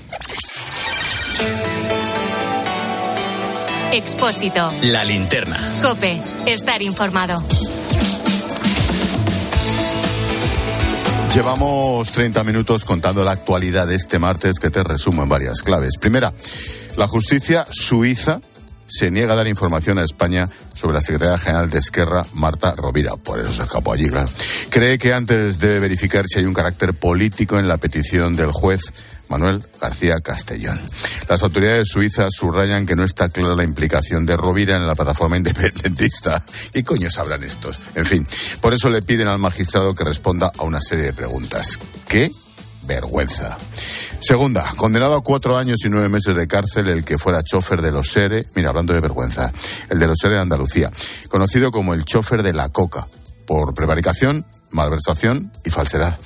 Expósito. 3.92 4.70
La 4.84 5.04
linterna. 5.04 5.58
Cope. 5.82 6.18
Estar 6.46 6.82
informado. 6.82 7.42
Llevamos 11.36 12.10
30 12.14 12.46
minutos 12.46 12.86
contando 12.86 13.26
la 13.26 13.32
actualidad 13.32 13.86
de 13.86 13.96
este 13.96 14.20
martes 14.20 14.58
que 14.58 14.70
te 14.70 14.84
resumo 14.86 15.24
en 15.24 15.28
varias 15.28 15.62
claves. 15.62 15.98
Primera, 16.00 16.32
la 16.96 17.10
justicia 17.10 17.68
suiza 17.70 18.40
se 18.88 19.12
niega 19.12 19.34
a 19.34 19.38
dar 19.38 19.48
información 19.48 19.98
a 20.00 20.04
España 20.04 20.46
sobre 20.76 20.96
la 20.96 21.02
secretaria 21.02 21.38
general 21.38 21.70
de 21.70 21.80
Esquerra, 21.80 22.26
Marta 22.34 22.74
Rovira. 22.76 23.16
Por 23.16 23.40
eso 23.40 23.52
se 23.52 23.64
escapó 23.64 23.94
allí, 23.94 24.10
claro. 24.10 24.30
Cree 24.70 24.98
que 24.98 25.14
antes 25.14 25.60
debe 25.60 25.80
verificar 25.80 26.26
si 26.28 26.40
hay 26.40 26.46
un 26.46 26.54
carácter 26.54 26.94
político 26.94 27.60
en 27.60 27.68
la 27.68 27.78
petición 27.78 28.36
del 28.36 28.52
juez 28.52 28.82
Manuel 29.30 29.64
García 29.80 30.20
Castellón. 30.22 30.80
Las 31.28 31.44
autoridades 31.44 31.90
suizas 31.90 32.30
subrayan 32.34 32.86
que 32.86 32.96
no 32.96 33.04
está 33.04 33.30
clara 33.30 33.56
la 33.56 33.64
implicación 33.64 34.26
de 34.26 34.38
Rovira 34.38 34.76
en 34.76 34.88
la 34.88 34.96
plataforma 34.96 35.38
independentista. 35.38 36.42
¿Y 36.74 36.84
coño 36.84 37.10
sabrán 37.10 37.44
estos? 37.44 37.82
En 37.96 38.06
fin, 38.06 38.28
por 38.62 38.74
eso 38.74 38.90
le 38.90 39.02
piden 39.02 39.28
al 39.28 39.40
magistrado 39.40 39.94
que 39.94 40.04
responda 40.04 40.52
a 40.58 40.64
una 40.64 40.80
serie 40.80 41.06
de 41.06 41.14
preguntas. 41.14 41.78
¿Qué? 42.08 42.32
Vergüenza. 42.88 43.58
Segunda, 44.20 44.74
condenado 44.76 45.16
a 45.16 45.22
cuatro 45.22 45.58
años 45.58 45.78
y 45.86 45.90
nueve 45.90 46.10
meses 46.10 46.36
de 46.36 46.48
cárcel 46.48 46.90
el 46.90 47.06
que 47.06 47.18
fuera 47.18 47.44
chofer 47.44 47.82
de 47.82 47.92
los 47.92 48.10
SERE, 48.10 48.46
mira, 48.56 48.70
hablando 48.70 48.94
de 48.94 49.02
vergüenza, 49.02 49.52
el 49.90 50.00
de 50.00 50.08
los 50.08 50.18
SERE 50.20 50.36
de 50.36 50.42
Andalucía, 50.42 50.92
conocido 51.30 51.72
como 51.72 51.94
el 51.94 52.06
chofer 52.06 52.42
de 52.42 52.54
la 52.54 52.70
coca, 52.70 53.08
por 53.46 53.74
prevaricación, 53.74 54.46
malversación 54.72 55.52
y 55.64 55.70
falsedad. 55.70 56.18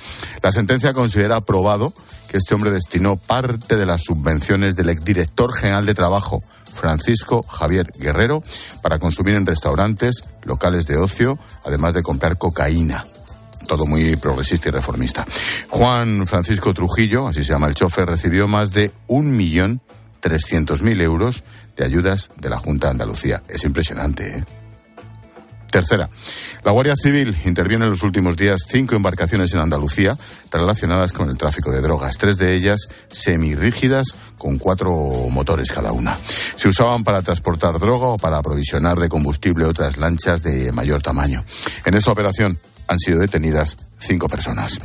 La 0.42 0.52
sentencia 0.52 0.94
considera 0.94 1.36
aprobado 1.36 1.92
que 2.28 2.38
este 2.38 2.54
hombre 2.54 2.70
destinó 2.70 3.16
parte 3.16 3.76
de 3.76 3.84
las 3.84 4.02
subvenciones 4.02 4.74
del 4.74 4.88
exdirector 4.88 5.52
general 5.54 5.84
de 5.84 5.94
Trabajo, 5.94 6.40
Francisco 6.74 7.42
Javier 7.42 7.92
Guerrero, 7.98 8.42
para 8.82 8.98
consumir 8.98 9.34
en 9.34 9.44
restaurantes, 9.44 10.22
locales 10.44 10.86
de 10.86 10.96
ocio, 10.96 11.38
además 11.64 11.92
de 11.92 12.02
comprar 12.02 12.38
cocaína. 12.38 13.04
Todo 13.66 13.86
muy 13.86 14.16
progresista 14.16 14.68
y 14.68 14.72
reformista. 14.72 15.26
Juan 15.68 16.26
Francisco 16.26 16.74
Trujillo, 16.74 17.28
así 17.28 17.42
se 17.42 17.52
llama 17.52 17.68
el 17.68 17.74
chofer, 17.74 18.06
recibió 18.06 18.48
más 18.48 18.72
de 18.72 18.90
un 19.06 19.36
millón 19.36 19.80
trescientos 20.20 20.82
mil 20.82 21.00
euros 21.00 21.42
de 21.76 21.84
ayudas 21.84 22.30
de 22.36 22.50
la 22.50 22.58
Junta 22.58 22.88
de 22.88 22.92
Andalucía. 22.92 23.42
Es 23.48 23.64
impresionante, 23.64 24.38
¿eh? 24.38 24.44
Tercera, 25.72 26.10
la 26.64 26.70
Guardia 26.70 26.94
Civil 26.94 27.34
interviene 27.46 27.86
en 27.86 27.92
los 27.92 28.02
últimos 28.02 28.36
días 28.36 28.60
cinco 28.68 28.94
embarcaciones 28.94 29.54
en 29.54 29.60
Andalucía 29.60 30.18
relacionadas 30.50 31.14
con 31.14 31.30
el 31.30 31.38
tráfico 31.38 31.72
de 31.72 31.80
drogas, 31.80 32.18
tres 32.18 32.36
de 32.36 32.54
ellas 32.54 32.88
semirrígidas 33.08 34.08
con 34.36 34.58
cuatro 34.58 34.92
motores 35.30 35.72
cada 35.72 35.92
una. 35.92 36.18
Se 36.56 36.68
usaban 36.68 37.04
para 37.04 37.22
transportar 37.22 37.78
droga 37.78 38.08
o 38.08 38.18
para 38.18 38.36
aprovisionar 38.36 38.98
de 38.98 39.08
combustible 39.08 39.64
otras 39.64 39.96
lanchas 39.96 40.42
de 40.42 40.72
mayor 40.72 41.00
tamaño. 41.00 41.42
En 41.86 41.94
esta 41.94 42.12
operación 42.12 42.58
han 42.86 42.98
sido 42.98 43.18
detenidas 43.18 43.76
cinco 44.00 44.28
personas. 44.28 44.78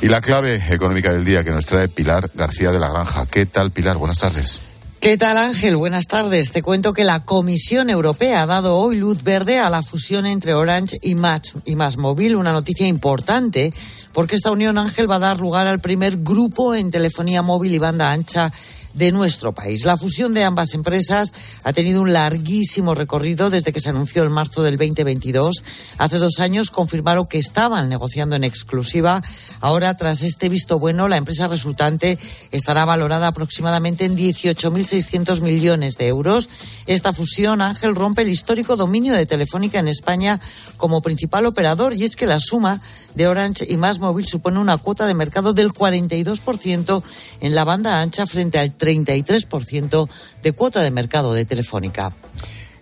Y 0.00 0.08
la 0.08 0.20
clave 0.20 0.62
económica 0.70 1.12
del 1.12 1.24
día 1.24 1.44
que 1.44 1.50
nos 1.50 1.66
trae 1.66 1.88
Pilar 1.88 2.30
García 2.34 2.72
de 2.72 2.80
la 2.80 2.88
Granja. 2.90 3.26
¿Qué 3.26 3.46
tal, 3.46 3.70
Pilar? 3.70 3.96
Buenas 3.96 4.18
tardes. 4.18 4.62
¿Qué 5.00 5.16
tal 5.16 5.38
Ángel? 5.38 5.76
Buenas 5.76 6.06
tardes. 6.06 6.52
Te 6.52 6.60
cuento 6.60 6.92
que 6.92 7.04
la 7.04 7.24
Comisión 7.24 7.88
Europea 7.88 8.42
ha 8.42 8.46
dado 8.46 8.76
hoy 8.76 8.96
luz 8.96 9.22
verde 9.22 9.58
a 9.58 9.70
la 9.70 9.82
fusión 9.82 10.26
entre 10.26 10.52
Orange 10.52 10.98
y 11.00 11.14
Match 11.14 11.52
y 11.64 11.74
Más 11.74 11.96
Móvil, 11.96 12.36
una 12.36 12.52
noticia 12.52 12.86
importante 12.86 13.72
porque 14.12 14.36
esta 14.36 14.50
unión 14.50 14.78
Ángel 14.78 15.10
va 15.10 15.16
a 15.16 15.20
dar 15.20 15.40
lugar 15.40 15.66
al 15.66 15.80
primer 15.80 16.18
grupo 16.18 16.74
en 16.74 16.90
telefonía 16.90 17.42
móvil 17.42 17.74
y 17.74 17.78
banda 17.78 18.10
ancha 18.10 18.52
de 18.94 19.12
nuestro 19.12 19.52
país. 19.52 19.84
La 19.84 19.96
fusión 19.96 20.34
de 20.34 20.44
ambas 20.44 20.74
empresas 20.74 21.32
ha 21.64 21.72
tenido 21.72 22.02
un 22.02 22.12
larguísimo 22.12 22.94
recorrido 22.94 23.50
desde 23.50 23.72
que 23.72 23.80
se 23.80 23.90
anunció 23.90 24.24
en 24.24 24.32
marzo 24.32 24.62
del 24.62 24.76
2022. 24.76 25.64
Hace 25.98 26.18
dos 26.18 26.40
años 26.40 26.70
confirmaron 26.70 27.26
que 27.26 27.38
estaban 27.38 27.88
negociando 27.88 28.36
en 28.36 28.44
exclusiva. 28.44 29.22
Ahora, 29.60 29.96
tras 29.96 30.22
este 30.22 30.48
visto 30.48 30.78
bueno, 30.78 31.08
la 31.08 31.16
empresa 31.16 31.46
resultante 31.46 32.18
estará 32.50 32.84
valorada 32.84 33.28
aproximadamente 33.28 34.04
en 34.04 34.16
18.600 34.16 35.40
millones 35.40 35.96
de 35.96 36.08
euros. 36.08 36.48
Esta 36.86 37.12
fusión, 37.12 37.62
Ángel, 37.62 37.94
rompe 37.94 38.22
el 38.22 38.28
histórico 38.28 38.76
dominio 38.76 39.14
de 39.14 39.26
Telefónica 39.26 39.78
en 39.78 39.88
España 39.88 40.40
como 40.76 41.02
principal 41.02 41.46
operador 41.46 41.94
y 41.94 42.04
es 42.04 42.16
que 42.16 42.26
la 42.26 42.40
suma 42.40 42.80
de 43.14 43.28
Orange 43.28 43.66
y 43.68 43.76
Más 43.76 43.98
Móvil 43.98 44.26
supone 44.26 44.58
una 44.58 44.78
cuota 44.78 45.06
de 45.06 45.14
mercado 45.14 45.52
del 45.52 45.72
42% 45.72 47.02
en 47.40 47.54
la 47.54 47.64
banda 47.64 48.00
ancha 48.00 48.26
frente 48.26 48.58
al 48.58 48.76
33% 48.76 50.08
de 50.42 50.52
cuota 50.52 50.82
de 50.82 50.90
mercado 50.90 51.32
de 51.32 51.44
Telefónica. 51.44 52.12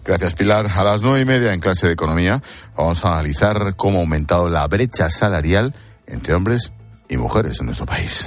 Gracias, 0.04 0.34
Pilar. 0.34 0.70
A 0.74 0.84
las 0.84 1.02
nueve 1.02 1.20
y 1.20 1.24
media 1.24 1.52
en 1.52 1.60
clase 1.60 1.86
de 1.86 1.92
economía 1.92 2.42
vamos 2.76 3.04
a 3.04 3.08
analizar 3.08 3.74
cómo 3.76 3.98
ha 3.98 4.00
aumentado 4.00 4.48
la 4.48 4.66
brecha 4.66 5.10
salarial 5.10 5.74
entre 6.06 6.34
hombres 6.34 6.72
y 7.08 7.16
mujeres 7.16 7.60
en 7.60 7.66
nuestro 7.66 7.86
país. 7.86 8.26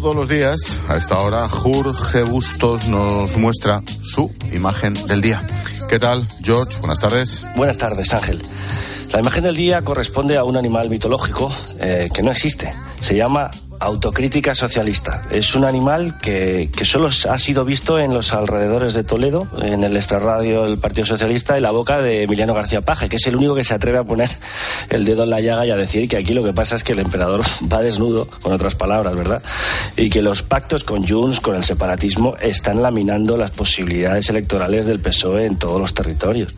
Todos 0.00 0.16
los 0.16 0.28
días, 0.28 0.78
a 0.88 0.96
esta 0.96 1.18
hora, 1.20 1.46
Jorge 1.46 2.22
Bustos 2.22 2.88
nos 2.88 3.36
muestra 3.36 3.82
su 4.00 4.32
imagen 4.52 4.94
del 5.06 5.20
día. 5.20 5.42
¿Qué 5.88 5.98
tal, 5.98 6.26
George? 6.42 6.78
Buenas 6.78 7.00
tardes. 7.00 7.44
Buenas 7.56 7.76
tardes, 7.76 8.14
Ángel. 8.14 8.40
La 9.12 9.20
imagen 9.20 9.44
del 9.44 9.56
día 9.56 9.82
corresponde 9.82 10.38
a 10.38 10.44
un 10.44 10.56
animal 10.56 10.88
mitológico 10.88 11.52
eh, 11.80 12.08
que 12.14 12.22
no 12.22 12.30
existe. 12.30 12.72
Se 13.00 13.14
llama 13.14 13.50
autocrítica 13.80 14.54
socialista. 14.54 15.22
Es 15.30 15.54
un 15.54 15.64
animal 15.64 16.18
que, 16.20 16.70
que, 16.76 16.84
solo 16.84 17.08
ha 17.08 17.38
sido 17.38 17.64
visto 17.64 17.98
en 17.98 18.12
los 18.12 18.34
alrededores 18.34 18.92
de 18.92 19.04
Toledo, 19.04 19.48
en 19.62 19.82
el 19.82 19.96
extrarradio 19.96 20.64
del 20.64 20.78
Partido 20.78 21.06
Socialista, 21.06 21.56
en 21.56 21.62
la 21.62 21.70
boca 21.70 22.00
de 22.00 22.22
Emiliano 22.22 22.52
García 22.52 22.82
Paje, 22.82 23.08
que 23.08 23.16
es 23.16 23.26
el 23.26 23.36
único 23.36 23.54
que 23.54 23.64
se 23.64 23.72
atreve 23.72 23.98
a 23.98 24.04
poner 24.04 24.28
el 24.90 25.06
dedo 25.06 25.24
en 25.24 25.30
la 25.30 25.40
llaga 25.40 25.66
y 25.66 25.70
a 25.70 25.76
decir 25.76 26.08
que 26.08 26.18
aquí 26.18 26.34
lo 26.34 26.44
que 26.44 26.52
pasa 26.52 26.76
es 26.76 26.84
que 26.84 26.92
el 26.92 26.98
emperador 26.98 27.40
va 27.72 27.80
desnudo, 27.80 28.26
con 28.42 28.52
otras 28.52 28.74
palabras, 28.74 29.16
¿verdad? 29.16 29.42
Y 29.96 30.10
que 30.10 30.20
los 30.20 30.42
pactos 30.42 30.84
con 30.84 31.06
Junts, 31.06 31.40
con 31.40 31.56
el 31.56 31.64
separatismo, 31.64 32.36
están 32.40 32.82
laminando 32.82 33.38
las 33.38 33.50
posibilidades 33.50 34.28
electorales 34.28 34.86
del 34.86 35.00
PSOE 35.00 35.46
en 35.46 35.56
todos 35.56 35.80
los 35.80 35.94
territorios. 35.94 36.54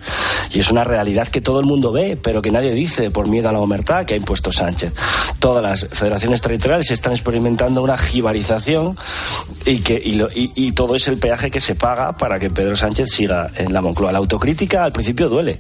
Y 0.53 0.59
es 0.59 0.71
una 0.73 0.83
realidad 0.83 1.29
que 1.29 1.41
todo 1.41 1.61
el 1.61 1.67
mundo 1.67 1.93
ve, 1.93 2.19
pero 2.21 2.43
que 2.43 2.51
nadie 2.51 2.73
dice 2.73 3.13
por 3.13 3.29
miedo 3.29 3.49
a 3.49 3.53
la 3.53 3.61
omertad 3.61 4.05
que 4.07 4.15
ha 4.15 4.17
impuesto 4.17 4.51
Sánchez. 4.51 4.93
Todas 5.39 5.63
las 5.63 5.87
federaciones 5.89 6.41
territoriales 6.41 6.91
están 6.91 7.12
experimentando 7.13 7.83
una 7.83 7.97
jibarización 7.97 8.97
y, 9.65 9.79
que, 9.81 10.01
y, 10.03 10.15
lo, 10.15 10.29
y, 10.35 10.73
todo 10.73 10.97
es 10.97 11.09
el 11.09 11.19
peaje 11.19 11.51
que 11.51 11.61
se 11.61 11.75
paga 11.75 12.13
para 12.17 12.39
que 12.39 12.51
Pedro 12.51 12.77
Sánchez 12.77 13.09
siga 13.11 13.51
en 13.57 13.73
la 13.73 13.81
Moncloa. 13.81 14.13
La 14.13 14.19
autocrítica 14.19 14.85
al 14.85 14.93
principio 14.93 15.29
duele, 15.29 15.59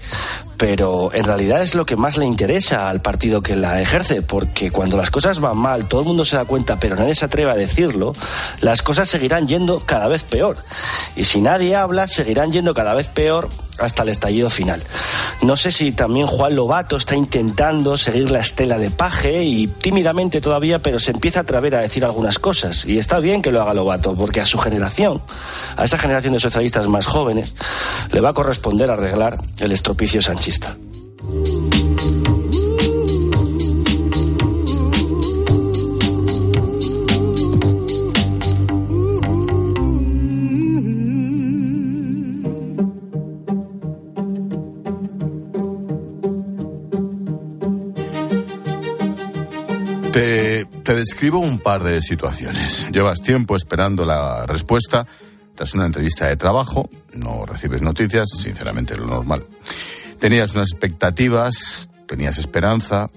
pero 0.62 1.10
en 1.12 1.24
realidad 1.24 1.60
es 1.60 1.74
lo 1.74 1.84
que 1.84 1.96
más 1.96 2.18
le 2.18 2.24
interesa 2.24 2.88
al 2.88 3.02
partido 3.02 3.42
que 3.42 3.56
la 3.56 3.82
ejerce, 3.82 4.22
porque 4.22 4.70
cuando 4.70 4.96
las 4.96 5.10
cosas 5.10 5.40
van 5.40 5.58
mal, 5.58 5.88
todo 5.88 6.02
el 6.02 6.06
mundo 6.06 6.24
se 6.24 6.36
da 6.36 6.44
cuenta, 6.44 6.78
pero 6.78 6.94
nadie 6.94 7.16
se 7.16 7.24
atreve 7.24 7.50
a 7.50 7.56
decirlo, 7.56 8.14
las 8.60 8.80
cosas 8.80 9.08
seguirán 9.08 9.48
yendo 9.48 9.80
cada 9.84 10.06
vez 10.06 10.22
peor. 10.22 10.56
Y 11.16 11.24
si 11.24 11.40
nadie 11.40 11.74
habla, 11.74 12.06
seguirán 12.06 12.52
yendo 12.52 12.74
cada 12.74 12.94
vez 12.94 13.08
peor 13.08 13.48
hasta 13.78 14.02
el 14.02 14.10
estallido 14.10 14.50
final. 14.50 14.82
No 15.42 15.56
sé 15.56 15.72
si 15.72 15.92
también 15.92 16.26
Juan 16.26 16.54
Lobato 16.54 16.96
está 16.96 17.16
intentando 17.16 17.96
seguir 17.96 18.30
la 18.30 18.40
estela 18.40 18.78
de 18.78 18.90
Paje 18.90 19.42
y 19.42 19.66
tímidamente 19.66 20.40
todavía, 20.40 20.78
pero 20.78 20.98
se 21.00 21.10
empieza 21.10 21.40
a 21.40 21.42
atrever 21.42 21.74
a 21.74 21.80
decir 21.80 22.04
algunas 22.04 22.38
cosas. 22.38 22.84
Y 22.86 22.98
está 22.98 23.18
bien 23.18 23.42
que 23.42 23.50
lo 23.50 23.60
haga 23.60 23.74
Lobato, 23.74 24.14
porque 24.14 24.40
a 24.40 24.46
su 24.46 24.58
generación, 24.58 25.20
a 25.76 25.84
esa 25.84 25.98
generación 25.98 26.34
de 26.34 26.40
socialistas 26.40 26.86
más 26.86 27.06
jóvenes, 27.06 27.54
le 28.12 28.20
va 28.20 28.30
a 28.30 28.34
corresponder 28.34 28.90
arreglar 28.90 29.38
el 29.58 29.72
estropicio 29.72 30.22
te, 50.12 50.66
te, 50.66 50.94
describo 50.94 51.38
un 51.38 51.58
par 51.58 51.82
de 51.82 52.02
situaciones. 52.02 52.86
Llevas 52.92 53.22
tiempo 53.22 53.56
esperando 53.56 54.04
la 54.04 54.44
respuesta. 54.44 55.06
Tras 55.54 55.74
una 55.74 55.86
entrevista 55.86 56.26
de 56.26 56.36
trabajo, 56.36 56.90
no 57.14 57.46
recibes 57.46 57.80
noticias, 57.82 58.28
sinceramente 58.38 58.94
es 58.94 59.00
lo 59.00 59.06
normal. 59.06 59.44
Tenías 60.22 60.54
unas 60.54 60.70
expectativas, 60.70 61.90
tenías 62.06 62.38
esperanza. 62.38 63.10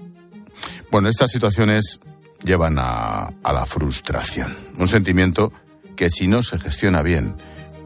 Bueno, 0.90 1.08
estas 1.08 1.30
situaciones 1.30 2.00
llevan 2.44 2.80
a, 2.80 3.26
a 3.44 3.52
la 3.52 3.64
frustración, 3.64 4.56
un 4.76 4.88
sentimiento 4.88 5.52
que 5.94 6.10
si 6.10 6.26
no 6.26 6.42
se 6.42 6.58
gestiona 6.58 7.02
bien 7.02 7.36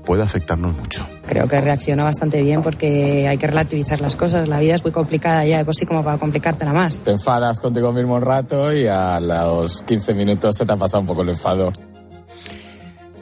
puede 0.06 0.22
afectarnos 0.22 0.74
mucho. 0.74 1.06
Creo 1.26 1.46
que 1.46 1.60
reacciona 1.60 2.02
bastante 2.02 2.42
bien 2.42 2.62
porque 2.62 3.28
hay 3.28 3.36
que 3.36 3.46
relativizar 3.46 4.00
las 4.00 4.16
cosas. 4.16 4.48
La 4.48 4.58
vida 4.58 4.76
es 4.76 4.82
muy 4.82 4.92
complicada 4.92 5.44
ya 5.44 5.58
de 5.58 5.66
por 5.66 5.76
sí 5.76 5.84
como 5.84 6.02
para 6.02 6.16
complicártela 6.16 6.72
más. 6.72 7.02
Te 7.02 7.10
enfadas 7.10 7.60
contigo 7.60 7.92
mismo 7.92 8.14
un 8.14 8.22
rato 8.22 8.72
y 8.72 8.86
a 8.86 9.20
los 9.20 9.82
15 9.82 10.14
minutos 10.14 10.56
se 10.56 10.64
te 10.64 10.72
ha 10.72 10.76
pasado 10.76 11.02
un 11.02 11.06
poco 11.06 11.20
el 11.20 11.28
enfado. 11.28 11.74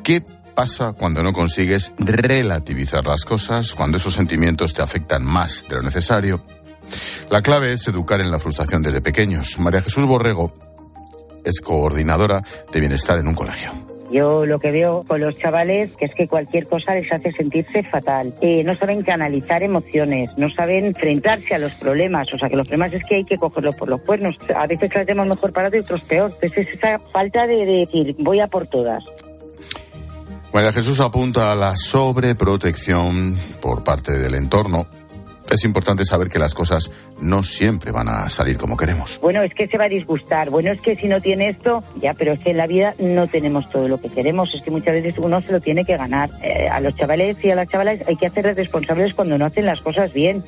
¿Qué 0.05 0.23
pasa 0.59 0.93
cuando 0.93 1.23
no 1.23 1.33
consigues 1.33 1.93
relativizar 1.99 3.07
las 3.07 3.25
cosas, 3.25 3.77
cuando 3.77 3.99
esos 3.99 4.13
sentimientos 4.13 4.75
te 4.75 4.83
afectan 4.83 5.25
más 5.25 5.65
de 5.69 5.77
lo 5.77 5.83
necesario? 5.83 6.41
La 7.31 7.43
clave 7.43 7.75
es 7.75 7.87
educar 7.87 8.21
en 8.21 8.33
la 8.33 8.41
frustración 8.41 8.83
desde 8.83 9.01
pequeños. 9.01 9.57
María 9.61 9.83
Jesús 9.83 10.05
Borrego 10.05 10.53
es 11.45 11.61
coordinadora 11.61 12.43
de 12.73 12.81
bienestar 12.81 13.21
en 13.21 13.29
un 13.29 13.37
colegio. 13.37 13.71
Yo 14.11 14.47
lo 14.47 14.59
que 14.59 14.73
veo 14.73 15.05
con 15.07 15.21
los 15.21 15.39
chavales 15.39 15.95
que 15.97 16.07
es 16.07 16.15
que 16.17 16.27
cualquier 16.27 16.67
cosa 16.67 16.93
les 16.95 17.13
hace 17.13 17.31
sentirse 17.31 17.85
fatal. 17.85 18.35
Eh, 18.41 18.65
no 18.65 18.75
saben 18.75 19.03
canalizar 19.03 19.63
emociones, 19.63 20.37
no 20.39 20.51
saben 20.51 20.87
enfrentarse 20.87 21.55
a 21.55 21.59
los 21.59 21.75
problemas. 21.75 22.27
O 22.33 22.37
sea, 22.37 22.49
que 22.49 22.57
los 22.57 22.67
problemas 22.67 22.95
es 22.95 23.05
que 23.05 23.15
hay 23.15 23.25
que 23.25 23.37
cogerlos 23.37 23.77
por 23.77 23.89
los 23.89 24.01
cuernos. 24.01 24.35
A 24.57 24.67
veces 24.67 24.93
las 24.93 25.07
vemos 25.07 25.29
mejor 25.29 25.53
parados 25.53 25.77
y 25.77 25.83
otros 25.83 26.03
peor. 26.03 26.33
Entonces 26.35 26.67
es 26.67 26.75
esa 26.75 26.99
falta 26.99 27.47
de 27.47 27.65
decir, 27.65 28.17
voy 28.19 28.41
a 28.41 28.49
por 28.49 28.67
todas. 28.67 29.05
María 30.53 30.73
Jesús 30.73 30.99
apunta 31.01 31.53
a 31.53 31.55
la 31.55 31.77
sobreprotección 31.77 33.39
por 33.61 33.85
parte 33.85 34.19
del 34.19 34.35
entorno. 34.35 34.87
Es 35.51 35.65
importante 35.65 36.05
saber 36.05 36.29
que 36.29 36.39
las 36.39 36.53
cosas 36.53 36.91
no 37.21 37.43
siempre 37.43 37.91
van 37.91 38.09
a 38.09 38.29
salir 38.29 38.59
como 38.59 38.77
queremos. 38.77 39.19
Bueno, 39.23 39.43
es 39.43 39.55
que 39.55 39.67
se 39.67 39.79
va 39.79 39.85
a 39.85 39.89
disgustar. 39.89 40.51
Bueno, 40.51 40.73
es 40.73 40.81
que 40.81 40.95
si 40.97 41.07
no 41.07 41.21
tiene 41.21 41.51
esto, 41.51 41.83
ya, 41.97 42.13
pero 42.13 42.33
es 42.33 42.41
que 42.41 42.51
en 42.51 42.59
la 42.59 42.67
vida 42.67 42.95
no 42.99 43.27
tenemos 43.27 43.69
todo 43.71 43.89
lo 43.89 43.99
que 44.01 44.11
queremos. 44.11 44.53
Es 44.55 44.63
que 44.63 44.71
muchas 44.71 44.95
veces 44.95 45.15
uno 45.19 45.41
se 45.41 45.53
lo 45.53 45.61
tiene 45.61 45.85
que 45.85 45.97
ganar. 45.97 46.29
Eh, 46.43 46.69
a 46.69 46.81
los 46.81 46.95
chavales 46.97 47.43
y 47.45 47.51
a 47.51 47.55
las 47.55 47.69
chavalas 47.69 48.01
hay 48.07 48.17
que 48.17 48.27
hacerles 48.27 48.57
responsables 48.57 49.15
cuando 49.15 49.39
no 49.39 49.47
hacen 49.47 49.65
las 49.65 49.81
cosas 49.81 50.13
bien. 50.13 50.43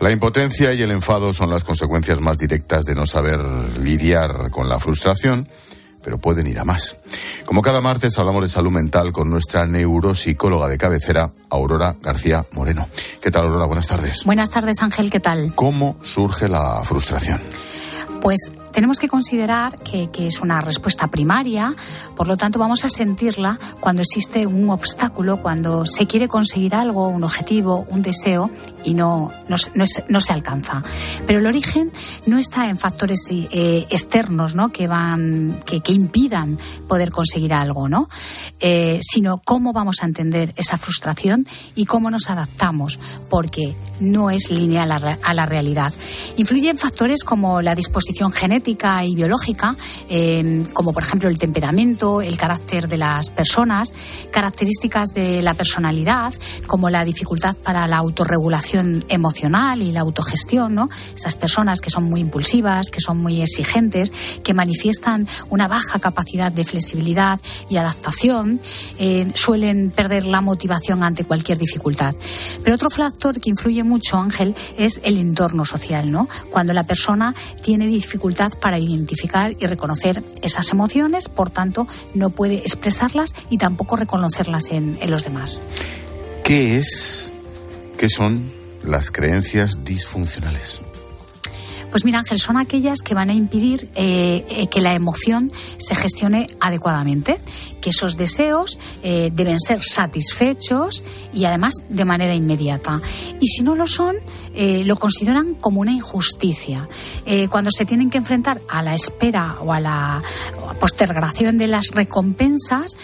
La 0.00 0.12
impotencia 0.12 0.72
y 0.74 0.82
el 0.82 0.92
enfado 0.92 1.32
son 1.32 1.50
las 1.50 1.64
consecuencias 1.64 2.20
más 2.20 2.38
directas 2.38 2.84
de 2.84 2.94
no 2.94 3.04
saber 3.04 3.40
lidiar 3.80 4.50
con 4.50 4.68
la 4.68 4.78
frustración 4.78 5.48
pero 6.08 6.16
pueden 6.16 6.46
ir 6.46 6.58
a 6.58 6.64
más. 6.64 6.96
Como 7.44 7.60
cada 7.60 7.82
martes 7.82 8.18
hablamos 8.18 8.40
de 8.40 8.48
salud 8.48 8.70
mental 8.70 9.12
con 9.12 9.28
nuestra 9.28 9.66
neuropsicóloga 9.66 10.66
de 10.66 10.78
cabecera, 10.78 11.30
Aurora 11.50 11.96
García 12.00 12.46
Moreno. 12.52 12.88
¿Qué 13.20 13.30
tal, 13.30 13.44
Aurora? 13.44 13.66
Buenas 13.66 13.88
tardes. 13.88 14.24
Buenas 14.24 14.48
tardes, 14.48 14.80
Ángel, 14.80 15.10
¿qué 15.10 15.20
tal? 15.20 15.52
¿Cómo 15.54 15.98
surge 16.02 16.48
la 16.48 16.80
frustración? 16.82 17.42
Pues 18.22 18.38
tenemos 18.78 19.00
que 19.00 19.08
considerar 19.08 19.74
que, 19.74 20.08
que, 20.08 20.28
es 20.28 20.38
una 20.38 20.60
respuesta 20.60 21.08
primaria, 21.08 21.74
por 22.14 22.28
lo 22.28 22.36
tanto 22.36 22.60
vamos 22.60 22.84
a 22.84 22.88
sentirla 22.88 23.58
cuando 23.80 24.02
existe 24.02 24.46
un 24.46 24.70
obstáculo, 24.70 25.42
cuando 25.42 25.84
se 25.84 26.06
quiere 26.06 26.28
conseguir 26.28 26.76
algo, 26.76 27.08
un 27.08 27.24
objetivo, 27.24 27.84
un 27.88 28.02
deseo 28.02 28.52
y 28.84 28.94
no, 28.94 29.32
no, 29.48 29.56
no, 29.74 29.84
no 30.08 30.20
se 30.20 30.32
alcanza. 30.32 30.84
Pero 31.26 31.40
el 31.40 31.46
origen 31.46 31.90
no 32.26 32.38
está 32.38 32.70
en 32.70 32.78
factores 32.78 33.24
eh, 33.30 33.84
externos 33.90 34.54
¿no? 34.54 34.68
que, 34.68 34.86
van, 34.86 35.58
que, 35.66 35.80
que, 35.80 35.90
impidan 35.90 36.56
poder 36.86 37.10
conseguir 37.10 37.54
algo, 37.54 37.88
¿no? 37.88 38.08
Eh, 38.60 39.00
sino 39.02 39.38
cómo 39.38 39.72
vamos 39.72 39.96
a 40.02 40.06
entender 40.06 40.54
esa 40.56 40.78
frustración 40.78 41.48
y 41.74 41.86
cómo 41.86 42.12
nos 42.12 42.30
adaptamos, 42.30 43.00
porque 43.28 43.74
no 43.98 44.30
es 44.30 44.50
lineal 44.52 44.92
a 44.92 45.00
la, 45.00 45.18
a 45.20 45.34
la 45.34 45.46
realidad. 45.46 45.92
Influyen 46.36 46.78
factores 46.78 47.24
como 47.24 47.60
la 47.60 47.74
disposición 47.74 48.30
genética 48.30 48.67
y 48.68 49.14
biológica, 49.14 49.76
eh, 50.10 50.66
como 50.74 50.92
por 50.92 51.02
ejemplo 51.02 51.28
el 51.30 51.38
temperamento, 51.38 52.20
el 52.20 52.36
carácter 52.36 52.86
de 52.86 52.98
las 52.98 53.30
personas, 53.30 53.94
características 54.30 55.14
de 55.14 55.40
la 55.40 55.54
personalidad, 55.54 56.34
como 56.66 56.90
la 56.90 57.04
dificultad 57.04 57.56
para 57.56 57.86
la 57.86 57.96
autorregulación 57.96 59.04
emocional 59.08 59.80
y 59.80 59.92
la 59.92 60.00
autogestión, 60.00 60.74
¿no? 60.74 60.90
Esas 61.14 61.34
personas 61.34 61.80
que 61.80 61.88
son 61.88 62.04
muy 62.04 62.20
impulsivas, 62.20 62.90
que 62.90 63.00
son 63.00 63.18
muy 63.18 63.40
exigentes, 63.40 64.12
que 64.44 64.52
manifiestan 64.52 65.26
una 65.48 65.66
baja 65.66 65.98
capacidad 65.98 66.52
de 66.52 66.64
flexibilidad 66.64 67.40
y 67.70 67.78
adaptación, 67.78 68.60
eh, 68.98 69.30
suelen 69.34 69.90
perder 69.90 70.26
la 70.26 70.42
motivación 70.42 71.02
ante 71.02 71.24
cualquier 71.24 71.56
dificultad. 71.56 72.14
Pero 72.62 72.76
otro 72.76 72.90
factor 72.90 73.40
que 73.40 73.48
influye 73.48 73.82
mucho, 73.82 74.18
Ángel, 74.18 74.54
es 74.76 75.00
el 75.04 75.16
entorno 75.16 75.64
social, 75.64 76.10
¿no? 76.10 76.28
Cuando 76.50 76.74
la 76.74 76.84
persona 76.84 77.34
tiene 77.62 77.86
dificultad 77.86 78.47
para 78.56 78.78
identificar 78.78 79.54
y 79.58 79.66
reconocer 79.66 80.22
esas 80.42 80.70
emociones, 80.70 81.28
por 81.28 81.50
tanto, 81.50 81.86
no 82.14 82.30
puede 82.30 82.58
expresarlas 82.58 83.34
y 83.50 83.58
tampoco 83.58 83.96
reconocerlas 83.96 84.70
en, 84.70 84.98
en 85.00 85.10
los 85.10 85.24
demás. 85.24 85.62
¿Qué 86.44 86.78
es? 86.78 87.30
¿Qué 87.96 88.08
son 88.08 88.50
las 88.82 89.10
creencias 89.10 89.84
disfuncionales? 89.84 90.80
Pues 91.90 92.04
mira, 92.04 92.18
Ángel, 92.18 92.38
son 92.38 92.58
aquellas 92.58 93.00
que 93.00 93.14
van 93.14 93.30
a 93.30 93.34
impedir 93.34 93.88
eh, 93.94 94.44
eh, 94.48 94.66
que 94.66 94.80
la 94.80 94.92
emoción 94.92 95.50
se 95.78 95.94
gestione 95.94 96.46
adecuadamente, 96.60 97.40
que 97.80 97.90
esos 97.90 98.16
deseos 98.16 98.78
eh, 99.02 99.30
deben 99.32 99.58
ser 99.58 99.82
satisfechos 99.82 101.02
y 101.32 101.46
además 101.46 101.74
de 101.88 102.04
manera 102.04 102.34
inmediata. 102.34 103.00
Y 103.40 103.46
si 103.46 103.62
no 103.62 103.74
lo 103.74 103.86
son, 103.86 104.16
eh, 104.60 104.82
lo 104.84 104.96
consideran 104.96 105.54
como 105.54 105.80
una 105.80 105.92
injusticia. 105.92 106.88
Eh, 107.24 107.46
cuando 107.48 107.70
se 107.70 107.84
tienen 107.84 108.10
que 108.10 108.18
enfrentar 108.18 108.60
a 108.68 108.82
la 108.82 108.92
espera 108.92 109.58
o 109.60 109.72
a 109.72 109.78
la 109.78 110.20
postergación 110.80 111.58
de 111.58 111.68
las 111.68 111.88
recompensas, 111.92 112.96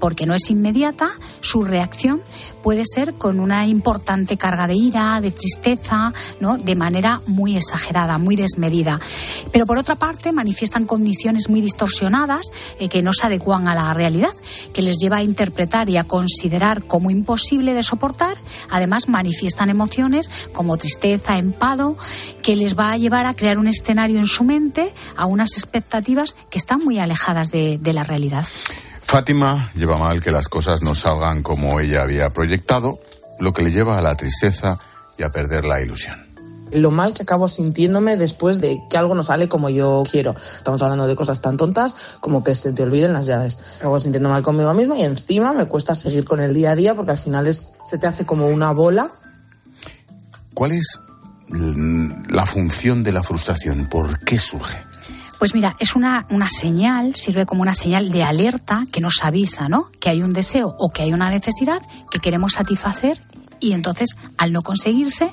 porque 0.00 0.26
no 0.26 0.34
es 0.34 0.50
inmediata, 0.50 1.12
su 1.40 1.62
reacción 1.62 2.22
puede 2.62 2.82
ser 2.84 3.14
con 3.14 3.40
una 3.40 3.66
importante 3.66 4.36
carga 4.36 4.66
de 4.66 4.74
ira, 4.74 5.20
de 5.20 5.30
tristeza, 5.30 6.12
¿no? 6.40 6.56
de 6.58 6.76
manera 6.76 7.20
muy 7.26 7.56
exagerada, 7.56 8.18
muy 8.18 8.36
desmedida. 8.36 9.00
Pero 9.52 9.66
por 9.66 9.78
otra 9.78 9.96
parte, 9.96 10.32
manifiestan 10.32 10.84
condiciones 10.84 11.48
muy 11.48 11.60
distorsionadas 11.60 12.50
eh, 12.78 12.88
que 12.88 13.02
no 13.02 13.12
se 13.12 13.26
adecuan 13.26 13.68
a 13.68 13.74
la 13.74 13.92
realidad, 13.94 14.32
que 14.72 14.82
les 14.82 14.98
lleva 14.98 15.18
a 15.18 15.22
interpretar 15.22 15.88
y 15.88 15.96
a 15.96 16.04
considerar 16.04 16.84
como 16.84 17.10
imposible 17.10 17.74
de 17.74 17.82
soportar. 17.82 18.36
Además, 18.70 19.08
manifiestan 19.08 19.70
emociones 19.70 20.30
como 20.52 20.76
tristeza, 20.80 21.38
empado, 21.38 21.96
que 22.42 22.56
les 22.56 22.76
va 22.76 22.90
a 22.90 22.96
llevar 22.96 23.26
a 23.26 23.34
crear 23.34 23.58
un 23.58 23.68
escenario 23.68 24.18
en 24.18 24.26
su 24.26 24.42
mente, 24.42 24.92
a 25.16 25.26
unas 25.26 25.52
expectativas 25.52 26.34
que 26.50 26.58
están 26.58 26.80
muy 26.80 26.98
alejadas 26.98 27.52
de, 27.52 27.78
de 27.78 27.92
la 27.92 28.02
realidad. 28.02 28.46
Fátima 29.02 29.70
lleva 29.74 29.96
mal 29.96 30.22
que 30.22 30.30
las 30.30 30.48
cosas 30.48 30.82
no 30.82 30.94
salgan 30.94 31.42
como 31.42 31.78
ella 31.80 32.02
había 32.02 32.30
proyectado, 32.30 32.98
lo 33.38 33.52
que 33.52 33.62
le 33.62 33.70
lleva 33.70 33.98
a 33.98 34.02
la 34.02 34.16
tristeza 34.16 34.78
y 35.18 35.22
a 35.22 35.30
perder 35.30 35.64
la 35.64 35.80
ilusión. 35.80 36.30
Lo 36.72 36.92
mal 36.92 37.12
que 37.12 37.24
acabo 37.24 37.48
sintiéndome 37.48 38.16
después 38.16 38.60
de 38.60 38.80
que 38.88 38.96
algo 38.96 39.14
no 39.14 39.24
sale 39.24 39.48
como 39.48 39.68
yo 39.70 40.04
quiero. 40.08 40.32
Estamos 40.32 40.80
hablando 40.82 41.08
de 41.08 41.16
cosas 41.16 41.40
tan 41.40 41.56
tontas 41.56 42.16
como 42.20 42.44
que 42.44 42.54
se 42.54 42.72
te 42.72 42.84
olviden 42.84 43.12
las 43.12 43.26
llaves. 43.26 43.58
Acabo 43.78 43.98
sintiendo 43.98 44.28
mal 44.28 44.42
conmigo 44.42 44.72
misma 44.74 44.96
y 44.96 45.02
encima 45.02 45.52
me 45.52 45.66
cuesta 45.66 45.94
seguir 45.96 46.24
con 46.24 46.40
el 46.40 46.54
día 46.54 46.70
a 46.70 46.76
día 46.76 46.94
porque 46.94 47.10
al 47.10 47.18
final 47.18 47.48
es, 47.48 47.72
se 47.82 47.98
te 47.98 48.06
hace 48.06 48.24
como 48.24 48.46
una 48.46 48.70
bola. 48.70 49.10
¿Cuál 50.60 50.72
es 50.72 51.00
la 52.28 52.44
función 52.44 53.02
de 53.02 53.12
la 53.12 53.22
frustración? 53.22 53.88
¿Por 53.88 54.22
qué 54.26 54.38
surge? 54.38 54.76
Pues 55.38 55.54
mira, 55.54 55.74
es 55.78 55.96
una, 55.96 56.26
una 56.28 56.50
señal, 56.50 57.14
sirve 57.14 57.46
como 57.46 57.62
una 57.62 57.72
señal 57.72 58.10
de 58.10 58.24
alerta 58.24 58.84
que 58.92 59.00
nos 59.00 59.24
avisa, 59.24 59.70
¿no? 59.70 59.88
Que 60.02 60.10
hay 60.10 60.20
un 60.20 60.34
deseo 60.34 60.76
o 60.78 60.90
que 60.90 61.00
hay 61.00 61.14
una 61.14 61.30
necesidad 61.30 61.80
que 62.10 62.18
queremos 62.18 62.52
satisfacer 62.52 63.18
y 63.58 63.72
entonces 63.72 64.18
al 64.36 64.52
no 64.52 64.60
conseguirse 64.60 65.32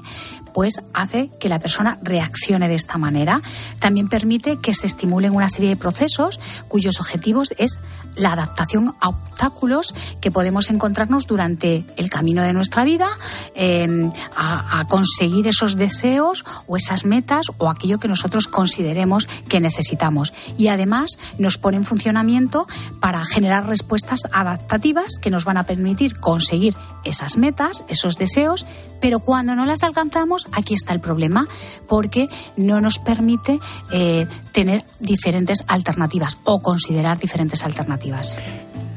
pues 0.58 0.82
hace 0.92 1.30
que 1.40 1.50
la 1.50 1.60
persona 1.60 2.00
reaccione 2.02 2.68
de 2.68 2.74
esta 2.74 2.98
manera. 2.98 3.44
También 3.78 4.10
permite 4.10 4.58
que 4.58 4.74
se 4.74 4.88
estimulen 4.88 5.36
una 5.36 5.50
serie 5.50 5.70
de 5.70 5.76
procesos 5.76 6.40
cuyos 6.68 7.00
objetivos 7.00 7.54
es 7.60 7.80
la 8.16 8.34
adaptación 8.34 8.96
a 9.00 9.10
obstáculos 9.10 9.94
que 10.20 10.32
podemos 10.32 10.72
encontrarnos 10.72 11.28
durante 11.28 11.86
el 11.96 12.10
camino 12.10 12.42
de 12.42 12.54
nuestra 12.54 12.86
vida, 12.86 13.08
eh, 13.54 14.10
a, 14.36 14.84
conseguir 14.90 15.48
esos 15.48 15.76
deseos 15.76 16.44
o 16.66 16.76
esas 16.76 17.06
metas 17.06 17.46
o 17.60 17.70
aquello 17.70 18.00
que 18.00 18.08
nosotros 18.08 18.48
consideremos 18.48 19.28
que 19.48 19.60
necesitamos. 19.60 20.34
Y 20.58 20.70
además 20.70 21.20
nos 21.38 21.60
pone 21.60 21.78
en 21.78 21.86
funcionamiento 21.86 22.66
para 23.00 23.24
generar 23.26 23.68
respuestas 23.68 24.22
adaptativas 24.32 25.20
que 25.22 25.30
nos 25.30 25.46
van 25.46 25.58
a 25.58 25.68
permitir 25.68 26.18
conseguir 26.18 26.74
esas 27.04 27.38
metas, 27.38 27.84
esos 27.90 28.18
deseos, 28.18 28.66
pero 29.00 29.20
cuando 29.20 29.56
no 29.56 29.66
las 29.66 29.84
alcanzamos, 29.84 30.48
aquí 30.52 30.74
está 30.74 30.94
el 30.94 31.00
problema, 31.00 31.48
porque 31.88 32.28
no 32.56 32.82
nos 32.82 33.00
permite 33.00 33.60
eh, 33.92 34.28
tener 34.52 34.84
diferentes 35.00 35.64
alternativas 35.68 36.38
o 36.44 36.62
considerar 36.62 37.20
diferentes 37.20 37.64
alternativas. 37.64 38.36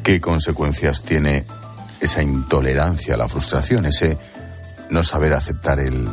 ¿Qué 0.02 0.20
consecuencias 0.20 1.02
tiene 1.02 1.44
esa 2.00 2.22
intolerancia 2.22 3.16
la 3.16 3.28
frustración, 3.28 3.86
ese 3.86 4.18
no 4.90 5.04
saber 5.04 5.34
aceptar 5.34 5.80
el 5.80 6.08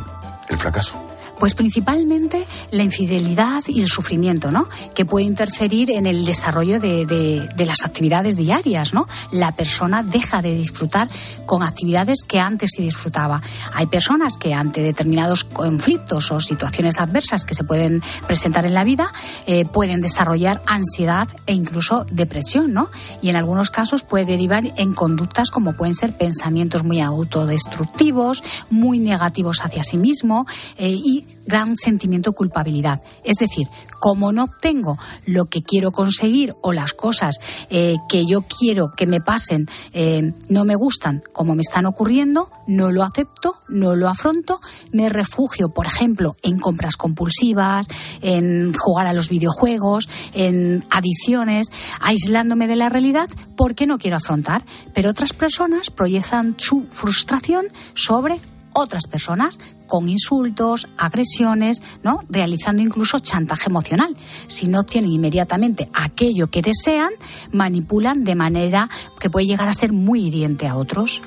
fracaso? 0.58 1.07
Pues 1.38 1.54
principalmente 1.54 2.46
la 2.70 2.82
infidelidad 2.82 3.62
y 3.68 3.80
el 3.80 3.88
sufrimiento, 3.88 4.50
¿no? 4.50 4.68
Que 4.94 5.04
puede 5.04 5.26
interferir 5.26 5.90
en 5.90 6.06
el 6.06 6.24
desarrollo 6.24 6.80
de, 6.80 7.06
de, 7.06 7.66
las 7.66 7.84
actividades 7.84 8.36
diarias, 8.36 8.94
¿no? 8.94 9.06
La 9.30 9.52
persona 9.52 10.02
deja 10.02 10.42
de 10.42 10.54
disfrutar 10.54 11.08
con 11.46 11.62
actividades 11.62 12.24
que 12.26 12.40
antes 12.40 12.70
sí 12.74 12.82
disfrutaba. 12.82 13.42
Hay 13.74 13.86
personas 13.86 14.38
que 14.38 14.54
ante 14.54 14.82
determinados 14.82 15.44
conflictos 15.44 16.32
o 16.32 16.40
situaciones 16.40 16.98
adversas 16.98 17.44
que 17.44 17.54
se 17.54 17.64
pueden 17.64 18.02
presentar 18.26 18.66
en 18.66 18.74
la 18.74 18.84
vida 18.84 19.12
eh, 19.46 19.64
pueden 19.64 20.00
desarrollar 20.00 20.62
ansiedad 20.66 21.28
e 21.46 21.52
incluso 21.52 22.04
depresión, 22.10 22.72
¿no? 22.72 22.90
Y 23.22 23.28
en 23.28 23.36
algunos 23.36 23.70
casos 23.70 24.02
puede 24.02 24.24
derivar 24.24 24.64
en 24.76 24.94
conductas 24.94 25.50
como 25.50 25.74
pueden 25.74 25.94
ser 25.94 26.16
pensamientos 26.16 26.84
muy 26.84 27.00
autodestructivos, 27.00 28.42
muy 28.70 28.98
negativos 28.98 29.64
hacia 29.64 29.82
sí 29.82 29.98
mismo 29.98 30.46
eh, 30.76 30.90
y 30.90 31.24
gran 31.46 31.76
sentimiento 31.76 32.30
de 32.30 32.36
culpabilidad. 32.36 33.00
Es 33.24 33.36
decir, 33.36 33.66
como 33.98 34.32
no 34.32 34.44
obtengo 34.44 34.98
lo 35.26 35.46
que 35.46 35.62
quiero 35.62 35.92
conseguir 35.92 36.54
o 36.62 36.72
las 36.72 36.92
cosas 36.92 37.38
eh, 37.70 37.96
que 38.08 38.26
yo 38.26 38.42
quiero 38.42 38.92
que 38.96 39.06
me 39.06 39.20
pasen 39.20 39.66
eh, 39.92 40.32
no 40.48 40.64
me 40.64 40.76
gustan 40.76 41.22
como 41.32 41.54
me 41.54 41.62
están 41.62 41.86
ocurriendo, 41.86 42.50
no 42.66 42.90
lo 42.92 43.02
acepto, 43.02 43.56
no 43.68 43.96
lo 43.96 44.08
afronto, 44.08 44.60
me 44.92 45.08
refugio, 45.08 45.70
por 45.70 45.86
ejemplo, 45.86 46.36
en 46.42 46.58
compras 46.58 46.96
compulsivas, 46.96 47.86
en 48.20 48.74
jugar 48.74 49.06
a 49.06 49.12
los 49.12 49.28
videojuegos, 49.28 50.08
en 50.34 50.84
adicciones, 50.90 51.68
aislándome 52.00 52.68
de 52.68 52.76
la 52.76 52.88
realidad 52.88 53.28
porque 53.56 53.86
no 53.86 53.98
quiero 53.98 54.18
afrontar. 54.18 54.62
Pero 54.94 55.10
otras 55.10 55.32
personas 55.32 55.90
proyectan 55.90 56.54
su 56.58 56.86
frustración 56.90 57.66
sobre 57.94 58.40
otras 58.72 59.06
personas 59.06 59.58
con 59.86 60.08
insultos, 60.08 60.86
agresiones, 60.96 61.82
¿no? 62.02 62.20
realizando 62.28 62.82
incluso 62.82 63.18
chantaje 63.18 63.68
emocional. 63.68 64.16
Si 64.46 64.68
no 64.68 64.80
obtienen 64.80 65.10
inmediatamente 65.10 65.88
aquello 65.94 66.48
que 66.48 66.62
desean, 66.62 67.10
manipulan 67.52 68.24
de 68.24 68.34
manera 68.34 68.88
que 69.18 69.30
puede 69.30 69.46
llegar 69.46 69.68
a 69.68 69.74
ser 69.74 69.92
muy 69.92 70.26
hiriente 70.26 70.66
a 70.66 70.76
otros. 70.76 71.22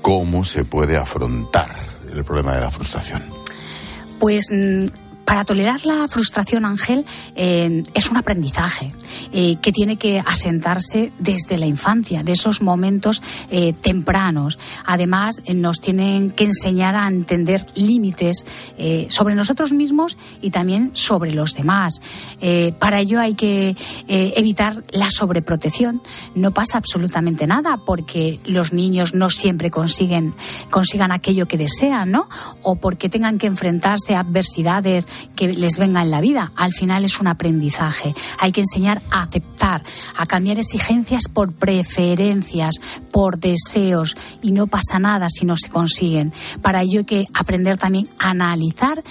¿Cómo 0.00 0.44
se 0.44 0.64
puede 0.64 0.96
afrontar 0.96 1.74
el 2.14 2.24
problema 2.24 2.54
de 2.54 2.60
la 2.60 2.70
frustración? 2.70 3.22
Pues 4.18 4.50
mm, 4.50 4.86
para 5.24 5.44
tolerar 5.44 5.84
la 5.86 6.06
frustración, 6.08 6.64
Ángel, 6.64 7.04
eh, 7.34 7.82
es 7.94 8.10
un 8.10 8.16
aprendizaje 8.16 8.88
eh, 9.32 9.56
que 9.60 9.72
tiene 9.72 9.96
que 9.96 10.18
asentarse 10.18 11.12
desde 11.18 11.58
la 11.58 11.66
infancia, 11.66 12.22
de 12.22 12.32
esos 12.32 12.62
momentos 12.62 13.22
eh, 13.50 13.72
tempranos. 13.72 14.58
Además, 14.84 15.42
nos 15.54 15.80
tienen 15.80 16.30
que 16.30 16.44
enseñar 16.44 16.96
a 16.96 17.08
entender 17.08 17.66
límites 17.74 18.44
sobre 19.08 19.34
nosotros 19.34 19.72
mismos 19.72 20.16
y 20.40 20.50
también 20.50 20.90
sobre 20.94 21.32
los 21.32 21.54
demás. 21.54 22.00
para 22.78 23.00
ello 23.00 23.20
hay 23.20 23.34
que 23.34 23.76
evitar 24.08 24.82
la 24.90 25.10
sobreprotección. 25.10 26.02
No 26.34 26.52
pasa 26.52 26.78
absolutamente 26.78 27.46
nada 27.46 27.78
porque 27.78 28.40
los 28.46 28.72
niños 28.72 29.14
no 29.14 29.30
siempre 29.30 29.70
consiguen 29.70 30.34
consigan 30.70 31.12
aquello 31.12 31.46
que 31.46 31.58
desean, 31.58 32.10
¿no? 32.10 32.28
O 32.62 32.76
porque 32.76 33.08
tengan 33.08 33.38
que 33.38 33.46
enfrentarse 33.46 34.14
a 34.14 34.20
adversidades 34.20 35.06
que 35.36 35.52
les 35.52 35.78
venga 35.78 36.02
en 36.02 36.10
la 36.10 36.20
vida. 36.20 36.52
Al 36.56 36.72
final 36.72 37.04
es 37.04 37.20
un 37.20 37.26
aprendizaje. 37.26 38.14
Hay 38.38 38.52
que 38.52 38.60
enseñar 38.60 39.02
a 39.10 39.22
aceptar, 39.22 39.82
a 40.16 40.26
cambiar 40.26 40.58
exigencias 40.58 41.24
por 41.32 41.52
preferencias, 41.52 42.76
por 43.10 43.38
deseos 43.38 44.16
y 44.42 44.52
no 44.52 44.66
pasa 44.66 44.98
nada 44.98 45.28
si 45.30 45.44
no 45.44 45.56
se 45.56 45.68
consiguen. 45.68 46.32
Para 46.62 46.82
ello 46.82 47.00
hay 47.00 47.04
que 47.04 47.26
aprender 47.34 47.78
también 47.78 48.08
a 48.18 48.30
analizar 48.30 49.02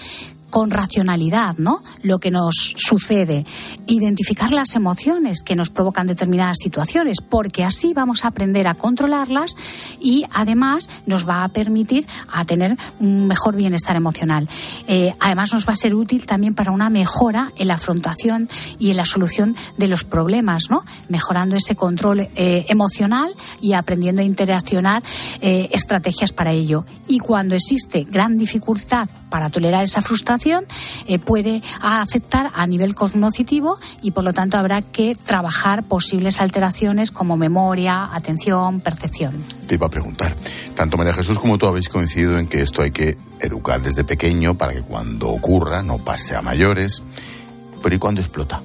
con 0.54 0.70
racionalidad, 0.70 1.58
¿no? 1.58 1.82
Lo 2.04 2.20
que 2.20 2.30
nos 2.30 2.76
sucede, 2.78 3.44
identificar 3.88 4.52
las 4.52 4.76
emociones 4.76 5.42
que 5.42 5.56
nos 5.56 5.72
provocan 5.72 6.06
determinadas 6.06 6.58
situaciones, 6.62 7.22
porque 7.28 7.64
así 7.64 7.92
vamos 7.96 8.24
a 8.24 8.28
aprender 8.28 8.68
a 8.68 8.76
controlarlas 8.76 9.56
y 10.00 10.26
además 10.32 10.90
nos 11.08 11.28
va 11.28 11.44
a 11.44 11.50
permitir 11.50 12.06
a 12.32 12.46
tener 12.46 12.78
un 13.00 13.26
mejor 13.26 13.56
bienestar 13.56 13.96
emocional. 13.96 14.48
Eh, 14.88 15.12
además 15.20 15.54
nos 15.54 15.68
va 15.68 15.74
a 15.74 15.76
ser 15.76 15.96
útil 15.96 16.28
también 16.28 16.54
para 16.54 16.70
una 16.70 16.92
mejora 16.92 17.52
en 17.56 17.70
la 17.70 17.74
afrontación 17.74 18.48
y 18.78 18.92
en 18.92 18.98
la 18.98 19.06
solución 19.06 19.56
de 19.80 19.88
los 19.88 20.04
problemas, 20.04 20.70
¿no? 20.70 20.86
Mejorando 21.10 21.56
ese 21.56 21.76
control 21.76 22.30
eh, 22.36 22.66
emocional 22.70 23.34
y 23.60 23.74
aprendiendo 23.74 24.22
a 24.22 24.26
interaccionar 24.26 25.02
eh, 25.42 25.70
estrategias 25.72 26.32
para 26.32 26.52
ello. 26.52 26.86
Y 27.08 27.18
cuando 27.18 27.56
existe 27.56 28.04
gran 28.04 28.38
dificultad 28.38 29.10
para 29.32 29.50
tolerar 29.50 29.84
esa 29.84 30.04
frustración 30.04 30.43
eh, 31.08 31.20
puede 31.20 31.62
afectar 31.82 32.52
a 32.54 32.68
nivel 32.68 32.96
cognitivo 32.96 33.78
y 34.02 34.12
por 34.12 34.24
lo 34.24 34.34
tanto 34.34 34.58
habrá 34.58 34.82
que 34.82 35.16
trabajar 35.16 35.84
posibles 35.84 36.40
alteraciones 36.40 37.12
como 37.12 37.38
memoria, 37.38 38.10
atención, 38.14 38.82
percepción. 38.82 39.44
Te 39.68 39.76
iba 39.76 39.88
a 39.88 39.90
preguntar, 39.90 40.36
tanto 40.76 40.98
María 40.98 41.14
Jesús 41.14 41.40
como 41.40 41.58
tú 41.58 41.68
habéis 41.68 41.90
coincidido 41.90 42.38
en 42.38 42.48
que 42.48 42.62
esto 42.62 42.82
hay 42.82 42.92
que 42.92 43.18
educar 43.40 43.82
desde 43.82 44.04
pequeño 44.04 44.56
para 44.56 44.74
que 44.74 44.82
cuando 44.82 45.30
ocurra 45.30 45.82
no 45.82 45.98
pase 45.98 46.36
a 46.36 46.42
mayores. 46.42 47.02
Pero 47.82 47.96
¿y 47.96 48.00
cuando 48.00 48.22
explota? 48.22 48.62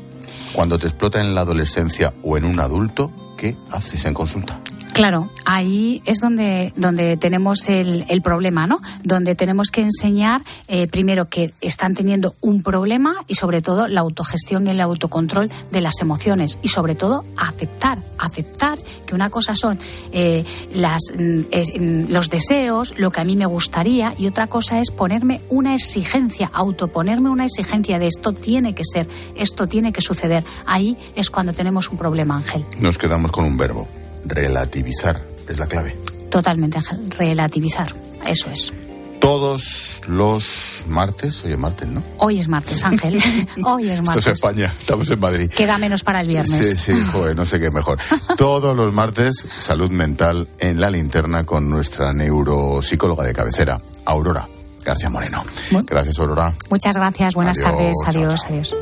Cuando 0.53 0.79
te 0.79 0.87
explota 0.87 1.21
en 1.21 1.35
la 1.35 1.43
adolescencia 1.43 2.13
o 2.23 2.37
en 2.37 2.45
un 2.45 2.61
adulto, 2.61 3.13
¿qué 3.37 3.57
haces 3.71 4.05
en 4.05 4.15
consulta? 4.15 4.61
Claro, 4.99 5.29
ahí 5.45 6.03
es 6.07 6.19
donde, 6.19 6.73
donde 6.75 7.17
tenemos 7.17 7.69
el, 7.69 8.05
el 8.09 8.21
problema, 8.21 8.67
¿no? 8.67 8.81
Donde 9.05 9.37
tenemos 9.37 9.71
que 9.71 9.81
enseñar, 9.81 10.43
eh, 10.67 10.89
primero, 10.89 11.29
que 11.29 11.55
están 11.61 11.95
teniendo 11.95 12.35
un 12.41 12.65
problema 12.65 13.15
y, 13.29 13.37
sobre 13.37 13.63
todo, 13.63 13.87
la 13.87 14.01
autogestión 14.01 14.67
y 14.67 14.71
el 14.71 14.81
autocontrol 14.81 15.49
de 15.71 15.81
las 15.81 16.01
emociones. 16.01 16.59
Y, 16.63 16.69
sobre 16.71 16.97
todo, 16.97 17.25
aceptar, 17.37 17.99
aceptar 18.19 18.81
que 19.07 19.15
una 19.15 19.31
cosa 19.31 19.55
son 19.55 19.79
eh, 20.11 20.45
las, 20.75 21.13
mm, 21.17 21.43
mm, 21.43 22.11
los 22.11 22.29
deseos, 22.29 22.93
lo 22.97 23.13
que 23.13 23.21
a 23.21 23.25
mí 23.25 23.37
me 23.37 23.47
gustaría, 23.47 24.17
y 24.19 24.27
otra 24.27 24.49
cosa 24.49 24.81
es 24.81 24.91
ponerme 24.91 25.41
una 25.49 25.75
exigencia, 25.75 26.51
autoponerme 26.53 27.31
una 27.31 27.45
exigencia 27.45 28.01
de 28.01 28.09
esto 28.09 28.33
tiene 28.33 28.75
que 28.75 28.83
ser, 28.83 29.07
esto 29.37 29.69
tiene 29.69 29.93
que 29.93 30.01
suceder. 30.01 30.43
Ahí 30.67 30.97
es 31.15 31.31
cuando 31.31 31.53
tenemos 31.53 31.89
un 31.89 31.99
problema, 31.99 32.35
Ángel. 32.35 32.65
Nos 32.81 32.99
quedamos 32.99 33.31
con 33.31 33.45
un 33.45 33.57
verbo 33.57 33.87
relativizar 34.25 35.21
es 35.49 35.59
la 35.59 35.67
clave. 35.67 35.97
Totalmente, 36.31 36.79
relativizar, 37.17 37.93
eso 38.27 38.51
es. 38.51 38.73
Todos 39.21 40.03
los 40.07 40.85
martes, 40.87 41.45
hoy 41.45 41.53
es 41.53 41.59
martes, 41.59 41.89
¿no? 41.89 42.03
Hoy 42.19 42.39
es 42.39 42.47
martes, 42.47 42.85
Ángel. 42.85 43.21
Hoy 43.65 43.89
es 43.89 44.01
martes. 44.01 44.19
Esto 44.19 44.31
es 44.31 44.37
España, 44.39 44.73
estamos 44.79 45.11
en 45.11 45.19
Madrid. 45.19 45.51
Queda 45.51 45.77
menos 45.77 46.05
para 46.05 46.21
el 46.21 46.29
viernes. 46.29 46.81
Sí, 46.81 46.93
sí, 46.93 47.05
joder, 47.13 47.35
no 47.35 47.45
sé 47.45 47.59
qué 47.59 47.71
mejor. 47.71 47.99
Todos 48.37 48.77
los 48.77 48.95
martes, 48.95 49.35
salud 49.59 49.91
mental 49.91 50.47
en 50.61 50.81
la 50.81 50.89
linterna 50.91 51.45
con 51.45 51.69
nuestra 51.69 52.13
neuropsicóloga 52.13 53.25
de 53.25 53.33
cabecera, 53.33 53.81
Aurora 54.05 54.47
García 54.89 55.11
Moreno. 55.11 55.45
Gracias, 55.87 56.19
Aurora. 56.19 56.53
Muchas 56.71 56.97
gracias, 56.97 57.35
buenas 57.35 57.59
tardes, 57.59 57.95
adiós, 58.07 58.47
adiós. 58.47 58.75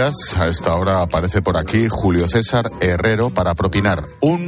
A 0.00 0.46
esta 0.46 0.76
hora 0.76 1.02
aparece 1.02 1.42
por 1.42 1.56
aquí 1.56 1.88
Julio 1.90 2.28
César 2.28 2.70
Herrero 2.80 3.30
para 3.30 3.56
propinar 3.56 4.06
un 4.20 4.47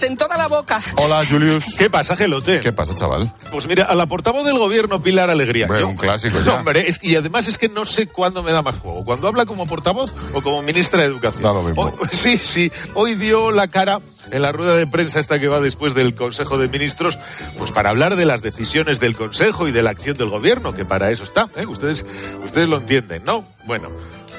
¡Zas 0.00 0.10
en 0.10 0.16
toda 0.16 0.36
la 0.38 0.48
boca! 0.48 0.80
Hola, 0.96 1.24
Julius. 1.28 1.76
¿Qué 1.76 1.90
pasa, 1.90 2.16
Gelote? 2.16 2.60
¿Qué 2.60 2.72
pasa, 2.72 2.94
chaval? 2.94 3.34
Pues 3.52 3.66
mira, 3.66 3.84
a 3.84 3.94
la 3.94 4.06
portavoz 4.06 4.44
del 4.44 4.58
gobierno, 4.58 5.02
Pilar 5.02 5.28
Alegría. 5.28 5.66
un 5.84 5.96
clásico 5.96 6.38
ya. 6.44 6.54
Hombre, 6.58 6.86
y 7.02 7.16
además 7.16 7.48
es 7.48 7.58
que 7.58 7.68
no 7.68 7.84
sé 7.84 8.06
cuándo 8.06 8.42
me 8.42 8.52
da 8.52 8.62
más 8.62 8.76
juego. 8.76 9.04
Cuando 9.04 9.28
habla 9.28 9.46
como 9.46 9.66
portavoz 9.66 10.14
o 10.32 10.40
como 10.40 10.62
ministra 10.62 11.02
de 11.02 11.08
Educación. 11.08 11.42
Da 11.42 11.52
lo 11.52 11.62
mismo. 11.62 11.92
sí, 12.10 12.38
sí. 12.38 12.72
Hoy 12.94 13.14
dio 13.14 13.50
la 13.50 13.68
cara 13.68 14.00
en 14.30 14.42
la 14.42 14.52
rueda 14.52 14.74
de 14.76 14.86
prensa 14.86 15.20
esta 15.20 15.38
que 15.38 15.48
va 15.48 15.60
después 15.60 15.94
del 15.94 16.14
Consejo 16.14 16.56
de 16.56 16.68
Ministros, 16.68 17.18
pues 17.58 17.70
para 17.70 17.90
hablar 17.90 18.16
de 18.16 18.24
las 18.24 18.42
decisiones 18.42 19.00
del 19.00 19.16
Consejo 19.16 19.68
y 19.68 19.72
de 19.72 19.82
la 19.82 19.90
acción 19.90 20.16
del 20.16 20.30
Gobierno, 20.30 20.72
que 20.72 20.84
para 20.84 21.10
eso 21.10 21.24
está. 21.24 21.48
¿eh? 21.56 21.66
Ustedes, 21.66 22.06
ustedes 22.44 22.68
lo 22.68 22.76
entienden, 22.76 23.22
¿no? 23.24 23.44
Bueno, 23.66 23.88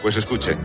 pues 0.02 0.18
escuchen. 0.18 0.58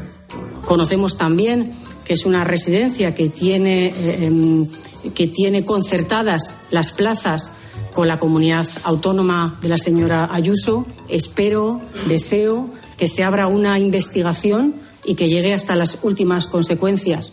Conocemos 0.64 1.16
también 1.16 1.72
que 2.04 2.14
es 2.14 2.24
una 2.24 2.44
residencia 2.44 3.14
que 3.14 3.28
tiene 3.28 3.92
eh, 3.96 4.66
que 5.14 5.26
tiene 5.26 5.64
concertadas 5.64 6.56
las 6.70 6.92
plazas 6.92 7.54
con 7.94 8.08
la 8.08 8.18
comunidad 8.18 8.66
autónoma 8.84 9.58
de 9.62 9.68
la 9.68 9.78
señora 9.78 10.28
Ayuso. 10.32 10.86
Espero, 11.08 11.80
deseo 12.08 12.68
que 12.98 13.08
se 13.08 13.24
abra 13.24 13.46
una 13.46 13.78
investigación 13.78 14.74
y 15.04 15.14
que 15.14 15.28
llegue 15.28 15.54
hasta 15.54 15.76
las 15.76 15.98
últimas 16.02 16.46
consecuencias. 16.46 17.32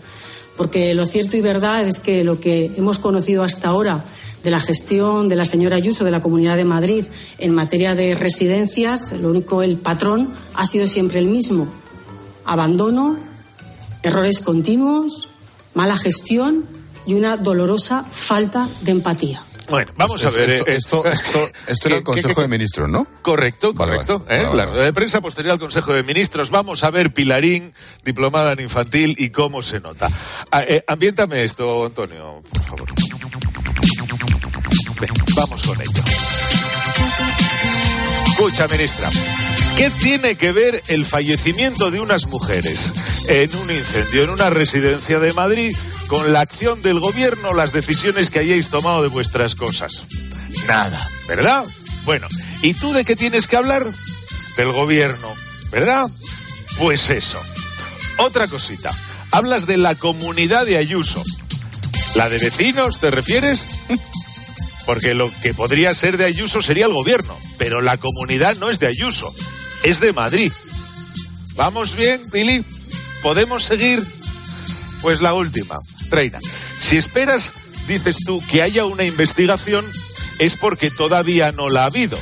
Porque 0.56 0.94
lo 0.94 1.06
cierto 1.06 1.36
y 1.36 1.42
verdad 1.42 1.86
es 1.86 2.00
que 2.00 2.24
lo 2.24 2.40
que 2.40 2.72
hemos 2.78 3.00
conocido 3.00 3.44
hasta 3.44 3.70
ahora 3.70 4.06
de 4.44 4.52
la 4.52 4.60
gestión 4.60 5.28
de 5.28 5.36
la 5.36 5.46
señora 5.46 5.78
Ayuso 5.78 6.04
de 6.04 6.12
la 6.12 6.22
Comunidad 6.22 6.58
de 6.58 6.66
Madrid 6.66 7.06
en 7.40 7.54
materia 7.54 7.96
de 7.96 8.14
residencias, 8.14 9.12
lo 9.14 9.30
único, 9.30 9.64
el 9.64 9.78
patrón 9.78 10.30
ha 10.54 10.66
sido 10.68 10.88
siempre 10.88 11.20
el 11.20 11.28
mismo. 11.28 11.68
Abandono, 12.46 13.18
errores 14.04 14.42
continuos, 14.42 15.30
mala 15.74 15.98
gestión 15.98 16.66
y 17.06 17.14
una 17.14 17.38
dolorosa 17.38 18.04
falta 18.10 18.68
de 18.82 18.92
empatía. 18.92 19.42
Bueno, 19.70 19.92
vamos 19.96 20.24
a 20.26 20.30
ver. 20.30 20.52
Esto, 20.68 20.68
eh, 20.70 20.76
esto, 20.76 21.06
esto, 21.06 21.50
esto 21.68 21.88
era 21.88 21.98
el 21.98 22.04
Consejo 22.04 22.42
de 22.42 22.48
Ministros, 22.48 22.90
¿no? 22.90 23.08
Correcto, 23.22 23.74
Vale, 23.74 23.94
correcto. 23.94 24.20
vale. 24.28 24.42
¿eh? 24.42 24.46
Vale, 24.46 24.58
La 24.58 24.66
rueda 24.66 24.84
de 24.84 24.94
prensa 24.94 25.22
posterior 25.22 25.54
al 25.54 25.60
Consejo 25.60 25.94
de 25.94 26.04
Ministros. 26.04 26.50
Vamos 26.50 26.84
a 26.84 26.92
ver 26.92 27.14
Pilarín, 27.14 27.74
diplomada 28.04 28.52
en 28.54 28.60
infantil, 28.60 29.16
y 29.18 29.30
cómo 29.30 29.62
se 29.62 29.80
nota. 29.80 30.10
Ah, 30.52 30.64
eh, 30.68 30.84
ambiéntame 30.88 31.44
esto, 31.44 31.86
Antonio, 31.86 32.42
por 32.50 32.64
favor. 32.64 32.88
Ven, 35.00 35.10
vamos 35.36 35.64
con 35.64 35.82
ello. 35.82 36.04
Escucha, 38.28 38.68
ministra. 38.68 39.10
¿Qué 39.78 39.90
tiene 39.92 40.36
que 40.36 40.52
ver 40.52 40.84
el 40.88 41.06
fallecimiento 41.06 41.90
de 41.92 42.00
unas 42.00 42.26
mujeres 42.28 42.92
en 43.30 43.50
un 43.56 43.72
incendio 43.72 44.24
en 44.24 44.30
una 44.30 44.50
residencia 44.50 45.20
de 45.20 45.34
Madrid 45.34 45.74
con 46.08 46.34
la 46.34 46.42
acción 46.42 46.82
del 46.82 47.00
gobierno, 47.00 47.54
las 47.54 47.74
decisiones 47.74 48.30
que 48.30 48.40
hayáis 48.40 48.70
tomado 48.70 49.02
de 49.02 49.08
vuestras 49.08 49.56
cosas? 49.56 50.08
Nada, 50.68 51.10
¿verdad? 51.28 51.66
Bueno, 52.06 52.28
¿y 52.62 52.74
tú 52.74 52.94
de 52.94 53.06
qué 53.06 53.16
tienes 53.16 53.48
que 53.48 53.58
hablar? 53.58 53.84
Del 54.58 54.72
gobierno, 54.72 55.28
¿verdad? 55.72 56.06
Pues 56.78 57.10
eso. 57.10 57.42
Otra 58.18 58.48
cosita. 58.48 58.92
Hablas 59.32 59.66
de 59.66 59.78
la 59.78 59.96
comunidad 59.96 60.66
de 60.66 60.78
Ayuso. 60.78 61.24
¿La 62.16 62.30
de 62.30 62.38
vecinos 62.38 63.00
te 63.00 63.10
refieres? 63.10 63.66
Porque 64.86 65.14
lo 65.14 65.32
que 65.42 65.54
podría 65.54 65.94
ser 65.94 66.18
de 66.18 66.26
Ayuso 66.26 66.62
sería 66.62 66.86
el 66.86 66.94
gobierno, 66.94 67.38
pero 67.58 67.82
la 67.82 67.98
comunidad 67.98 68.58
no 68.58 68.70
es 68.70 68.80
de 68.80 68.88
Ayuso, 68.88 69.32
es 69.84 70.02
de 70.02 70.12
Madrid. 70.12 70.52
¿Vamos 71.56 71.96
bien, 71.96 72.22
Billy? 72.32 72.66
¿Podemos 73.22 73.64
seguir? 73.64 74.04
Pues 75.02 75.22
la 75.22 75.34
última, 75.34 75.76
Reina. 76.14 76.40
Si 76.80 76.96
esperas, 76.96 77.52
dices 77.88 78.18
tú, 78.26 78.42
que 78.50 78.62
haya 78.62 78.86
una 78.86 79.04
investigación, 79.04 79.84
es 80.40 80.56
porque 80.56 80.90
todavía 80.92 81.52
no 81.52 81.70
la 81.70 81.84
ha 81.84 81.88
habido. 81.88 82.20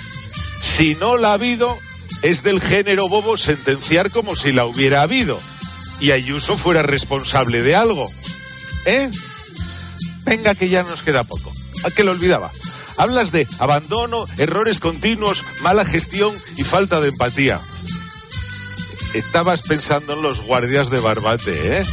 Si 0.62 0.96
no 0.96 1.18
la 1.18 1.32
ha 1.32 1.34
habido, 1.34 1.78
es 2.22 2.42
del 2.44 2.62
género 2.62 3.10
bobo 3.10 3.36
sentenciar 3.36 4.10
como 4.10 4.36
si 4.36 4.52
la 4.52 4.66
hubiera 4.66 5.02
habido. 5.02 5.39
Y 6.00 6.12
Ayuso 6.12 6.58
fuera 6.58 6.84
responsable 6.84 7.62
de 7.62 7.76
algo. 7.76 8.10
¿Eh? 8.86 9.10
Venga, 10.24 10.56
que 10.56 10.70
ya 10.70 10.84
nos 10.84 11.04
queda 11.04 11.24
poco. 11.24 11.52
¿A 11.84 11.92
que 11.92 12.04
lo 12.04 12.12
olvidaba? 12.12 12.50
Hablas 12.98 13.32
de 13.32 13.48
abandono, 13.60 14.26
errores 14.38 14.80
continuos, 14.80 15.44
mala 15.62 15.86
gestión 15.86 16.34
y 16.58 16.64
falta 16.64 17.02
de 17.02 17.10
empatía. 17.10 17.60
Estabas 19.14 19.64
pensando 19.64 20.14
en 20.14 20.22
los 20.22 20.42
guardias 20.42 20.89
de 20.89 21.00
Barbate, 21.00 21.80
¿eh? 21.80 21.86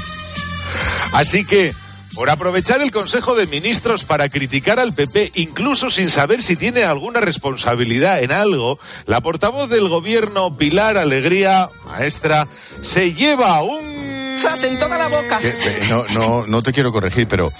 Así 1.12 1.44
que, 1.44 1.74
por 2.18 2.30
aprovechar 2.30 2.82
el 2.82 2.90
Consejo 2.90 3.36
de 3.36 3.46
Ministros 3.46 4.02
para 4.02 4.28
criticar 4.28 4.80
al 4.80 4.92
PP, 4.92 5.30
incluso 5.36 5.88
sin 5.88 6.10
saber 6.10 6.42
si 6.42 6.56
tiene 6.56 6.82
alguna 6.82 7.20
responsabilidad 7.20 8.20
en 8.20 8.32
algo, 8.32 8.80
la 9.06 9.20
portavoz 9.20 9.70
del 9.70 9.88
gobierno, 9.88 10.56
Pilar 10.56 10.98
Alegría, 10.98 11.70
maestra, 11.86 12.48
se 12.82 13.12
lleva 13.12 13.62
un... 13.62 14.36
¡Zas 14.36 14.64
en 14.64 14.80
toda 14.80 14.98
la 14.98 15.06
boca! 15.06 15.38
Que, 15.38 15.86
no, 15.88 16.04
no, 16.08 16.44
no 16.44 16.60
te 16.60 16.72
quiero 16.72 16.90
corregir, 16.90 17.28
pero 17.28 17.52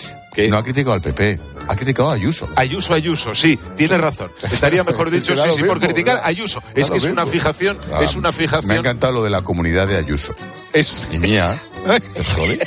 no 0.49 0.57
ha 0.57 0.65
criticado 0.65 0.95
al 0.95 1.03
PP, 1.03 1.39
ha 1.69 1.77
criticado 1.77 2.11
a 2.11 2.15
Ayuso. 2.15 2.49
Ayuso, 2.57 2.95
Ayuso, 2.95 3.37
sí, 3.37 3.57
tiene 3.77 3.97
razón. 3.97 4.29
Estaría 4.43 4.83
mejor 4.83 5.09
dicho, 5.13 5.37
sí, 5.37 5.51
sí, 5.55 5.63
por 5.63 5.79
criticar 5.79 6.17
¿verdad? 6.17 6.29
Ayuso. 6.31 6.61
Es 6.75 6.91
que 6.91 6.97
es 6.97 7.05
una 7.05 7.27
fijación, 7.27 7.79
Ah, 7.93 8.01
es 8.03 8.17
una 8.17 8.31
Me 8.31 8.35
ha 8.35 8.39
fijación. 8.39 8.77
encantado 8.77 9.13
lo 9.13 9.23
de 9.23 9.31
la 9.31 9.43
comunidad 9.43 9.87
de 9.87 9.99
Ayuso. 9.99 10.35
Es... 10.73 11.07
Y 11.13 11.19
mía. 11.19 11.57
Es 12.17 12.27
joder. 12.35 12.67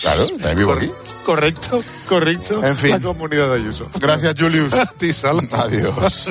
Claro, 0.00 0.28
también 0.28 0.58
vivo 0.58 0.72
aquí. 0.74 0.88
Correcto, 1.28 1.84
correcto. 2.08 2.64
En 2.64 2.74
fin. 2.74 2.92
La 2.92 3.00
comunidad 3.00 3.50
de 3.50 3.56
Ayuso. 3.56 3.86
Gracias, 4.00 4.34
Julius. 4.38 4.72
A 4.72 4.86
ti, 4.86 5.12
Sala. 5.12 5.42
Adiós. 5.52 6.30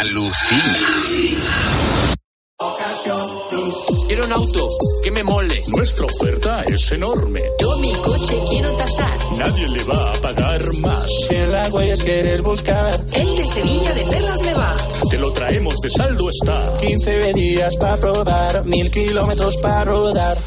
Alucina. 0.00 0.78
Quiero 4.06 4.24
un 4.24 4.32
auto 4.32 4.68
que 5.04 5.10
me 5.10 5.22
mole. 5.22 5.60
Nuestra 5.68 6.06
oferta 6.06 6.62
es 6.62 6.90
enorme. 6.92 7.42
Yo 7.60 7.76
mi 7.80 7.92
coche 7.92 8.38
quiero 8.48 8.72
tasar. 8.76 9.18
Nadie 9.36 9.68
le 9.68 9.84
va 9.84 10.10
a 10.10 10.14
pagar 10.14 10.74
más. 10.76 11.06
Si 11.28 11.34
en 11.34 11.52
la 11.52 11.68
huellas 11.68 12.02
quieres 12.02 12.40
buscar. 12.40 12.98
El 13.12 13.36
de 13.36 13.44
Sevilla 13.44 13.92
de 13.92 14.04
Perlas 14.04 14.40
me 14.40 14.54
va. 14.54 14.74
Te 15.10 15.18
lo 15.18 15.32
traemos 15.34 15.74
de 15.82 15.90
saldo 15.90 16.30
está. 16.30 16.78
15 16.80 17.34
días 17.34 17.76
para 17.76 17.98
probar, 17.98 18.64
mil 18.64 18.90
kilómetros 18.90 19.58
para 19.58 19.84
rodar. 19.84 20.38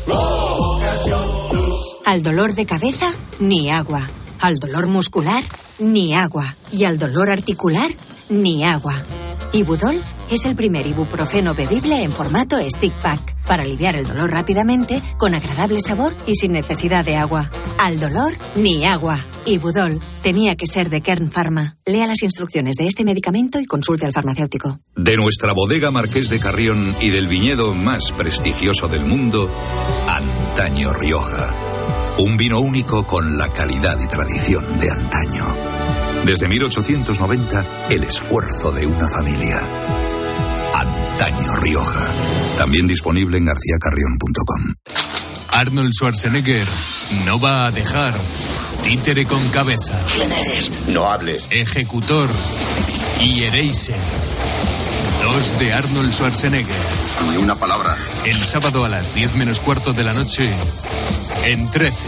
Al 2.06 2.24
dolor 2.24 2.56
de 2.56 2.66
cabeza, 2.66 3.14
ni 3.38 3.70
agua. 3.70 4.10
Al 4.40 4.58
dolor 4.58 4.88
muscular, 4.88 5.44
ni 5.78 6.16
agua. 6.16 6.56
Y 6.72 6.86
al 6.86 6.98
dolor 6.98 7.30
articular, 7.30 7.92
ni 8.30 8.66
agua. 8.66 8.96
Ibudol 9.56 10.02
es 10.32 10.46
el 10.46 10.56
primer 10.56 10.88
ibuprofeno 10.88 11.54
bebible 11.54 12.02
en 12.02 12.12
formato 12.12 12.58
stick 12.76 12.92
pack 13.04 13.36
para 13.46 13.62
aliviar 13.62 13.96
el 13.96 14.08
dolor 14.08 14.32
rápidamente, 14.32 15.00
con 15.20 15.36
agradable 15.36 15.80
sabor 15.80 16.16
y 16.26 16.34
sin 16.34 16.54
necesidad 16.54 17.06
de 17.06 17.18
agua. 17.18 17.52
Al 17.78 18.00
dolor, 18.00 18.34
ni 18.56 18.84
agua. 18.84 19.20
Ibudol 19.46 20.02
tenía 20.24 20.56
que 20.56 20.66
ser 20.66 20.90
de 20.90 21.02
Kern 21.02 21.30
Pharma. 21.30 21.78
Lea 21.86 22.08
las 22.08 22.24
instrucciones 22.24 22.78
de 22.78 22.88
este 22.88 23.06
medicamento 23.06 23.60
y 23.60 23.66
consulte 23.66 24.08
al 24.08 24.14
farmacéutico. 24.14 24.80
De 24.96 25.18
nuestra 25.18 25.54
bodega 25.54 25.92
Marqués 25.92 26.30
de 26.30 26.40
Carrión 26.40 26.96
y 27.00 27.10
del 27.10 27.28
viñedo 27.28 27.76
más 27.76 28.12
prestigioso 28.12 28.88
del 28.88 29.06
mundo, 29.06 29.52
Antaño 30.08 30.94
Rioja. 30.94 31.54
Un 32.18 32.38
vino 32.38 32.60
único 32.60 33.06
con 33.06 33.38
la 33.38 33.50
calidad 33.50 34.00
y 34.02 34.08
tradición 34.08 34.80
de 34.80 34.90
antaño. 34.90 35.73
Desde 36.26 36.48
1890, 36.48 37.66
el 37.90 38.04
esfuerzo 38.04 38.72
de 38.72 38.88
una 38.88 39.10
familia. 39.10 39.60
Antaño 40.74 41.56
Rioja. 41.58 42.08
También 42.58 42.88
disponible 42.88 43.38
en 43.38 43.46
garcíacarrión.com. 43.46 44.74
Arnold 45.52 45.92
Schwarzenegger 45.94 46.66
no 47.26 47.40
va 47.40 47.66
a 47.66 47.72
dejar. 47.72 48.14
Títere 48.84 49.26
con 49.26 49.46
cabeza. 49.50 50.00
¿Quién 50.16 50.32
eres? 50.32 50.72
No 50.88 51.12
hables. 51.12 51.48
Ejecutor 51.52 52.30
y 53.20 53.44
Eraser. 53.44 54.00
Dos 55.22 55.60
de 55.60 55.74
Arnold 55.74 56.12
Schwarzenegger. 56.14 56.76
Ni 57.30 57.38
una 57.38 57.56
palabra. 57.56 57.98
El 58.26 58.42
sábado 58.42 58.86
a 58.86 58.90
las 58.90 59.14
10 59.14 59.36
menos 59.36 59.60
cuarto 59.60 59.92
de 59.92 60.04
la 60.04 60.14
noche 60.14 60.50
en 61.44 61.70
13. 61.70 62.08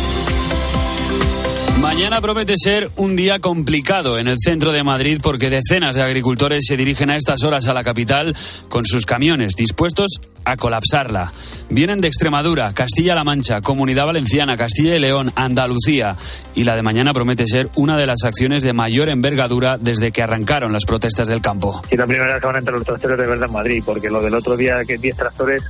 Mañana 1.79 2.21
promete 2.21 2.53
ser 2.57 2.89
un 2.95 3.15
día 3.15 3.39
complicado 3.39 4.19
en 4.19 4.27
el 4.27 4.37
centro 4.43 4.71
de 4.71 4.83
Madrid 4.83 5.19
porque 5.21 5.49
decenas 5.49 5.95
de 5.95 6.03
agricultores 6.03 6.65
se 6.67 6.77
dirigen 6.77 7.09
a 7.11 7.15
estas 7.15 7.43
horas 7.43 7.67
a 7.67 7.73
la 7.73 7.83
capital 7.83 8.35
con 8.69 8.85
sus 8.85 9.05
camiones 9.05 9.53
dispuestos 9.55 10.19
a 10.45 10.57
colapsarla. 10.57 11.31
Vienen 11.69 12.01
de 12.01 12.07
Extremadura, 12.07 12.73
Castilla-La 12.73 13.23
Mancha, 13.23 13.61
Comunidad 13.61 14.05
Valenciana, 14.05 14.57
Castilla 14.57 14.95
y 14.95 14.99
León, 14.99 15.31
Andalucía 15.35 16.15
y 16.55 16.63
la 16.63 16.75
de 16.75 16.81
mañana 16.81 17.13
promete 17.13 17.47
ser 17.47 17.69
una 17.75 17.97
de 17.97 18.05
las 18.05 18.23
acciones 18.23 18.61
de 18.61 18.73
mayor 18.73 19.09
envergadura 19.09 19.77
desde 19.79 20.11
que 20.11 20.21
arrancaron 20.21 20.73
las 20.73 20.85
protestas 20.85 21.27
del 21.27 21.41
campo. 21.41 21.81
Y 21.91 21.97
la 21.97 22.05
primera 22.05 22.33
vez 22.33 22.41
que 22.41 22.47
van 22.47 22.55
a 22.55 22.59
entrar 22.59 22.77
los 22.77 22.85
tractores 22.85 23.17
de 23.17 23.27
verdad 23.27 23.47
en 23.47 23.53
Madrid 23.53 23.83
porque 23.85 24.09
lo 24.09 24.21
del 24.21 24.33
otro 24.33 24.55
día 24.55 24.83
que 24.85 24.97
10 24.97 25.15
tractores 25.15 25.63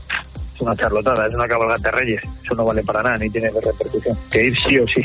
es 0.55 0.61
una 0.61 0.75
charlotada, 0.75 1.25
es 1.27 1.33
una 1.33 1.47
cabalgata 1.47 1.89
de 1.89 1.91
reyes, 1.91 2.21
eso 2.43 2.53
no 2.55 2.65
vale 2.65 2.83
para 2.83 3.01
nada 3.01 3.17
ni 3.17 3.29
tiene 3.29 3.49
repercusión. 3.49 4.17
Que 4.29 4.45
ir 4.45 4.55
sí 4.55 4.77
o 4.77 4.85
sí. 4.87 5.01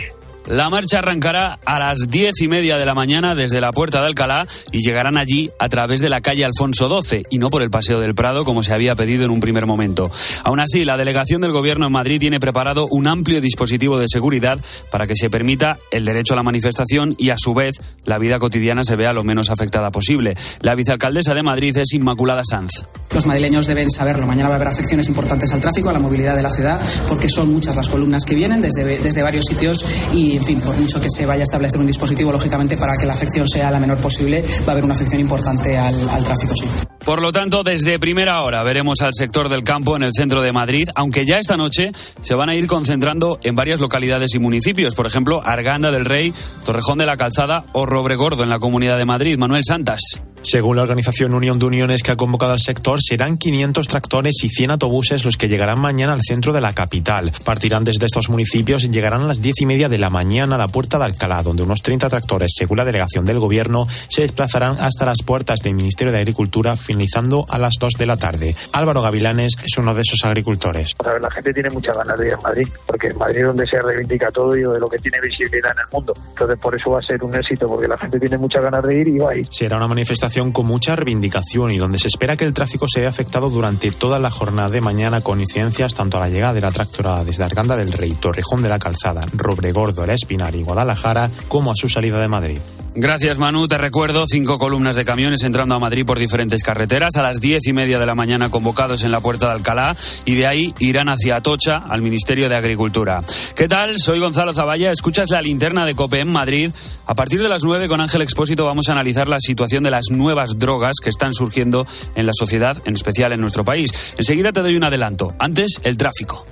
La 0.46 0.70
marcha 0.70 1.00
arrancará 1.00 1.58
a 1.64 1.80
las 1.80 1.98
diez 2.08 2.40
y 2.40 2.46
media 2.46 2.78
de 2.78 2.86
la 2.86 2.94
mañana 2.94 3.34
desde 3.34 3.60
la 3.60 3.72
Puerta 3.72 4.00
de 4.00 4.06
Alcalá 4.06 4.46
y 4.70 4.78
llegarán 4.78 5.18
allí 5.18 5.50
a 5.58 5.68
través 5.68 6.00
de 6.00 6.08
la 6.08 6.20
calle 6.20 6.44
Alfonso 6.44 7.02
XII 7.02 7.24
y 7.30 7.38
no 7.38 7.50
por 7.50 7.62
el 7.62 7.70
Paseo 7.70 7.98
del 7.98 8.14
Prado 8.14 8.44
como 8.44 8.62
se 8.62 8.72
había 8.72 8.94
pedido 8.94 9.24
en 9.24 9.32
un 9.32 9.40
primer 9.40 9.66
momento. 9.66 10.08
Aún 10.44 10.60
así, 10.60 10.84
la 10.84 10.96
delegación 10.96 11.40
del 11.40 11.50
Gobierno 11.50 11.86
en 11.86 11.92
Madrid 11.92 12.20
tiene 12.20 12.38
preparado 12.38 12.86
un 12.86 13.08
amplio 13.08 13.40
dispositivo 13.40 13.98
de 13.98 14.06
seguridad 14.08 14.60
para 14.92 15.08
que 15.08 15.16
se 15.16 15.30
permita 15.30 15.78
el 15.90 16.04
derecho 16.04 16.34
a 16.34 16.36
la 16.36 16.44
manifestación 16.44 17.16
y 17.18 17.30
a 17.30 17.38
su 17.38 17.52
vez 17.52 17.80
la 18.04 18.18
vida 18.18 18.38
cotidiana 18.38 18.84
se 18.84 18.94
vea 18.94 19.12
lo 19.12 19.24
menos 19.24 19.50
afectada 19.50 19.90
posible. 19.90 20.36
La 20.60 20.76
vicealcaldesa 20.76 21.34
de 21.34 21.42
Madrid 21.42 21.76
es 21.76 21.92
Inmaculada 21.92 22.42
Sanz. 22.44 22.70
Los 23.12 23.26
madrileños 23.26 23.66
deben 23.66 23.90
saberlo. 23.90 24.26
Mañana 24.26 24.48
va 24.48 24.54
a 24.54 24.56
haber 24.56 24.68
afecciones 24.68 25.08
importantes 25.08 25.52
al 25.52 25.60
tráfico, 25.60 25.88
a 25.88 25.92
la 25.92 25.98
movilidad 25.98 26.36
de 26.36 26.42
la 26.42 26.50
ciudad, 26.50 26.80
porque 27.08 27.28
son 27.28 27.52
muchas 27.52 27.74
las 27.74 27.88
columnas 27.88 28.24
que 28.24 28.34
vienen 28.34 28.60
desde, 28.60 28.84
desde 28.98 29.22
varios 29.22 29.46
sitios 29.46 29.84
y, 30.12 30.35
en 30.36 30.44
fin, 30.44 30.60
por 30.60 30.76
mucho 30.76 31.00
que 31.00 31.08
se 31.08 31.26
vaya 31.26 31.42
a 31.42 31.44
establecer 31.44 31.80
un 31.80 31.86
dispositivo, 31.86 32.32
lógicamente, 32.32 32.76
para 32.76 32.96
que 32.96 33.06
la 33.06 33.12
afección 33.12 33.48
sea 33.48 33.70
la 33.70 33.80
menor 33.80 33.98
posible, 33.98 34.42
va 34.66 34.68
a 34.68 34.70
haber 34.72 34.84
una 34.84 34.94
afección 34.94 35.20
importante 35.20 35.76
al, 35.76 35.94
al 36.10 36.24
tráfico, 36.24 36.54
sí. 36.54 36.66
Por 37.04 37.22
lo 37.22 37.30
tanto, 37.30 37.62
desde 37.62 38.00
primera 38.00 38.42
hora 38.42 38.64
veremos 38.64 39.00
al 39.00 39.14
sector 39.14 39.48
del 39.48 39.62
campo 39.62 39.94
en 39.94 40.02
el 40.02 40.10
centro 40.12 40.42
de 40.42 40.52
Madrid, 40.52 40.88
aunque 40.96 41.24
ya 41.24 41.38
esta 41.38 41.56
noche 41.56 41.92
se 42.20 42.34
van 42.34 42.48
a 42.48 42.56
ir 42.56 42.66
concentrando 42.66 43.38
en 43.44 43.54
varias 43.54 43.78
localidades 43.78 44.34
y 44.34 44.40
municipios, 44.40 44.96
por 44.96 45.06
ejemplo, 45.06 45.40
Arganda 45.44 45.92
del 45.92 46.04
Rey, 46.04 46.34
Torrejón 46.64 46.98
de 46.98 47.06
la 47.06 47.16
Calzada 47.16 47.64
o 47.72 47.86
Robregordo 47.86 48.42
en 48.42 48.48
la 48.48 48.58
Comunidad 48.58 48.98
de 48.98 49.04
Madrid. 49.04 49.38
Manuel 49.38 49.62
Santas. 49.64 50.00
Según 50.48 50.76
la 50.76 50.82
organización 50.82 51.34
Unión 51.34 51.58
de 51.58 51.66
Uniones 51.66 52.04
que 52.04 52.12
ha 52.12 52.16
convocado 52.16 52.52
al 52.52 52.60
sector, 52.60 53.02
serán 53.02 53.36
500 53.36 53.88
tractores 53.88 54.44
y 54.44 54.48
100 54.48 54.70
autobuses 54.70 55.24
los 55.24 55.36
que 55.36 55.48
llegarán 55.48 55.80
mañana 55.80 56.12
al 56.12 56.20
centro 56.22 56.52
de 56.52 56.60
la 56.60 56.72
capital. 56.72 57.32
Partirán 57.44 57.82
desde 57.82 58.06
estos 58.06 58.28
municipios 58.28 58.84
y 58.84 58.90
llegarán 58.90 59.22
a 59.22 59.26
las 59.26 59.42
10 59.42 59.62
y 59.62 59.66
media 59.66 59.88
de 59.88 59.98
la 59.98 60.08
mañana 60.08 60.54
a 60.54 60.58
la 60.58 60.68
puerta 60.68 61.00
de 61.00 61.04
Alcalá, 61.06 61.42
donde 61.42 61.64
unos 61.64 61.82
30 61.82 62.08
tractores, 62.08 62.52
según 62.56 62.76
la 62.76 62.84
delegación 62.84 63.26
del 63.26 63.40
gobierno, 63.40 63.88
se 64.06 64.22
desplazarán 64.22 64.76
hasta 64.78 65.04
las 65.04 65.24
puertas 65.24 65.62
del 65.62 65.74
Ministerio 65.74 66.12
de 66.12 66.18
Agricultura, 66.18 66.76
finalizando 66.76 67.44
a 67.48 67.58
las 67.58 67.74
2 67.80 67.94
de 67.94 68.06
la 68.06 68.16
tarde. 68.16 68.54
Álvaro 68.72 69.02
Gavilanes 69.02 69.56
es 69.64 69.76
uno 69.78 69.94
de 69.94 70.02
esos 70.02 70.24
agricultores. 70.24 70.94
La 71.20 71.30
gente 71.32 71.52
tiene 71.54 71.70
muchas 71.70 71.96
ganas 71.96 72.16
de 72.20 72.28
ir 72.28 72.34
a 72.34 72.40
Madrid, 72.42 72.68
porque 72.86 73.08
en 73.08 73.18
Madrid 73.18 73.40
es 73.40 73.46
donde 73.46 73.66
se 73.66 73.80
reivindica 73.80 74.28
todo 74.28 74.56
y 74.56 74.60
de 74.60 74.78
lo 74.78 74.88
que 74.88 74.98
tiene 74.98 75.18
visibilidad 75.20 75.72
en 75.72 75.80
el 75.80 75.92
mundo. 75.92 76.14
Entonces, 76.28 76.56
por 76.60 76.78
eso 76.78 76.92
va 76.92 77.00
a 77.00 77.02
ser 77.02 77.24
un 77.24 77.34
éxito, 77.34 77.66
porque 77.66 77.88
la 77.88 77.98
gente 77.98 78.20
tiene 78.20 78.38
muchas 78.38 78.62
ganas 78.62 78.84
de 78.84 78.96
ir 78.96 79.08
y 79.08 79.18
va 79.18 79.32
a 79.32 79.36
ir. 79.36 79.44
Será 79.50 79.76
una 79.78 79.88
manifestación 79.88 80.35
con 80.36 80.66
mucha 80.66 80.94
reivindicación 80.94 81.70
y 81.70 81.78
donde 81.78 81.98
se 81.98 82.08
espera 82.08 82.36
que 82.36 82.44
el 82.44 82.52
tráfico 82.52 82.86
se 82.88 83.00
vea 83.00 83.08
afectado 83.08 83.48
durante 83.48 83.90
toda 83.90 84.18
la 84.18 84.30
jornada 84.30 84.68
de 84.68 84.82
mañana 84.82 85.22
con 85.22 85.40
incidencias 85.40 85.94
tanto 85.94 86.18
a 86.18 86.20
la 86.20 86.28
llegada 86.28 86.52
de 86.52 86.60
la 86.60 86.72
tractora 86.72 87.24
desde 87.24 87.42
Arganda 87.42 87.74
del 87.74 87.90
Rey, 87.90 88.12
Torrejón 88.12 88.62
de 88.62 88.68
la 88.68 88.78
Calzada, 88.78 89.24
Robregordo, 89.32 90.04
El 90.04 90.10
Espinar 90.10 90.54
y 90.54 90.62
Guadalajara, 90.62 91.30
como 91.48 91.70
a 91.70 91.74
su 91.74 91.88
salida 91.88 92.18
de 92.20 92.28
Madrid. 92.28 92.58
Gracias, 92.98 93.38
Manu. 93.38 93.68
Te 93.68 93.76
recuerdo, 93.76 94.24
cinco 94.26 94.58
columnas 94.58 94.94
de 94.94 95.04
camiones 95.04 95.42
entrando 95.42 95.74
a 95.74 95.78
Madrid 95.78 96.06
por 96.06 96.18
diferentes 96.18 96.62
carreteras 96.62 97.16
a 97.16 97.22
las 97.22 97.40
diez 97.42 97.66
y 97.66 97.74
media 97.74 97.98
de 97.98 98.06
la 98.06 98.14
mañana 98.14 98.48
convocados 98.48 99.04
en 99.04 99.10
la 99.10 99.20
Puerta 99.20 99.48
de 99.48 99.52
Alcalá 99.52 99.94
y 100.24 100.34
de 100.34 100.46
ahí 100.46 100.74
irán 100.78 101.10
hacia 101.10 101.36
Atocha, 101.36 101.76
al 101.76 102.00
Ministerio 102.00 102.48
de 102.48 102.56
Agricultura. 102.56 103.22
¿Qué 103.54 103.68
tal? 103.68 103.98
Soy 103.98 104.18
Gonzalo 104.18 104.54
Zavalla. 104.54 104.92
Escuchas 104.92 105.28
la 105.30 105.42
linterna 105.42 105.84
de 105.84 105.94
COPE 105.94 106.20
en 106.20 106.32
Madrid. 106.32 106.70
A 107.04 107.14
partir 107.14 107.42
de 107.42 107.50
las 107.50 107.64
nueve 107.64 107.86
con 107.86 108.00
Ángel 108.00 108.22
Expósito 108.22 108.64
vamos 108.64 108.88
a 108.88 108.92
analizar 108.92 109.28
la 109.28 109.40
situación 109.40 109.84
de 109.84 109.90
las 109.90 110.06
nuevas 110.10 110.58
drogas 110.58 110.96
que 111.02 111.10
están 111.10 111.34
surgiendo 111.34 111.86
en 112.14 112.24
la 112.24 112.32
sociedad, 112.32 112.80
en 112.86 112.94
especial 112.94 113.30
en 113.32 113.40
nuestro 113.40 113.62
país. 113.62 113.90
Enseguida 114.16 114.52
te 114.52 114.62
doy 114.62 114.74
un 114.74 114.84
adelanto. 114.84 115.34
Antes, 115.38 115.80
el 115.82 115.98
tráfico. 115.98 116.46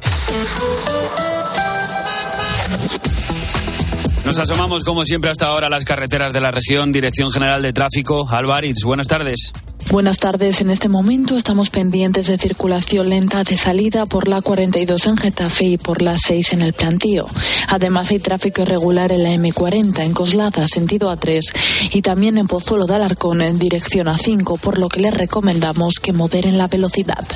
Nos 4.24 4.38
asomamos, 4.38 4.84
como 4.84 5.04
siempre, 5.04 5.30
hasta 5.30 5.46
ahora 5.46 5.66
a 5.66 5.70
las 5.70 5.84
carreteras 5.84 6.32
de 6.32 6.40
la 6.40 6.50
región. 6.50 6.92
Dirección 6.92 7.30
General 7.30 7.60
de 7.60 7.74
Tráfico, 7.74 8.26
Alvaritz. 8.28 8.82
Buenas 8.82 9.06
tardes. 9.06 9.52
Buenas 9.90 10.18
tardes. 10.18 10.62
En 10.62 10.70
este 10.70 10.88
momento 10.88 11.36
estamos 11.36 11.68
pendientes 11.68 12.28
de 12.28 12.38
circulación 12.38 13.10
lenta 13.10 13.44
de 13.44 13.58
salida 13.58 14.06
por 14.06 14.26
la 14.26 14.40
42 14.40 15.06
en 15.06 15.16
Getafe 15.18 15.64
y 15.64 15.78
por 15.78 16.00
la 16.00 16.16
6 16.16 16.54
en 16.54 16.62
el 16.62 16.72
Plantío. 16.72 17.26
Además 17.68 18.10
hay 18.10 18.18
tráfico 18.18 18.62
irregular 18.62 19.12
en 19.12 19.22
la 19.22 19.34
M40 19.34 20.02
en 20.02 20.14
Coslada, 20.14 20.66
sentido 20.68 21.12
A3, 21.12 21.92
y 21.92 22.00
también 22.00 22.38
en 22.38 22.48
Pozuelo 22.48 22.86
de 22.86 22.94
Alarcón 22.94 23.42
en 23.42 23.58
dirección 23.58 24.06
A5, 24.06 24.58
por 24.58 24.78
lo 24.78 24.88
que 24.88 25.00
les 25.00 25.14
recomendamos 25.14 26.00
que 26.00 26.14
moderen 26.14 26.56
la 26.56 26.66
velocidad. 26.66 27.26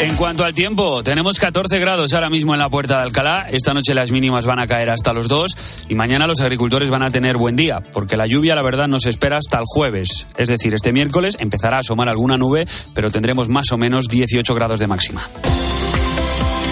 En 0.00 0.16
cuanto 0.16 0.44
al 0.44 0.54
tiempo, 0.54 1.02
tenemos 1.02 1.38
14 1.38 1.78
grados 1.78 2.14
ahora 2.14 2.30
mismo 2.30 2.54
en 2.54 2.58
la 2.58 2.70
puerta 2.70 2.96
de 2.96 3.02
Alcalá. 3.02 3.46
Esta 3.50 3.74
noche 3.74 3.92
las 3.92 4.10
mínimas 4.10 4.46
van 4.46 4.58
a 4.58 4.66
caer 4.66 4.88
hasta 4.88 5.12
los 5.12 5.28
2 5.28 5.50
y 5.90 5.94
mañana 5.94 6.26
los 6.26 6.40
agricultores 6.40 6.88
van 6.88 7.02
a 7.02 7.10
tener 7.10 7.36
buen 7.36 7.54
día, 7.54 7.82
porque 7.92 8.16
la 8.16 8.26
lluvia 8.26 8.54
la 8.54 8.62
verdad 8.62 8.88
no 8.88 8.98
se 8.98 9.10
espera 9.10 9.36
hasta 9.36 9.58
el 9.58 9.64
jueves. 9.66 10.26
Es 10.38 10.48
decir, 10.48 10.74
este 10.74 10.94
miércoles 10.94 11.36
empezará 11.38 11.76
a 11.76 11.80
asomar 11.80 12.08
alguna 12.08 12.38
nube, 12.38 12.66
pero 12.94 13.10
tendremos 13.10 13.50
más 13.50 13.72
o 13.72 13.76
menos 13.76 14.08
18 14.08 14.54
grados 14.54 14.78
de 14.78 14.86
máxima. 14.86 15.28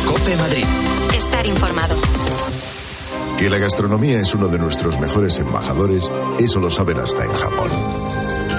Cope 0.07 0.37
Madrid. 0.37 0.65
Estar 1.15 1.47
informado. 1.47 1.97
Que 3.37 3.51
la 3.51 3.59
gastronomía 3.59 4.19
es 4.21 4.35
uno 4.35 4.49
de 4.49 4.59
nuestros 4.59 4.99
mejores 4.99 5.39
embajadores, 5.39 6.11
eso 6.39 6.61
lo 6.61 6.71
saben 6.71 6.99
hasta 6.99 7.25
en 7.27 7.33
Japón. 7.33 7.71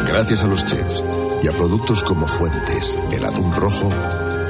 Gracias 0.08 0.44
a 0.44 0.48
los 0.48 0.64
chefs 0.64 1.04
y 1.44 1.48
a 1.48 1.52
productos 1.54 2.04
como 2.04 2.28
Fuentes, 2.28 2.98
el 3.12 3.26
atún 3.26 3.54
rojo, 3.56 3.90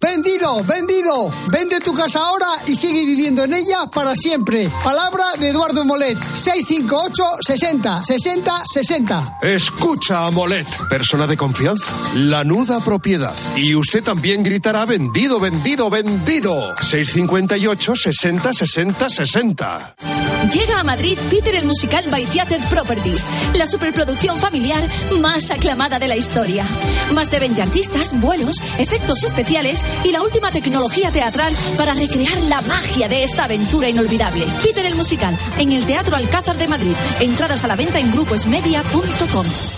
¡Vendido! 0.00 0.62
¡Vendido! 0.64 1.30
Vende 1.50 1.80
tu 1.80 1.92
casa 1.92 2.20
ahora 2.20 2.46
y 2.66 2.76
sigue 2.76 3.04
viviendo 3.04 3.42
en 3.44 3.52
ella 3.52 3.86
para 3.92 4.14
siempre. 4.14 4.70
Palabra 4.84 5.24
de 5.38 5.48
Eduardo 5.48 5.84
Molet. 5.84 6.16
658 6.18 7.38
60 7.40 8.02
60 8.02 8.62
60. 8.72 9.38
Escucha 9.42 10.26
a 10.26 10.30
Molet, 10.30 10.66
persona 10.88 11.26
de 11.26 11.36
confianza, 11.36 11.86
la 12.14 12.44
nuda 12.44 12.80
propiedad. 12.80 13.34
Y 13.56 13.74
usted 13.74 14.04
también 14.04 14.42
gritará 14.42 14.86
vendido, 14.86 15.40
vendido, 15.40 15.90
vendido. 15.90 16.76
658 16.80 17.96
60 17.96 18.52
60 18.52 19.08
60. 19.08 19.94
Llega 20.46 20.78
a 20.78 20.84
Madrid 20.84 21.18
Peter 21.28 21.54
el 21.54 21.66
musical 21.66 22.08
by 22.10 22.24
Theater 22.24 22.60
Properties, 22.70 23.28
la 23.54 23.66
superproducción 23.66 24.38
familiar 24.38 24.82
más 25.20 25.50
aclamada 25.50 25.98
de 25.98 26.08
la 26.08 26.16
historia. 26.16 26.64
Más 27.12 27.30
de 27.30 27.40
20 27.40 27.60
artistas, 27.60 28.18
vuelos, 28.18 28.62
efectos 28.78 29.24
especiales 29.24 29.84
y 30.04 30.12
la 30.12 30.22
última 30.22 30.50
tecnología 30.50 31.10
teatral 31.10 31.52
para 31.76 31.92
recrear 31.92 32.40
la 32.44 32.60
magia 32.62 33.08
de 33.08 33.24
esta 33.24 33.44
aventura 33.44 33.88
inolvidable. 33.88 34.46
Peter 34.62 34.86
el 34.86 34.94
musical 34.94 35.38
en 35.58 35.72
el 35.72 35.84
Teatro 35.84 36.16
Alcázar 36.16 36.56
de 36.56 36.68
Madrid. 36.68 36.94
Entradas 37.20 37.64
a 37.64 37.68
la 37.68 37.76
venta 37.76 37.98
en 37.98 38.12
gruposmedia.com. 38.12 39.77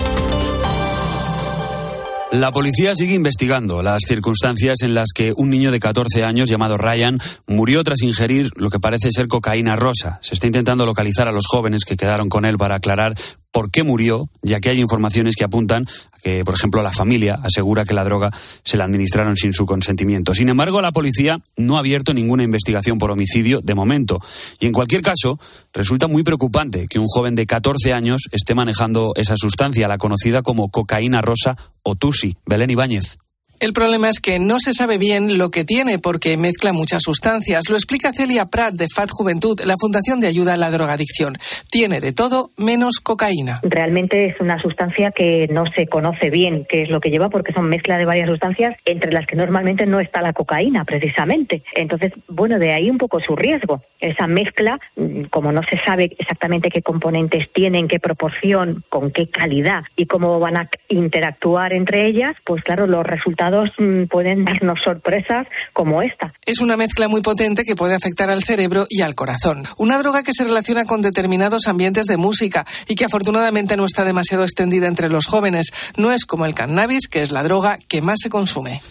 La 2.31 2.53
policía 2.53 2.95
sigue 2.95 3.13
investigando 3.13 3.83
las 3.83 4.03
circunstancias 4.07 4.83
en 4.83 4.93
las 4.93 5.09
que 5.13 5.33
un 5.35 5.49
niño 5.49 5.69
de 5.69 5.81
14 5.81 6.23
años 6.23 6.49
llamado 6.49 6.77
Ryan 6.77 7.19
murió 7.45 7.83
tras 7.83 8.01
ingerir 8.03 8.51
lo 8.55 8.69
que 8.69 8.79
parece 8.79 9.09
ser 9.11 9.27
cocaína 9.27 9.75
rosa. 9.75 10.17
Se 10.21 10.35
está 10.35 10.47
intentando 10.47 10.85
localizar 10.85 11.27
a 11.27 11.33
los 11.33 11.43
jóvenes 11.45 11.83
que 11.83 11.97
quedaron 11.97 12.29
con 12.29 12.45
él 12.45 12.57
para 12.57 12.75
aclarar 12.75 13.15
por 13.51 13.69
qué 13.69 13.83
murió, 13.83 14.29
ya 14.41 14.59
que 14.59 14.69
hay 14.69 14.79
informaciones 14.79 15.35
que 15.35 15.43
apuntan 15.43 15.85
a 16.11 16.19
que, 16.19 16.43
por 16.43 16.55
ejemplo, 16.55 16.81
la 16.81 16.91
familia 16.91 17.39
asegura 17.43 17.85
que 17.85 17.93
la 17.93 18.03
droga 18.03 18.31
se 18.63 18.77
la 18.77 18.85
administraron 18.85 19.35
sin 19.35 19.53
su 19.53 19.65
consentimiento. 19.65 20.33
Sin 20.33 20.49
embargo, 20.49 20.81
la 20.81 20.91
policía 20.91 21.39
no 21.57 21.75
ha 21.75 21.79
abierto 21.79 22.13
ninguna 22.13 22.43
investigación 22.43 22.97
por 22.97 23.11
homicidio 23.11 23.59
de 23.61 23.75
momento. 23.75 24.19
Y 24.59 24.67
en 24.67 24.73
cualquier 24.73 25.01
caso, 25.01 25.39
resulta 25.73 26.07
muy 26.07 26.23
preocupante 26.23 26.87
que 26.89 26.99
un 26.99 27.07
joven 27.07 27.35
de 27.35 27.45
14 27.45 27.93
años 27.93 28.21
esté 28.31 28.55
manejando 28.55 29.13
esa 29.15 29.35
sustancia, 29.37 29.87
la 29.87 29.97
conocida 29.97 30.41
como 30.41 30.69
cocaína 30.69 31.21
rosa 31.21 31.57
o 31.83 31.95
tusi. 31.95 32.37
Belén 32.45 32.71
Ibáñez. 32.71 33.17
El 33.61 33.73
problema 33.73 34.09
es 34.09 34.19
que 34.19 34.39
no 34.39 34.59
se 34.59 34.73
sabe 34.73 34.97
bien 34.97 35.37
lo 35.37 35.51
que 35.51 35.63
tiene 35.63 35.99
porque 35.99 36.35
mezcla 36.35 36.73
muchas 36.73 37.03
sustancias. 37.03 37.69
Lo 37.69 37.75
explica 37.75 38.11
Celia 38.11 38.47
Prat 38.47 38.73
de 38.73 38.87
FAT 38.91 39.11
Juventud, 39.11 39.61
la 39.63 39.75
Fundación 39.79 40.19
de 40.19 40.25
Ayuda 40.25 40.55
a 40.55 40.57
la 40.57 40.71
Drogadicción. 40.71 41.37
Tiene 41.69 42.01
de 42.01 42.11
todo 42.11 42.49
menos 42.57 42.99
cocaína. 43.01 43.59
Realmente 43.61 44.25
es 44.25 44.41
una 44.41 44.59
sustancia 44.59 45.11
que 45.11 45.47
no 45.51 45.67
se 45.67 45.85
conoce 45.85 46.31
bien 46.31 46.65
qué 46.67 46.81
es 46.81 46.89
lo 46.89 46.99
que 46.99 47.11
lleva 47.11 47.29
porque 47.29 47.53
son 47.53 47.69
mezcla 47.69 47.99
de 47.99 48.05
varias 48.05 48.29
sustancias 48.29 48.77
entre 48.83 49.11
las 49.11 49.27
que 49.27 49.35
normalmente 49.35 49.85
no 49.85 49.99
está 49.99 50.23
la 50.23 50.33
cocaína 50.33 50.83
precisamente. 50.83 51.61
Entonces, 51.75 52.13
bueno, 52.29 52.57
de 52.57 52.73
ahí 52.73 52.89
un 52.89 52.97
poco 52.97 53.19
su 53.19 53.35
riesgo. 53.35 53.79
Esa 53.99 54.25
mezcla, 54.25 54.79
mm, 54.95 55.25
como 55.25 55.51
no 55.51 55.61
se 55.61 55.77
sabe 55.77 56.09
exactamente 56.17 56.71
qué 56.71 56.81
componentes 56.81 57.53
tienen, 57.53 57.87
qué 57.87 57.99
proporción, 57.99 58.83
con 58.89 59.11
qué 59.11 59.27
calidad 59.27 59.83
y 59.95 60.07
cómo 60.07 60.39
van 60.39 60.57
a 60.57 60.67
interactuar 60.89 61.73
entre 61.73 62.07
ellas, 62.07 62.35
pues 62.43 62.63
claro, 62.63 62.87
los 62.87 63.05
resultados 63.05 63.50
mm, 63.77 64.05
pueden 64.05 64.45
darnos 64.45 64.79
sorpresas 64.83 65.47
como 65.73 66.01
esta. 66.01 66.31
Es 66.45 66.59
una 66.59 66.77
mezcla 66.77 67.07
muy 67.07 67.21
potente 67.21 67.63
que 67.63 67.75
puede 67.75 67.95
afectar 67.95 68.29
al 68.29 68.43
cerebro 68.43 68.85
y 68.89 69.01
al 69.01 69.15
corazón. 69.15 69.63
Una 69.77 69.97
droga 69.99 70.23
que 70.23 70.33
se 70.33 70.43
relaciona 70.43 70.85
con 70.85 71.01
determinados 71.01 71.67
ambientes 71.67 72.05
de 72.05 72.17
música 72.17 72.65
y 72.87 72.95
que 72.95 73.05
afortunadamente 73.05 73.77
no 73.77 73.85
está 73.85 74.03
demasiado 74.03 74.43
extendida 74.43 74.87
entre 74.87 75.09
los 75.09 75.27
jóvenes. 75.27 75.67
No 75.97 76.11
es 76.11 76.25
como 76.25 76.45
el 76.45 76.55
cannabis, 76.55 77.07
que 77.07 77.21
es 77.21 77.31
la 77.31 77.43
droga 77.43 77.77
que 77.87 78.01
más 78.01 78.19
se 78.21 78.29
consume. 78.29 78.81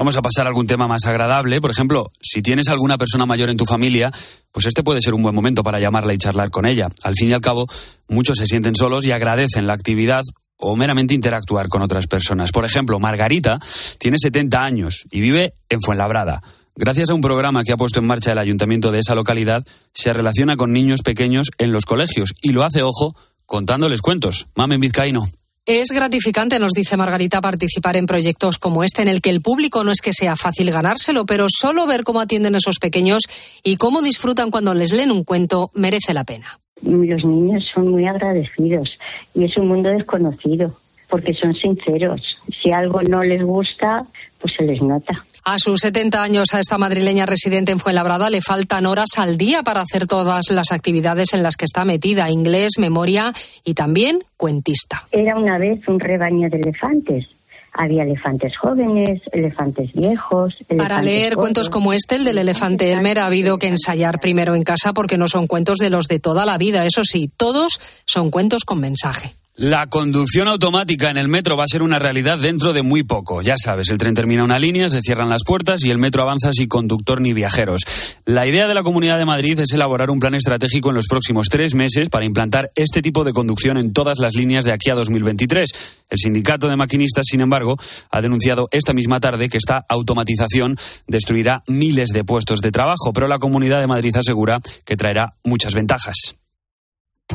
Vamos 0.00 0.16
a 0.16 0.22
pasar 0.22 0.46
a 0.46 0.48
algún 0.48 0.66
tema 0.66 0.88
más 0.88 1.04
agradable. 1.04 1.60
Por 1.60 1.70
ejemplo, 1.70 2.10
si 2.22 2.40
tienes 2.40 2.68
alguna 2.68 2.96
persona 2.96 3.26
mayor 3.26 3.50
en 3.50 3.58
tu 3.58 3.66
familia, 3.66 4.10
pues 4.50 4.64
este 4.64 4.82
puede 4.82 5.02
ser 5.02 5.12
un 5.12 5.22
buen 5.22 5.34
momento 5.34 5.62
para 5.62 5.78
llamarla 5.78 6.14
y 6.14 6.18
charlar 6.18 6.48
con 6.48 6.64
ella. 6.64 6.88
Al 7.02 7.14
fin 7.14 7.28
y 7.28 7.34
al 7.34 7.42
cabo, 7.42 7.66
muchos 8.08 8.38
se 8.38 8.46
sienten 8.46 8.74
solos 8.74 9.04
y 9.04 9.12
agradecen 9.12 9.66
la 9.66 9.74
actividad 9.74 10.22
o 10.60 10.76
meramente 10.76 11.14
interactuar 11.14 11.68
con 11.68 11.82
otras 11.82 12.06
personas. 12.06 12.52
Por 12.52 12.64
ejemplo, 12.64 12.98
Margarita 12.98 13.58
tiene 13.98 14.16
70 14.18 14.62
años 14.62 15.06
y 15.10 15.20
vive 15.20 15.54
en 15.68 15.80
Fuenlabrada. 15.80 16.42
Gracias 16.76 17.10
a 17.10 17.14
un 17.14 17.20
programa 17.20 17.64
que 17.64 17.72
ha 17.72 17.76
puesto 17.76 18.00
en 18.00 18.06
marcha 18.06 18.32
el 18.32 18.38
ayuntamiento 18.38 18.92
de 18.92 19.00
esa 19.00 19.14
localidad, 19.14 19.66
se 19.92 20.12
relaciona 20.12 20.56
con 20.56 20.72
niños 20.72 21.02
pequeños 21.02 21.50
en 21.58 21.72
los 21.72 21.84
colegios 21.84 22.32
y 22.40 22.52
lo 22.52 22.64
hace, 22.64 22.82
ojo, 22.82 23.14
contándoles 23.44 24.00
cuentos. 24.00 24.46
Mamen 24.54 24.80
Vizcaíno. 24.80 25.26
Es 25.66 25.90
gratificante, 25.90 26.58
nos 26.58 26.72
dice 26.72 26.96
Margarita, 26.96 27.40
participar 27.40 27.96
en 27.96 28.06
proyectos 28.06 28.58
como 28.58 28.82
este, 28.82 29.02
en 29.02 29.08
el 29.08 29.20
que 29.20 29.30
el 29.30 29.42
público 29.42 29.84
no 29.84 29.92
es 29.92 30.00
que 30.00 30.12
sea 30.12 30.36
fácil 30.36 30.70
ganárselo, 30.70 31.26
pero 31.26 31.46
solo 31.48 31.86
ver 31.86 32.02
cómo 32.02 32.20
atienden 32.20 32.54
a 32.54 32.58
esos 32.58 32.78
pequeños 32.78 33.24
y 33.62 33.76
cómo 33.76 34.00
disfrutan 34.00 34.50
cuando 34.50 34.74
les 34.74 34.92
leen 34.92 35.10
un 35.10 35.22
cuento 35.22 35.70
merece 35.74 36.14
la 36.14 36.24
pena. 36.24 36.59
Los 36.82 37.24
niños 37.24 37.68
son 37.72 37.88
muy 37.88 38.06
agradecidos 38.06 38.98
y 39.34 39.44
es 39.44 39.56
un 39.56 39.68
mundo 39.68 39.90
desconocido 39.90 40.72
porque 41.08 41.34
son 41.34 41.52
sinceros. 41.52 42.38
Si 42.48 42.70
algo 42.70 43.02
no 43.02 43.22
les 43.22 43.42
gusta, 43.42 44.02
pues 44.40 44.54
se 44.56 44.64
les 44.64 44.80
nota. 44.80 45.22
A 45.44 45.58
sus 45.58 45.80
70 45.80 46.22
años, 46.22 46.54
a 46.54 46.60
esta 46.60 46.78
madrileña 46.78 47.26
residente 47.26 47.72
en 47.72 47.80
Fuenlabrada 47.80 48.30
le 48.30 48.40
faltan 48.42 48.86
horas 48.86 49.10
al 49.16 49.36
día 49.36 49.62
para 49.62 49.80
hacer 49.80 50.06
todas 50.06 50.50
las 50.50 50.70
actividades 50.70 51.32
en 51.34 51.42
las 51.42 51.56
que 51.56 51.64
está 51.64 51.84
metida, 51.84 52.30
inglés, 52.30 52.72
memoria 52.78 53.32
y 53.64 53.74
también 53.74 54.20
cuentista. 54.36 55.06
Era 55.10 55.36
una 55.36 55.58
vez 55.58 55.86
un 55.88 55.98
rebaño 55.98 56.48
de 56.48 56.58
elefantes. 56.58 57.39
Había 57.72 58.02
elefantes 58.02 58.56
jóvenes, 58.56 59.22
elefantes 59.32 59.92
viejos. 59.92 60.56
Para 60.76 61.02
leer 61.02 61.36
cuentos 61.36 61.70
como 61.70 61.92
este, 61.92 62.16
el 62.16 62.24
del 62.24 62.38
elefante 62.38 62.92
Elmer, 62.92 63.18
ha 63.18 63.26
habido 63.26 63.58
que 63.58 63.68
ensayar 63.68 64.20
primero 64.20 64.54
en 64.54 64.62
casa 64.64 64.92
porque 64.92 65.18
no 65.18 65.28
son 65.28 65.46
cuentos 65.46 65.78
de 65.78 65.90
los 65.90 66.06
de 66.06 66.18
toda 66.18 66.46
la 66.46 66.58
vida. 66.58 66.84
Eso 66.84 67.04
sí, 67.04 67.30
todos 67.36 67.80
son 68.06 68.30
cuentos 68.30 68.64
con 68.64 68.80
mensaje. 68.80 69.39
La 69.56 69.88
conducción 69.88 70.48
automática 70.48 71.10
en 71.10 71.18
el 71.18 71.28
metro 71.28 71.54
va 71.54 71.64
a 71.64 71.68
ser 71.70 71.82
una 71.82 71.98
realidad 71.98 72.38
dentro 72.38 72.72
de 72.72 72.82
muy 72.82 73.02
poco. 73.02 73.42
Ya 73.42 73.56
sabes, 73.62 73.90
el 73.90 73.98
tren 73.98 74.14
termina 74.14 74.42
una 74.42 74.58
línea, 74.58 74.88
se 74.88 75.02
cierran 75.02 75.28
las 75.28 75.42
puertas 75.44 75.84
y 75.84 75.90
el 75.90 75.98
metro 75.98 76.22
avanza 76.22 76.50
sin 76.52 76.66
conductor 76.66 77.20
ni 77.20 77.34
viajeros. 77.34 77.82
La 78.24 78.46
idea 78.46 78.68
de 78.68 78.74
la 78.74 78.82
Comunidad 78.82 79.18
de 79.18 79.26
Madrid 79.26 79.60
es 79.60 79.74
elaborar 79.74 80.08
un 80.10 80.18
plan 80.18 80.34
estratégico 80.34 80.88
en 80.88 80.94
los 80.94 81.08
próximos 81.08 81.48
tres 81.50 81.74
meses 81.74 82.08
para 82.08 82.24
implantar 82.24 82.70
este 82.74 83.02
tipo 83.02 83.22
de 83.22 83.32
conducción 83.34 83.76
en 83.76 83.92
todas 83.92 84.18
las 84.18 84.34
líneas 84.34 84.64
de 84.64 84.72
aquí 84.72 84.88
a 84.88 84.94
2023. 84.94 85.68
El 86.08 86.18
sindicato 86.18 86.68
de 86.68 86.76
maquinistas, 86.76 87.26
sin 87.28 87.42
embargo, 87.42 87.76
ha 88.10 88.22
denunciado 88.22 88.68
esta 88.70 88.94
misma 88.94 89.20
tarde 89.20 89.50
que 89.50 89.58
esta 89.58 89.84
automatización 89.90 90.78
destruirá 91.06 91.64
miles 91.66 92.10
de 92.14 92.24
puestos 92.24 92.60
de 92.60 92.70
trabajo, 92.70 93.12
pero 93.12 93.28
la 93.28 93.38
Comunidad 93.38 93.80
de 93.80 93.88
Madrid 93.88 94.16
asegura 94.16 94.60
que 94.86 94.96
traerá 94.96 95.34
muchas 95.44 95.74
ventajas. 95.74 96.39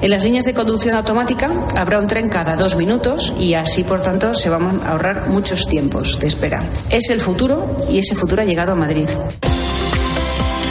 En 0.01 0.09
las 0.09 0.23
líneas 0.23 0.45
de 0.45 0.53
conducción 0.53 0.95
automática 0.95 1.49
habrá 1.75 1.99
un 1.99 2.07
tren 2.07 2.29
cada 2.29 2.55
dos 2.55 2.75
minutos 2.75 3.33
y 3.39 3.53
así, 3.53 3.83
por 3.83 4.01
tanto, 4.01 4.33
se 4.33 4.49
van 4.49 4.81
a 4.83 4.91
ahorrar 4.91 5.29
muchos 5.29 5.67
tiempos 5.67 6.19
de 6.19 6.27
espera. 6.27 6.63
Es 6.89 7.09
el 7.09 7.21
futuro 7.21 7.75
y 7.89 7.99
ese 7.99 8.15
futuro 8.15 8.41
ha 8.41 8.45
llegado 8.45 8.73
a 8.73 8.75
Madrid. 8.75 9.07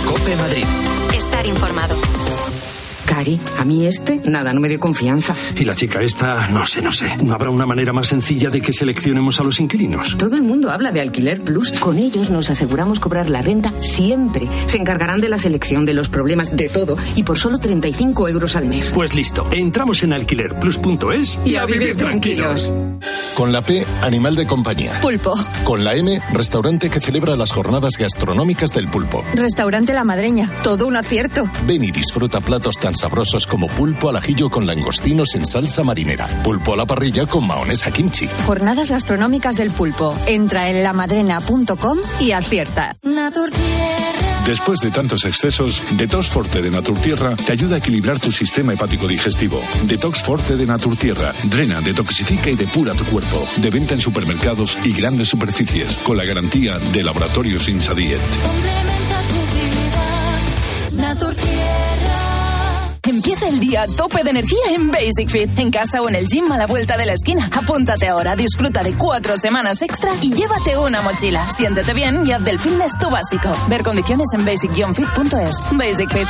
Cope 0.06 0.36
Madrid. 0.36 0.64
Estar 1.16 1.46
informado. 1.46 2.13
Cari, 3.14 3.38
a 3.60 3.64
mí 3.64 3.86
este, 3.86 4.20
nada, 4.24 4.52
no 4.52 4.60
me 4.60 4.68
dio 4.68 4.80
confianza. 4.80 5.36
Y 5.56 5.64
la 5.64 5.72
chica 5.76 6.02
esta, 6.02 6.48
no 6.48 6.66
sé, 6.66 6.82
no 6.82 6.90
sé. 6.90 7.16
¿No 7.22 7.32
habrá 7.32 7.48
una 7.48 7.64
manera 7.64 7.92
más 7.92 8.08
sencilla 8.08 8.50
de 8.50 8.60
que 8.60 8.72
seleccionemos 8.72 9.38
a 9.38 9.44
los 9.44 9.60
inquilinos? 9.60 10.18
Todo 10.18 10.34
el 10.34 10.42
mundo 10.42 10.72
habla 10.72 10.90
de 10.90 11.00
Alquiler 11.00 11.40
Plus. 11.40 11.70
Con 11.78 11.98
ellos 11.98 12.30
nos 12.30 12.50
aseguramos 12.50 12.98
cobrar 12.98 13.30
la 13.30 13.40
renta 13.40 13.72
siempre. 13.78 14.48
Se 14.66 14.78
encargarán 14.78 15.20
de 15.20 15.28
la 15.28 15.38
selección, 15.38 15.86
de 15.86 15.94
los 15.94 16.08
problemas, 16.08 16.56
de 16.56 16.68
todo. 16.68 16.96
Y 17.14 17.22
por 17.22 17.38
solo 17.38 17.58
35 17.58 18.28
euros 18.28 18.56
al 18.56 18.66
mes. 18.66 18.90
Pues 18.92 19.14
listo, 19.14 19.46
entramos 19.52 20.02
en 20.02 20.12
alquilerplus.es 20.12 21.38
Y 21.44 21.54
a 21.54 21.66
vivir 21.66 21.96
tranquilos. 21.96 22.72
Con 23.36 23.52
la 23.52 23.62
P, 23.62 23.86
animal 24.02 24.34
de 24.34 24.46
compañía. 24.46 24.98
Pulpo. 25.00 25.34
Con 25.62 25.84
la 25.84 25.94
M, 25.94 26.20
restaurante 26.32 26.90
que 26.90 27.00
celebra 27.00 27.36
las 27.36 27.52
jornadas 27.52 27.96
gastronómicas 27.96 28.72
del 28.72 28.88
pulpo. 28.88 29.24
Restaurante 29.34 29.94
La 29.94 30.02
Madreña. 30.02 30.50
Todo 30.64 30.88
un 30.88 30.96
acierto. 30.96 31.44
Ven 31.68 31.84
y 31.84 31.92
disfruta 31.92 32.40
platos 32.40 32.76
tan 32.76 32.94
sabrosos 33.04 33.46
como 33.46 33.66
pulpo 33.66 34.08
al 34.08 34.16
ajillo 34.16 34.48
con 34.48 34.66
langostinos 34.66 35.34
en 35.34 35.44
salsa 35.44 35.82
marinera, 35.82 36.26
pulpo 36.42 36.72
a 36.72 36.76
la 36.78 36.86
parrilla 36.86 37.26
con 37.26 37.46
maonesa 37.46 37.90
kimchi. 37.90 38.26
Jornadas 38.46 38.90
gastronómicas 38.90 39.56
del 39.56 39.70
pulpo. 39.70 40.16
Entra 40.26 40.70
en 40.70 40.82
lamadrena.com 40.82 41.98
y 42.18 42.32
acierta. 42.32 42.96
Después 44.46 44.80
de 44.80 44.90
tantos 44.90 45.26
excesos, 45.26 45.82
Detox 45.98 46.28
Forte 46.28 46.62
de 46.62 46.70
Naturtierra 46.70 47.36
te 47.36 47.52
ayuda 47.52 47.74
a 47.74 47.78
equilibrar 47.78 48.18
tu 48.18 48.32
sistema 48.32 48.72
hepático 48.72 49.06
digestivo. 49.06 49.60
Detox 49.86 50.22
Forte 50.22 50.56
de 50.56 50.64
Naturtierra 50.64 51.34
drena, 51.44 51.82
detoxifica 51.82 52.48
y 52.48 52.56
depura 52.56 52.94
tu 52.94 53.04
cuerpo. 53.04 53.46
De 53.58 53.68
venta 53.68 53.92
en 53.92 54.00
supermercados 54.00 54.78
y 54.82 54.94
grandes 54.94 55.28
superficies, 55.28 55.98
con 55.98 56.16
la 56.16 56.24
garantía 56.24 56.78
de 56.78 57.02
Laboratorios 57.02 57.68
Insadiet. 57.68 58.20
Empieza 63.24 63.48
el 63.48 63.58
día 63.58 63.84
a 63.84 63.86
tope 63.86 64.22
de 64.22 64.28
energía 64.28 64.58
en 64.74 64.90
Basic 64.90 65.30
Fit, 65.30 65.58
en 65.58 65.70
casa 65.70 66.02
o 66.02 66.10
en 66.10 66.14
el 66.14 66.26
gym 66.26 66.52
a 66.52 66.58
la 66.58 66.66
vuelta 66.66 66.98
de 66.98 67.06
la 67.06 67.14
esquina. 67.14 67.48
Apúntate 67.54 68.06
ahora, 68.06 68.36
disfruta 68.36 68.82
de 68.82 68.92
cuatro 68.92 69.38
semanas 69.38 69.80
extra 69.80 70.12
y 70.20 70.34
llévate 70.34 70.76
una 70.76 71.00
mochila. 71.00 71.48
Siéntete 71.56 71.94
bien 71.94 72.26
y 72.26 72.32
haz 72.32 72.44
del 72.44 72.58
fitness 72.58 72.98
tu 72.98 73.08
básico. 73.08 73.50
Ver 73.70 73.82
condiciones 73.82 74.28
en 74.34 74.44
basic-fit.es. 74.44 75.68
Basic 75.72 76.12
Fit. 76.12 76.28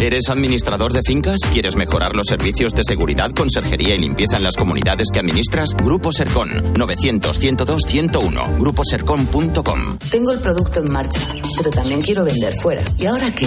¿Eres 0.00 0.28
administrador 0.30 0.92
de 0.92 1.02
fincas? 1.06 1.38
¿Quieres 1.52 1.76
mejorar 1.76 2.16
los 2.16 2.26
servicios 2.26 2.74
de 2.74 2.82
seguridad, 2.82 3.30
conserjería 3.30 3.94
y 3.94 3.98
limpieza 3.98 4.36
en 4.36 4.42
las 4.42 4.56
comunidades 4.56 5.10
que 5.12 5.20
administras? 5.20 5.76
Grupo 5.76 6.10
Sercon 6.10 6.74
900-102-101. 6.74 8.58
Gruposercon.com. 8.58 9.98
Tengo 10.10 10.32
el 10.32 10.40
producto 10.40 10.80
en 10.80 10.90
marcha, 10.90 11.20
pero 11.56 11.70
también 11.70 12.02
quiero 12.02 12.24
vender 12.24 12.52
fuera. 12.60 12.82
¿Y 12.98 13.06
ahora 13.06 13.32
qué? 13.32 13.46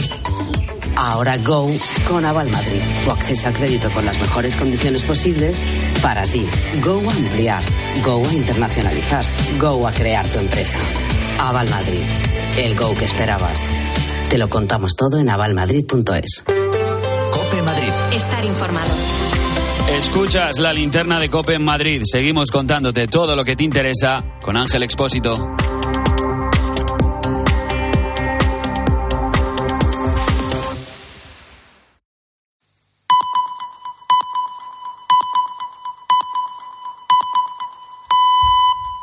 Ahora 0.95 1.37
Go 1.37 1.69
con 2.07 2.25
Aval 2.25 2.49
Madrid. 2.49 2.81
Tu 3.03 3.11
acceso 3.11 3.49
a 3.49 3.53
crédito 3.53 3.91
con 3.91 4.05
las 4.05 4.19
mejores 4.19 4.55
condiciones 4.55 5.03
posibles 5.03 5.63
para 6.01 6.23
ti. 6.23 6.45
Go 6.83 7.01
a 7.09 7.13
ampliar. 7.13 7.63
Go 8.03 8.21
a 8.27 8.33
internacionalizar. 8.33 9.25
Go 9.59 9.87
a 9.87 9.91
crear 9.91 10.27
tu 10.27 10.39
empresa. 10.39 10.79
Aval 11.39 11.69
Madrid. 11.69 12.03
El 12.57 12.75
Go 12.75 12.93
que 12.95 13.05
esperabas. 13.05 13.69
Te 14.29 14.37
lo 14.37 14.49
contamos 14.49 14.95
todo 14.95 15.17
en 15.19 15.29
avalmadrid.es. 15.29 16.43
Cope 16.43 17.61
Madrid. 17.63 17.89
Estar 18.13 18.43
informado. 18.45 18.91
Escuchas 19.97 20.59
la 20.59 20.73
linterna 20.73 21.19
de 21.19 21.29
Cope 21.29 21.55
en 21.55 21.63
Madrid. 21.63 22.01
Seguimos 22.05 22.49
contándote 22.49 23.07
todo 23.07 23.35
lo 23.35 23.43
que 23.43 23.55
te 23.55 23.63
interesa 23.63 24.23
con 24.41 24.57
Ángel 24.57 24.83
Expósito. 24.83 25.55